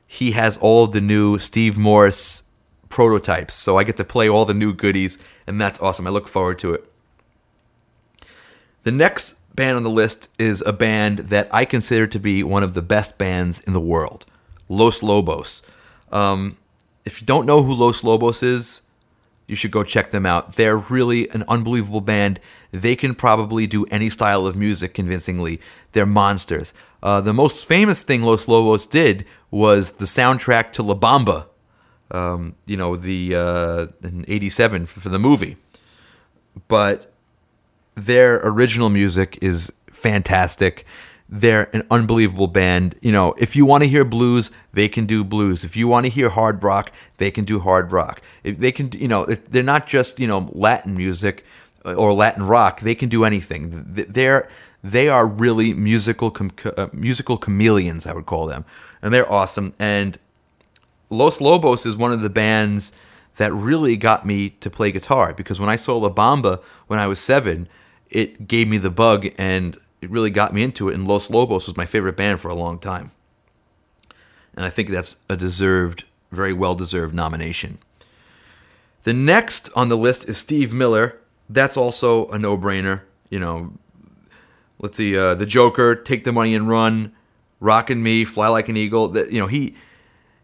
he 0.06 0.32
has 0.32 0.56
all 0.58 0.86
the 0.86 1.00
new 1.00 1.38
Steve 1.38 1.78
Morse 1.78 2.44
prototypes. 2.88 3.54
So 3.54 3.76
I 3.76 3.84
get 3.84 3.96
to 3.96 4.04
play 4.04 4.28
all 4.28 4.44
the 4.44 4.54
new 4.54 4.72
goodies, 4.74 5.18
and 5.46 5.60
that's 5.60 5.80
awesome. 5.80 6.06
I 6.06 6.10
look 6.10 6.28
forward 6.28 6.58
to 6.60 6.74
it. 6.74 6.84
The 8.82 8.92
next 8.92 9.36
band 9.60 9.76
on 9.76 9.82
the 9.82 9.90
list 9.90 10.30
is 10.38 10.62
a 10.64 10.72
band 10.72 11.18
that 11.18 11.46
I 11.52 11.66
consider 11.66 12.06
to 12.06 12.18
be 12.18 12.42
one 12.42 12.62
of 12.62 12.72
the 12.72 12.80
best 12.80 13.18
bands 13.18 13.60
in 13.60 13.74
the 13.74 13.80
world 13.80 14.24
Los 14.70 15.02
Lobos. 15.02 15.62
Um, 16.10 16.56
if 17.04 17.20
you 17.20 17.26
don't 17.26 17.44
know 17.44 17.62
who 17.62 17.74
Los 17.74 18.02
Lobos 18.02 18.42
is, 18.42 18.80
you 19.46 19.54
should 19.54 19.70
go 19.70 19.84
check 19.84 20.12
them 20.12 20.24
out. 20.24 20.56
They're 20.56 20.78
really 20.78 21.28
an 21.32 21.44
unbelievable 21.46 22.00
band. 22.00 22.40
They 22.72 22.96
can 22.96 23.14
probably 23.14 23.66
do 23.66 23.84
any 23.90 24.08
style 24.08 24.46
of 24.46 24.56
music 24.56 24.94
convincingly. 24.94 25.60
They're 25.92 26.06
monsters. 26.06 26.72
Uh, 27.02 27.20
the 27.20 27.34
most 27.34 27.66
famous 27.66 28.02
thing 28.02 28.22
Los 28.22 28.48
Lobos 28.48 28.86
did 28.86 29.26
was 29.50 29.92
the 29.92 30.06
soundtrack 30.06 30.72
to 30.72 30.82
La 30.82 30.94
Bamba, 30.94 31.48
um, 32.10 32.54
you 32.64 32.78
know, 32.78 32.96
the 32.96 33.34
uh, 33.36 33.86
in 34.02 34.24
'87 34.26 34.86
for, 34.86 35.00
for 35.00 35.10
the 35.10 35.18
movie. 35.18 35.58
But 36.66 37.09
their 37.94 38.40
original 38.46 38.90
music 38.90 39.38
is 39.42 39.72
fantastic. 39.90 40.84
They're 41.28 41.74
an 41.74 41.86
unbelievable 41.90 42.48
band. 42.48 42.96
You 43.00 43.12
know, 43.12 43.34
if 43.38 43.54
you 43.54 43.64
want 43.64 43.84
to 43.84 43.88
hear 43.88 44.04
blues, 44.04 44.50
they 44.72 44.88
can 44.88 45.06
do 45.06 45.22
blues. 45.22 45.64
If 45.64 45.76
you 45.76 45.86
want 45.86 46.06
to 46.06 46.12
hear 46.12 46.28
hard 46.28 46.62
rock, 46.62 46.92
they 47.18 47.30
can 47.30 47.44
do 47.44 47.60
hard 47.60 47.92
rock. 47.92 48.20
If 48.42 48.58
they 48.58 48.72
can, 48.72 48.90
you 48.92 49.06
know, 49.06 49.26
they're 49.26 49.62
not 49.62 49.86
just 49.86 50.18
you 50.18 50.26
know 50.26 50.48
Latin 50.52 50.96
music 50.96 51.44
uh, 51.84 51.94
or 51.94 52.12
Latin 52.12 52.44
rock. 52.44 52.80
They 52.80 52.94
can 52.94 53.08
do 53.08 53.24
anything. 53.24 53.84
They're 53.86 54.48
they 54.82 55.08
are 55.08 55.26
really 55.26 55.74
musical 55.74 56.34
uh, 56.64 56.88
musical 56.92 57.36
chameleons, 57.36 58.06
I 58.06 58.14
would 58.14 58.26
call 58.26 58.46
them, 58.46 58.64
and 59.02 59.12
they're 59.12 59.30
awesome. 59.30 59.74
And 59.78 60.18
Los 61.10 61.40
Lobos 61.40 61.84
is 61.86 61.96
one 61.96 62.12
of 62.12 62.22
the 62.22 62.30
bands 62.30 62.92
that 63.36 63.52
really 63.52 63.96
got 63.96 64.26
me 64.26 64.50
to 64.50 64.70
play 64.70 64.92
guitar 64.92 65.32
because 65.32 65.60
when 65.60 65.68
I 65.68 65.76
saw 65.76 65.96
La 65.96 66.10
Bamba 66.10 66.62
when 66.86 66.98
I 66.98 67.06
was 67.06 67.20
seven, 67.20 67.68
it 68.10 68.48
gave 68.48 68.68
me 68.68 68.78
the 68.78 68.90
bug 68.90 69.28
and 69.38 69.78
it 70.00 70.10
really 70.10 70.30
got 70.30 70.52
me 70.52 70.62
into 70.62 70.88
it. 70.88 70.94
And 70.94 71.06
Los 71.06 71.30
Lobos 71.30 71.66
was 71.66 71.76
my 71.76 71.86
favorite 71.86 72.16
band 72.16 72.40
for 72.40 72.48
a 72.48 72.54
long 72.54 72.78
time. 72.78 73.12
And 74.54 74.66
I 74.66 74.70
think 74.70 74.88
that's 74.88 75.18
a 75.28 75.36
deserved, 75.36 76.04
very 76.30 76.52
well 76.52 76.74
deserved 76.74 77.14
nomination. 77.14 77.78
The 79.04 79.12
next 79.12 79.70
on 79.74 79.88
the 79.88 79.96
list 79.96 80.28
is 80.28 80.36
Steve 80.36 80.72
Miller. 80.72 81.18
That's 81.48 81.76
also 81.76 82.28
a 82.28 82.38
no 82.38 82.58
brainer. 82.58 83.02
You 83.30 83.38
know, 83.38 83.72
let's 84.78 84.96
see, 84.96 85.16
uh, 85.16 85.34
The 85.34 85.46
Joker, 85.46 85.94
Take 85.94 86.24
the 86.24 86.32
Money 86.32 86.54
and 86.54 86.68
Run, 86.68 87.12
Rockin' 87.60 88.02
Me, 88.02 88.24
Fly 88.24 88.48
Like 88.48 88.68
an 88.68 88.76
Eagle. 88.76 89.08
That 89.08 89.32
you 89.32 89.40
know, 89.40 89.46
he 89.46 89.74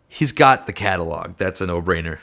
he's 0.09 0.33
got 0.33 0.67
the 0.67 0.73
catalog. 0.73 1.37
That's 1.37 1.61
a 1.61 1.67
no 1.67 1.83
brainer. 1.83 2.21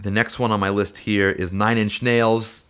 The 0.00 0.10
next 0.10 0.38
one 0.38 0.52
on 0.52 0.60
my 0.60 0.70
list 0.70 0.98
here 0.98 1.28
is 1.28 1.52
Nine 1.52 1.76
Inch 1.76 2.02
Nails. 2.02 2.67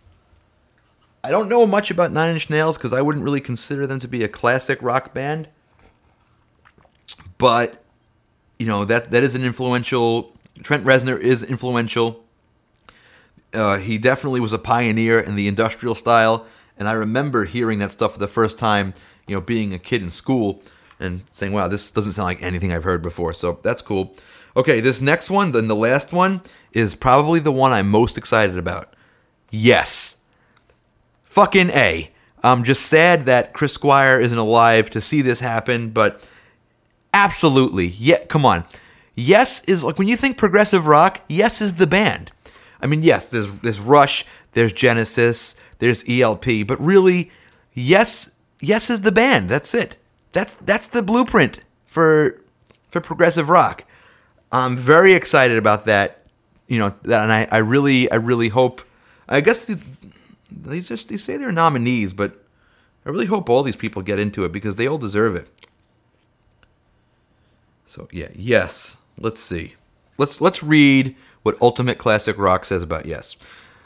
I 1.23 1.31
don't 1.31 1.49
know 1.49 1.67
much 1.67 1.91
about 1.91 2.11
Nine 2.11 2.33
Inch 2.33 2.49
Nails 2.49 2.77
because 2.77 2.93
I 2.93 3.01
wouldn't 3.01 3.23
really 3.23 3.41
consider 3.41 3.85
them 3.85 3.99
to 3.99 4.07
be 4.07 4.23
a 4.23 4.27
classic 4.27 4.81
rock 4.81 5.13
band. 5.13 5.49
but 7.37 7.83
you 8.57 8.65
know 8.65 8.85
that 8.85 9.11
that 9.11 9.23
is 9.23 9.35
an 9.35 9.43
influential. 9.43 10.35
Trent 10.63 10.83
Reznor 10.83 11.19
is 11.19 11.43
influential. 11.43 12.23
Uh, 13.53 13.77
he 13.77 13.97
definitely 13.97 14.39
was 14.39 14.53
a 14.53 14.59
pioneer 14.59 15.19
in 15.19 15.35
the 15.35 15.47
industrial 15.47 15.95
style, 15.95 16.45
and 16.77 16.87
I 16.87 16.91
remember 16.93 17.45
hearing 17.45 17.79
that 17.79 17.91
stuff 17.91 18.13
for 18.13 18.19
the 18.19 18.27
first 18.27 18.59
time. 18.59 18.93
You 19.27 19.35
know, 19.35 19.41
being 19.41 19.73
a 19.73 19.79
kid 19.79 20.01
in 20.01 20.09
school 20.09 20.61
and 20.99 21.23
saying, 21.31 21.53
"Wow, 21.53 21.67
this 21.67 21.91
doesn't 21.91 22.13
sound 22.13 22.25
like 22.25 22.41
anything 22.43 22.73
I've 22.73 22.83
heard 22.83 23.01
before." 23.01 23.33
So 23.33 23.59
that's 23.63 23.81
cool. 23.81 24.15
Okay, 24.57 24.81
this 24.81 24.99
next 25.01 25.29
one, 25.29 25.51
then 25.51 25.67
the 25.67 25.75
last 25.75 26.11
one, 26.11 26.41
is 26.73 26.95
probably 26.95 27.39
the 27.39 27.51
one 27.51 27.71
I'm 27.71 27.89
most 27.89 28.17
excited 28.17 28.57
about. 28.57 28.93
Yes, 29.51 30.17
fucking 31.39 31.69
a. 31.69 32.11
I'm 32.43 32.63
just 32.63 32.85
sad 32.87 33.25
that 33.25 33.53
Chris 33.53 33.73
Squire 33.73 34.19
isn't 34.19 34.37
alive 34.37 34.89
to 34.89 34.99
see 34.99 35.21
this 35.21 35.39
happen, 35.39 35.89
but 35.89 36.27
absolutely, 37.13 37.87
yeah. 37.87 38.25
Come 38.25 38.45
on, 38.45 38.65
Yes 39.15 39.63
is 39.65 39.83
like 39.83 39.97
when 39.97 40.07
you 40.07 40.15
think 40.15 40.37
progressive 40.37 40.85
rock. 40.87 41.21
Yes 41.27 41.61
is 41.61 41.75
the 41.75 41.87
band. 41.87 42.31
I 42.81 42.87
mean, 42.87 43.03
yes, 43.03 43.25
there's 43.25 43.51
there's 43.61 43.79
Rush, 43.79 44.25
there's 44.51 44.73
Genesis, 44.73 45.55
there's 45.79 46.03
ELP, 46.09 46.67
but 46.67 46.79
really, 46.79 47.31
yes, 47.73 48.35
yes 48.61 48.89
is 48.89 49.01
the 49.01 49.11
band. 49.11 49.49
That's 49.49 49.73
it. 49.73 49.97
That's 50.31 50.55
that's 50.55 50.87
the 50.87 51.01
blueprint 51.01 51.59
for 51.85 52.41
for 52.89 53.01
progressive 53.01 53.49
rock. 53.49 53.85
I'm 54.51 54.75
very 54.75 55.13
excited 55.13 55.57
about 55.57 55.85
that. 55.85 56.25
You 56.67 56.79
know, 56.79 56.93
and 57.03 57.31
I, 57.31 57.47
I 57.51 57.57
really 57.59 58.11
I 58.11 58.15
really 58.15 58.49
hope. 58.49 58.81
I 59.27 59.41
guess 59.41 59.65
the, 59.65 59.79
they 60.51 60.79
just 60.79 61.09
they 61.09 61.17
say 61.17 61.37
they're 61.37 61.51
nominees, 61.51 62.13
but 62.13 62.43
I 63.05 63.09
really 63.09 63.25
hope 63.25 63.49
all 63.49 63.63
these 63.63 63.75
people 63.75 64.01
get 64.01 64.19
into 64.19 64.43
it 64.45 64.51
because 64.51 64.75
they 64.75 64.87
all 64.87 64.97
deserve 64.97 65.35
it. 65.35 65.47
So 67.85 68.07
yeah, 68.11 68.29
yes. 68.35 68.97
Let's 69.17 69.39
see. 69.41 69.75
Let's 70.17 70.41
let's 70.41 70.63
read 70.63 71.15
what 71.43 71.61
Ultimate 71.61 71.97
Classic 71.97 72.37
Rock 72.37 72.65
says 72.65 72.83
about 72.83 73.05
Yes. 73.05 73.35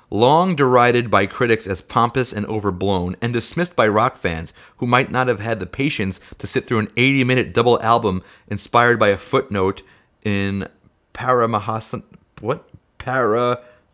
Long 0.09 0.55
derided 0.55 1.09
by 1.09 1.25
critics 1.25 1.65
as 1.65 1.81
pompous 1.81 2.31
and 2.31 2.45
overblown, 2.45 3.15
and 3.19 3.33
dismissed 3.33 3.75
by 3.75 3.87
rock 3.87 4.17
fans 4.17 4.53
who 4.77 4.85
might 4.85 5.09
not 5.09 5.27
have 5.27 5.39
had 5.39 5.59
the 5.59 5.65
patience 5.65 6.19
to 6.37 6.45
sit 6.45 6.65
through 6.65 6.79
an 6.79 6.91
80 6.95 7.23
minute 7.23 7.53
double 7.53 7.81
album 7.81 8.21
inspired 8.47 8.99
by 8.99 9.07
a 9.07 9.17
footnote 9.17 9.81
in 10.23 10.67
Paramahasana, 11.15 12.03
what? 12.41 12.69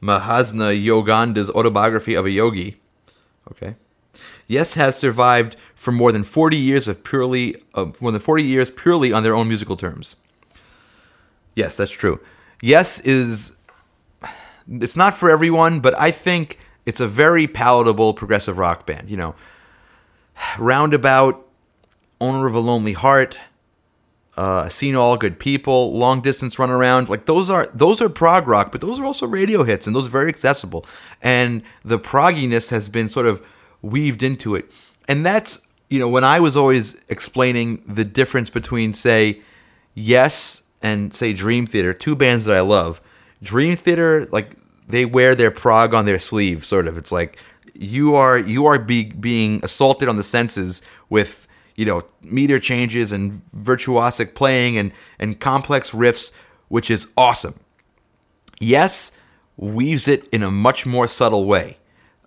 Paramahasana 0.02 0.84
Yoganda's 0.84 1.50
autobiography 1.50 2.16
of 2.16 2.26
a 2.26 2.30
yogi. 2.30 2.80
Okay. 3.52 3.76
Yes 4.48 4.74
has 4.74 4.98
survived 4.98 5.56
for 5.76 5.92
more 5.92 6.12
than 6.12 6.24
40 6.24 6.58
years 6.58 6.88
of 6.88 7.04
purely 7.04 7.56
uh, 7.74 7.88
more 8.02 8.12
than 8.12 8.22
40 8.22 8.44
years 8.44 8.70
purely 8.70 9.14
on 9.14 9.24
their 9.24 9.36
own 9.36 9.48
musical 9.48 9.78
terms. 9.78 10.16
Yes, 11.56 11.78
that's 11.78 11.92
true. 11.92 12.20
Yes 12.62 13.00
is 13.02 13.56
it's 14.70 14.96
not 14.96 15.16
for 15.16 15.30
everyone, 15.30 15.80
but 15.80 15.98
I 16.00 16.12
think 16.12 16.60
it's 16.86 17.00
a 17.00 17.08
very 17.08 17.48
palatable 17.48 18.14
progressive 18.14 18.58
rock 18.58 18.86
band. 18.86 19.10
You 19.10 19.18
know, 19.18 19.36
Roundabout, 20.58 21.46
Owner 22.22 22.48
of 22.48 22.56
a 22.56 22.60
Lonely 22.60 22.94
Heart, 22.94 23.40
uh, 24.40 24.70
Seen 24.70 24.96
All 24.96 25.18
Good 25.18 25.38
People, 25.38 25.92
Long 25.98 26.22
Distance 26.22 26.58
Run 26.58 26.70
Around. 26.70 27.10
Like 27.10 27.26
those 27.26 27.50
are 27.50 27.68
those 27.74 28.02
are 28.02 28.08
prog 28.08 28.48
rock, 28.48 28.72
but 28.72 28.80
those 28.80 28.98
are 28.98 29.04
also 29.04 29.28
radio 29.28 29.66
hits, 29.66 29.86
and 29.86 29.94
those 29.94 30.08
are 30.08 30.12
very 30.12 30.30
accessible. 30.30 30.86
And 31.22 31.62
the 31.84 32.00
progginess 32.00 32.70
has 32.70 32.88
been 32.88 33.10
sort 33.10 33.26
of 33.26 33.46
weaved 33.82 34.24
into 34.24 34.56
it, 34.56 34.72
and 35.10 35.26
that's 35.26 35.68
you 35.90 36.00
know 36.00 36.08
when 36.08 36.24
I 36.24 36.40
was 36.40 36.56
always 36.56 36.96
explaining 37.10 37.84
the 37.86 38.06
difference 38.06 38.50
between 38.50 38.94
say 38.94 39.42
Yes 39.94 40.64
and 40.82 41.14
say 41.14 41.34
Dream 41.34 41.66
Theater, 41.66 41.94
two 41.94 42.16
bands 42.16 42.46
that 42.46 42.56
I 42.56 42.62
love. 42.62 43.02
Dream 43.44 43.76
Theater, 43.76 44.26
like 44.32 44.56
they 44.88 45.04
wear 45.04 45.36
their 45.36 45.52
prog 45.52 45.94
on 45.94 46.06
their 46.06 46.20
sleeve, 46.20 46.64
sort 46.64 46.88
of. 46.88 46.98
It's 46.98 47.12
like 47.12 47.38
you 47.74 48.16
are 48.16 48.40
you 48.40 48.68
are 48.68 48.80
be, 48.80 49.04
being 49.04 49.60
assaulted 49.64 50.08
on 50.08 50.16
the 50.16 50.24
senses 50.24 50.82
with 51.10 51.46
you 51.80 51.86
know 51.86 52.04
meter 52.22 52.60
changes 52.60 53.14
and 53.14 53.42
virtuosic 53.56 54.34
playing 54.36 54.78
and 54.78 54.92
and 55.18 55.40
complex 55.40 55.92
riffs, 55.92 56.34
which 56.68 56.92
is 56.92 57.10
awesome. 57.16 57.58
Yes, 58.60 59.14
weaves 59.56 60.10
it 60.10 60.28
in 60.28 60.44
a 60.44 60.52
much 60.52 60.86
more 60.86 61.08
subtle 61.08 61.46
way, 61.46 61.78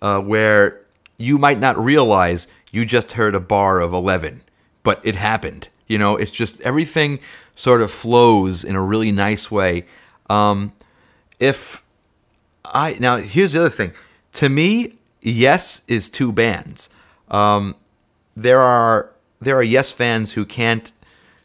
uh, 0.01 0.19
where 0.21 0.81
you 1.19 1.37
might 1.37 1.59
not 1.59 1.77
realize 1.77 2.47
you 2.71 2.83
just 2.83 3.11
heard 3.11 3.35
a 3.35 3.39
bar 3.39 3.79
of 3.79 3.93
eleven, 3.93 4.41
but 4.81 4.99
it 5.03 5.15
happened. 5.15 5.69
You 5.87 5.99
know, 5.99 6.17
it's 6.17 6.31
just 6.31 6.59
everything 6.61 7.19
sort 7.53 7.81
of 7.81 7.91
flows 7.91 8.63
in 8.63 8.75
a 8.75 8.81
really 8.81 9.11
nice 9.11 9.51
way. 9.51 9.85
Um, 10.31 10.73
if 11.39 11.83
I 12.65 12.97
now 12.99 13.17
here's 13.17 13.53
the 13.53 13.59
other 13.59 13.69
thing. 13.69 13.93
To 14.33 14.49
me, 14.49 14.95
Yes 15.21 15.83
is 15.87 16.09
two 16.09 16.31
bands. 16.31 16.89
Um, 17.29 17.75
there 18.35 18.59
are 18.59 19.12
there 19.43 19.55
are 19.55 19.63
Yes 19.63 19.91
fans 19.91 20.33
who 20.33 20.45
can't 20.45 20.91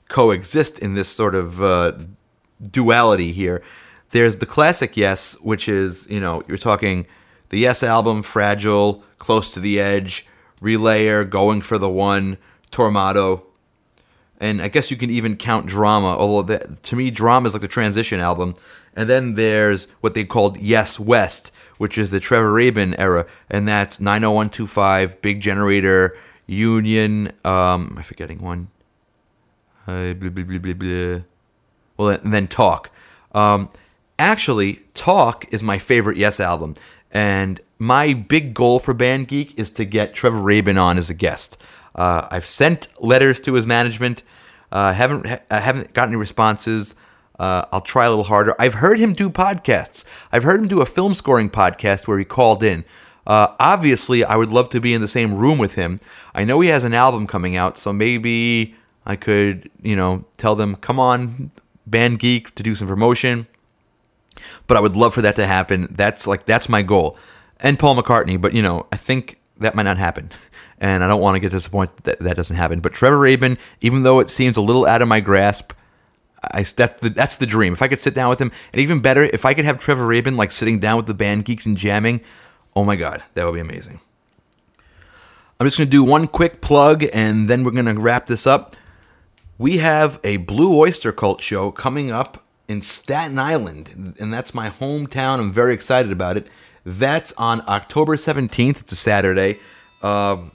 coexist 0.09 0.78
in 0.78 0.94
this 0.94 1.09
sort 1.09 1.34
of 1.34 1.62
uh, 1.62 1.92
duality 2.70 3.32
here. 3.32 3.62
There's 4.11 4.36
the 4.36 4.46
classic 4.46 4.96
Yes, 4.96 5.38
which 5.40 5.68
is 5.68 6.09
you 6.09 6.20
know 6.20 6.42
you're 6.49 6.59
talking 6.59 7.07
the 7.51 7.59
Yes 7.59 7.82
album, 7.82 8.22
Fragile, 8.22 9.03
Close 9.18 9.53
to 9.55 9.61
the 9.61 9.80
Edge, 9.80 10.26
Relayer, 10.61 11.28
Going 11.28 11.61
for 11.61 11.78
the 11.78 11.90
One, 11.90 12.38
Tormato, 12.70 13.42
and 14.40 14.62
I 14.62 14.68
guess 14.68 14.90
you 14.90 14.96
can 14.96 15.11
even 15.11 15.36
count 15.36 15.66
Drama. 15.66 16.16
Although 16.16 16.55
that, 16.55 16.82
to 16.84 16.96
me, 16.96 17.11
Drama 17.11 17.49
is 17.49 17.55
like 17.55 17.62
the 17.62 17.68
transition 17.68 18.20
album. 18.20 18.55
And 18.94 19.09
then 19.09 19.32
there's 19.32 19.86
what 20.01 20.14
they 20.14 20.24
called 20.24 20.59
Yes 20.59 20.99
West, 20.99 21.53
which 21.78 21.99
is 21.99 22.11
the 22.11 22.20
Trevor 22.20 22.53
Rabin 22.53 22.94
era, 22.94 23.26
and 23.49 23.68
that's 23.68 24.01
90125, 24.01 25.22
Big 25.22 25.40
Generator, 25.40 26.16
Union. 26.49 27.28
Um, 27.44 27.90
am 27.92 27.99
I 27.99 28.03
forgetting 28.03 28.40
one? 28.40 28.68
Uh, 29.86 30.14
blah, 30.14 30.30
blah, 30.30 30.72
blah. 30.74 31.20
Well, 31.96 32.09
and 32.09 32.34
then 32.34 32.49
Talk. 32.49 32.90
Um, 33.32 33.68
actually, 34.18 34.80
Talk 34.94 35.44
is 35.53 35.62
my 35.62 35.78
favorite 35.78 36.16
Yes 36.16 36.40
album, 36.40 36.74
and 37.12 37.61
my 37.78 38.12
big 38.12 38.55
goal 38.55 38.80
for 38.80 38.92
Band 38.92 39.28
Geek 39.28 39.57
is 39.59 39.70
to 39.72 39.84
get 39.84 40.14
Trevor 40.14 40.40
Rabin 40.40 40.76
on 40.78 40.99
as 40.99 41.11
a 41.11 41.14
guest. 41.14 41.61
Uh, 41.94 42.26
I've 42.30 42.46
sent 42.46 42.88
letters 43.03 43.40
to 43.42 43.55
his 43.55 43.66
management. 43.66 44.22
Uh, 44.70 44.92
haven't 44.92 45.26
I 45.51 45.61
haven't 45.61 45.92
gotten 45.94 46.14
any 46.14 46.20
responses. 46.20 46.96
Uh, 47.38 47.64
I'll 47.72 47.80
try 47.80 48.07
a 48.07 48.09
little 48.09 48.24
harder. 48.24 48.55
I've 48.59 48.74
heard 48.74 48.99
him 48.99 49.12
do 49.12 49.30
podcasts. 49.30 50.05
I've 50.32 50.42
heard 50.42 50.61
him 50.61 50.68
do 50.68 50.80
a 50.80 50.86
film 50.86 51.14
scoring 51.14 51.51
podcast 51.51 52.09
where 52.09 52.18
he 52.18 52.24
called 52.24 52.62
in. 52.62 52.84
Uh, 53.26 53.55
obviously, 53.61 54.24
I 54.24 54.36
would 54.36 54.49
love 54.49 54.70
to 54.70 54.80
be 54.80 54.94
in 54.94 55.01
the 55.01 55.09
same 55.09 55.34
room 55.34 55.59
with 55.59 55.74
him. 55.74 56.01
I 56.39 56.45
know 56.45 56.61
he 56.61 56.68
has 56.68 56.84
an 56.84 56.95
album 56.95 57.26
coming 57.26 57.57
out, 57.57 57.76
so 57.76 57.93
maybe 57.93 58.76
I 59.05 59.16
could, 59.16 59.68
you 59.82 59.97
know, 59.97 60.24
tell 60.36 60.55
them, 60.55 60.76
come 60.76 61.01
on, 61.01 61.51
Band 61.84 62.20
Geek, 62.20 62.55
to 62.55 62.62
do 62.62 62.76
some 62.76 62.86
promotion. 62.86 63.49
But 64.68 64.76
I 64.76 64.80
would 64.80 64.95
love 64.95 65.14
for 65.14 65.22
that 65.22 65.34
to 65.34 65.49
happen. 65.49 65.89
That's 65.91 66.28
like 66.28 66.47
that's 66.47 66.68
my 66.68 66.82
goal. 66.82 67.18
And 67.59 67.76
Paul 67.76 67.97
McCartney, 67.97 68.41
but 68.41 68.55
you 68.55 68.62
know, 68.62 68.86
I 68.93 68.97
think 68.97 69.41
that 69.57 69.74
might 69.74 69.82
not 69.82 69.99
happen. 69.99 70.30
And 70.80 71.03
I 71.03 71.09
don't 71.09 71.20
want 71.20 71.34
to 71.34 71.41
get 71.41 71.51
disappointed 71.51 71.97
that 72.05 72.20
that 72.20 72.36
doesn't 72.36 72.55
happen. 72.57 72.78
But 72.78 72.93
Trevor 72.95 73.18
Rabin, 73.18 73.59
even 73.80 74.05
though 74.05 74.20
it 74.20 74.30
seems 74.30 74.57
a 74.57 74.62
little 74.62 74.86
out 74.86 75.03
of 75.03 75.09
my 75.09 75.18
grasp, 75.18 75.72
I 76.41 76.62
that's 76.62 77.01
the, 77.01 77.11
that's 77.11 77.39
the 77.39 77.47
dream. 77.47 77.72
If 77.72 77.82
I 77.82 77.89
could 77.89 77.99
sit 77.99 78.14
down 78.14 78.30
with 78.30 78.41
him, 78.41 78.53
and 78.72 78.80
even 78.80 79.01
better, 79.01 79.24
if 79.24 79.45
I 79.45 79.55
could 79.55 79.64
have 79.64 79.80
Trevor 79.80 80.07
Rabin 80.07 80.36
like 80.36 80.53
sitting 80.53 80.78
down 80.78 80.97
with 80.97 81.07
the 81.07 81.14
band 81.14 81.47
geeks 81.47 81.66
and 81.66 81.76
jamming, 81.76 82.20
oh 82.76 82.84
my 82.84 82.95
god, 82.95 83.24
that 83.34 83.45
would 83.45 83.55
be 83.55 83.61
amazing. 83.61 83.99
I'm 85.61 85.66
just 85.66 85.76
gonna 85.76 85.90
do 85.90 86.04
one 86.04 86.28
quick 86.28 86.61
plug, 86.61 87.04
and 87.12 87.48
then 87.48 87.64
we're 87.64 87.72
gonna 87.72 87.94
wrap 87.94 88.26
this 88.26 88.46
up. 88.46 88.76
We 89.59 89.78
have 89.78 90.20
a 90.22 90.36
Blue 90.36 90.72
Oyster 90.76 91.11
Cult 91.11 91.40
show 91.40 91.72
coming 91.72 92.12
up 92.12 92.44
in 92.68 92.80
Staten 92.80 93.40
Island, 93.40 94.14
and 94.20 94.32
that's 94.32 94.54
my 94.54 94.70
hometown. 94.70 95.40
I'm 95.40 95.52
very 95.52 95.74
excited 95.74 96.12
about 96.12 96.36
it. 96.36 96.46
That's 96.84 97.32
on 97.32 97.62
October 97.66 98.16
17th. 98.16 98.82
It's 98.82 98.92
a 98.92 98.96
Saturday. 98.96 99.59
Um, 100.00 100.52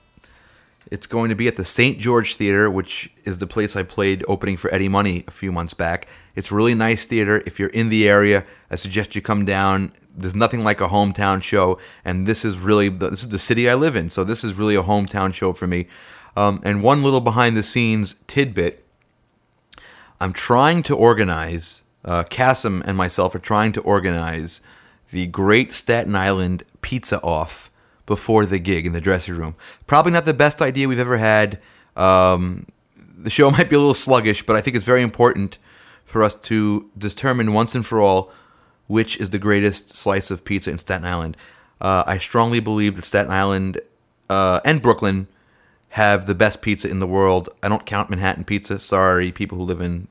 it's 0.89 1.05
going 1.05 1.29
to 1.29 1.35
be 1.35 1.47
at 1.47 1.57
the 1.57 1.65
St. 1.65 1.99
George 1.99 2.35
Theater, 2.35 2.69
which 2.69 3.11
is 3.25 3.39
the 3.39 3.47
place 3.47 3.75
I 3.75 3.83
played 3.83 4.23
opening 4.27 4.55
for 4.55 4.73
Eddie 4.73 4.87
Money 4.87 5.25
a 5.27 5.31
few 5.31 5.51
months 5.51 5.73
back. 5.73 6.07
It's 6.35 6.51
a 6.51 6.55
really 6.55 6.75
nice 6.75 7.05
theater. 7.07 7.43
If 7.45 7.59
you're 7.59 7.69
in 7.69 7.89
the 7.89 8.07
area, 8.07 8.45
I 8.71 8.75
suggest 8.75 9.15
you 9.15 9.21
come 9.21 9.43
down. 9.43 9.91
There's 10.15 10.35
nothing 10.35 10.63
like 10.63 10.81
a 10.81 10.87
hometown 10.87 11.41
show, 11.41 11.79
and 12.05 12.25
this 12.25 12.45
is 12.45 12.57
really 12.57 12.89
the, 12.89 13.09
this 13.09 13.23
is 13.23 13.29
the 13.29 13.39
city 13.39 13.69
I 13.69 13.75
live 13.75 13.95
in, 13.95 14.09
so 14.09 14.23
this 14.23 14.43
is 14.43 14.53
really 14.53 14.75
a 14.75 14.83
hometown 14.83 15.33
show 15.33 15.53
for 15.53 15.67
me. 15.67 15.87
Um, 16.35 16.61
and 16.63 16.83
one 16.83 17.01
little 17.01 17.21
behind 17.21 17.57
the 17.57 17.63
scenes 17.63 18.15
tidbit: 18.27 18.85
I'm 20.19 20.33
trying 20.33 20.83
to 20.83 20.95
organize. 20.95 21.81
Uh, 22.05 22.23
Cassim 22.23 22.83
and 22.85 22.97
myself 22.97 23.33
are 23.33 23.39
trying 23.39 23.71
to 23.71 23.81
organize 23.81 24.59
the 25.11 25.25
Great 25.27 25.71
Staten 25.71 26.15
Island 26.15 26.63
Pizza 26.81 27.21
Off 27.21 27.71
before 28.05 28.45
the 28.45 28.59
gig 28.59 28.85
in 28.85 28.91
the 28.91 28.99
dressing 28.99 29.35
room. 29.35 29.55
Probably 29.87 30.11
not 30.11 30.25
the 30.25 30.33
best 30.33 30.61
idea 30.61 30.87
we've 30.87 30.99
ever 30.99 31.17
had. 31.17 31.59
Um, 31.95 32.67
the 33.17 33.29
show 33.29 33.49
might 33.57 33.69
be 33.69 33.75
a 33.75 33.79
little 33.79 33.93
sluggish, 33.93 34.43
but 34.43 34.55
I 34.55 34.61
think 34.61 34.75
it's 34.75 34.85
very 34.85 35.01
important 35.01 35.57
for 36.03 36.23
us 36.23 36.35
to 36.35 36.89
determine 36.97 37.53
once 37.53 37.75
and 37.75 37.85
for 37.85 38.01
all 38.01 38.31
which 38.87 39.17
is 39.17 39.29
the 39.29 39.39
greatest 39.39 39.89
slice 39.89 40.31
of 40.31 40.45
pizza 40.45 40.71
in 40.71 40.77
Staten 40.77 41.05
Island. 41.05 41.37
Uh, 41.81 42.03
I 42.05 42.17
strongly 42.17 42.59
believe 42.59 42.95
that 42.95 43.05
Staten 43.05 43.31
Island 43.31 43.79
uh, 44.29 44.59
and 44.65 44.81
Brooklyn 44.81 45.27
have 45.89 46.25
the 46.25 46.35
best 46.35 46.61
pizza 46.61 46.89
in 46.89 46.99
the 46.99 47.07
world. 47.07 47.49
I 47.61 47.69
don't 47.69 47.85
count 47.85 48.09
Manhattan 48.09 48.43
pizza. 48.43 48.79
Sorry, 48.79 49.31
people 49.31 49.57
who 49.57 49.63
live 49.63 49.81
in 49.81 50.07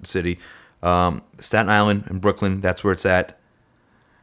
the 0.00 0.06
city. 0.06 0.38
Um, 0.82 1.22
Staten 1.38 1.70
Island 1.70 2.04
and 2.06 2.20
Brooklyn, 2.20 2.60
that's 2.60 2.84
where 2.84 2.92
it's 2.92 3.06
at. 3.06 3.38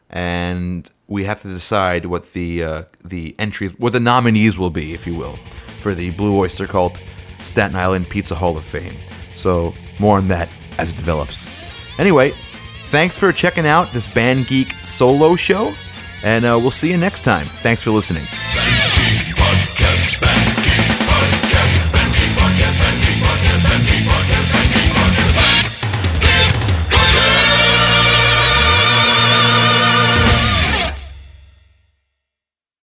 And 0.10 0.90
we 1.08 1.24
have 1.24 1.42
to 1.44 1.48
decide 1.48 2.06
what 2.06 2.34
the 2.34 2.64
uh, 2.64 2.84
the 3.04 3.36
entries, 3.40 3.78
what 3.80 3.94
the 3.94 4.00
nominees 4.00 4.58
will 4.58 4.70
be, 4.70 4.94
if 4.94 5.06
you 5.08 5.16
will, 5.16 5.36
for 5.82 5.94
the 5.94 6.12
Blue 6.12 6.38
Oyster 6.38 6.66
Cult 6.68 7.02
Staten 7.44 7.76
Island 7.76 8.10
Pizza 8.10 8.36
Hall 8.36 8.58
of 8.58 8.66
Fame. 8.66 8.96
So 9.34 9.74
more 10.00 10.18
on 10.18 10.28
that 10.28 10.50
as 10.78 10.92
it 10.92 10.98
develops. 10.98 11.48
Anyway, 11.98 12.34
Thanks 12.90 13.18
for 13.18 13.32
checking 13.32 13.68
out 13.68 13.94
this 13.94 14.08
Band 14.08 14.48
Geek 14.48 14.72
solo 14.84 15.36
show, 15.36 15.74
and 16.24 16.44
uh, 16.44 16.58
we'll 16.60 16.72
see 16.72 16.90
you 16.90 16.98
next 16.98 17.22
time. 17.22 17.48
Thanks 17.48 17.84
for 17.84 17.92
listening. 17.92 18.26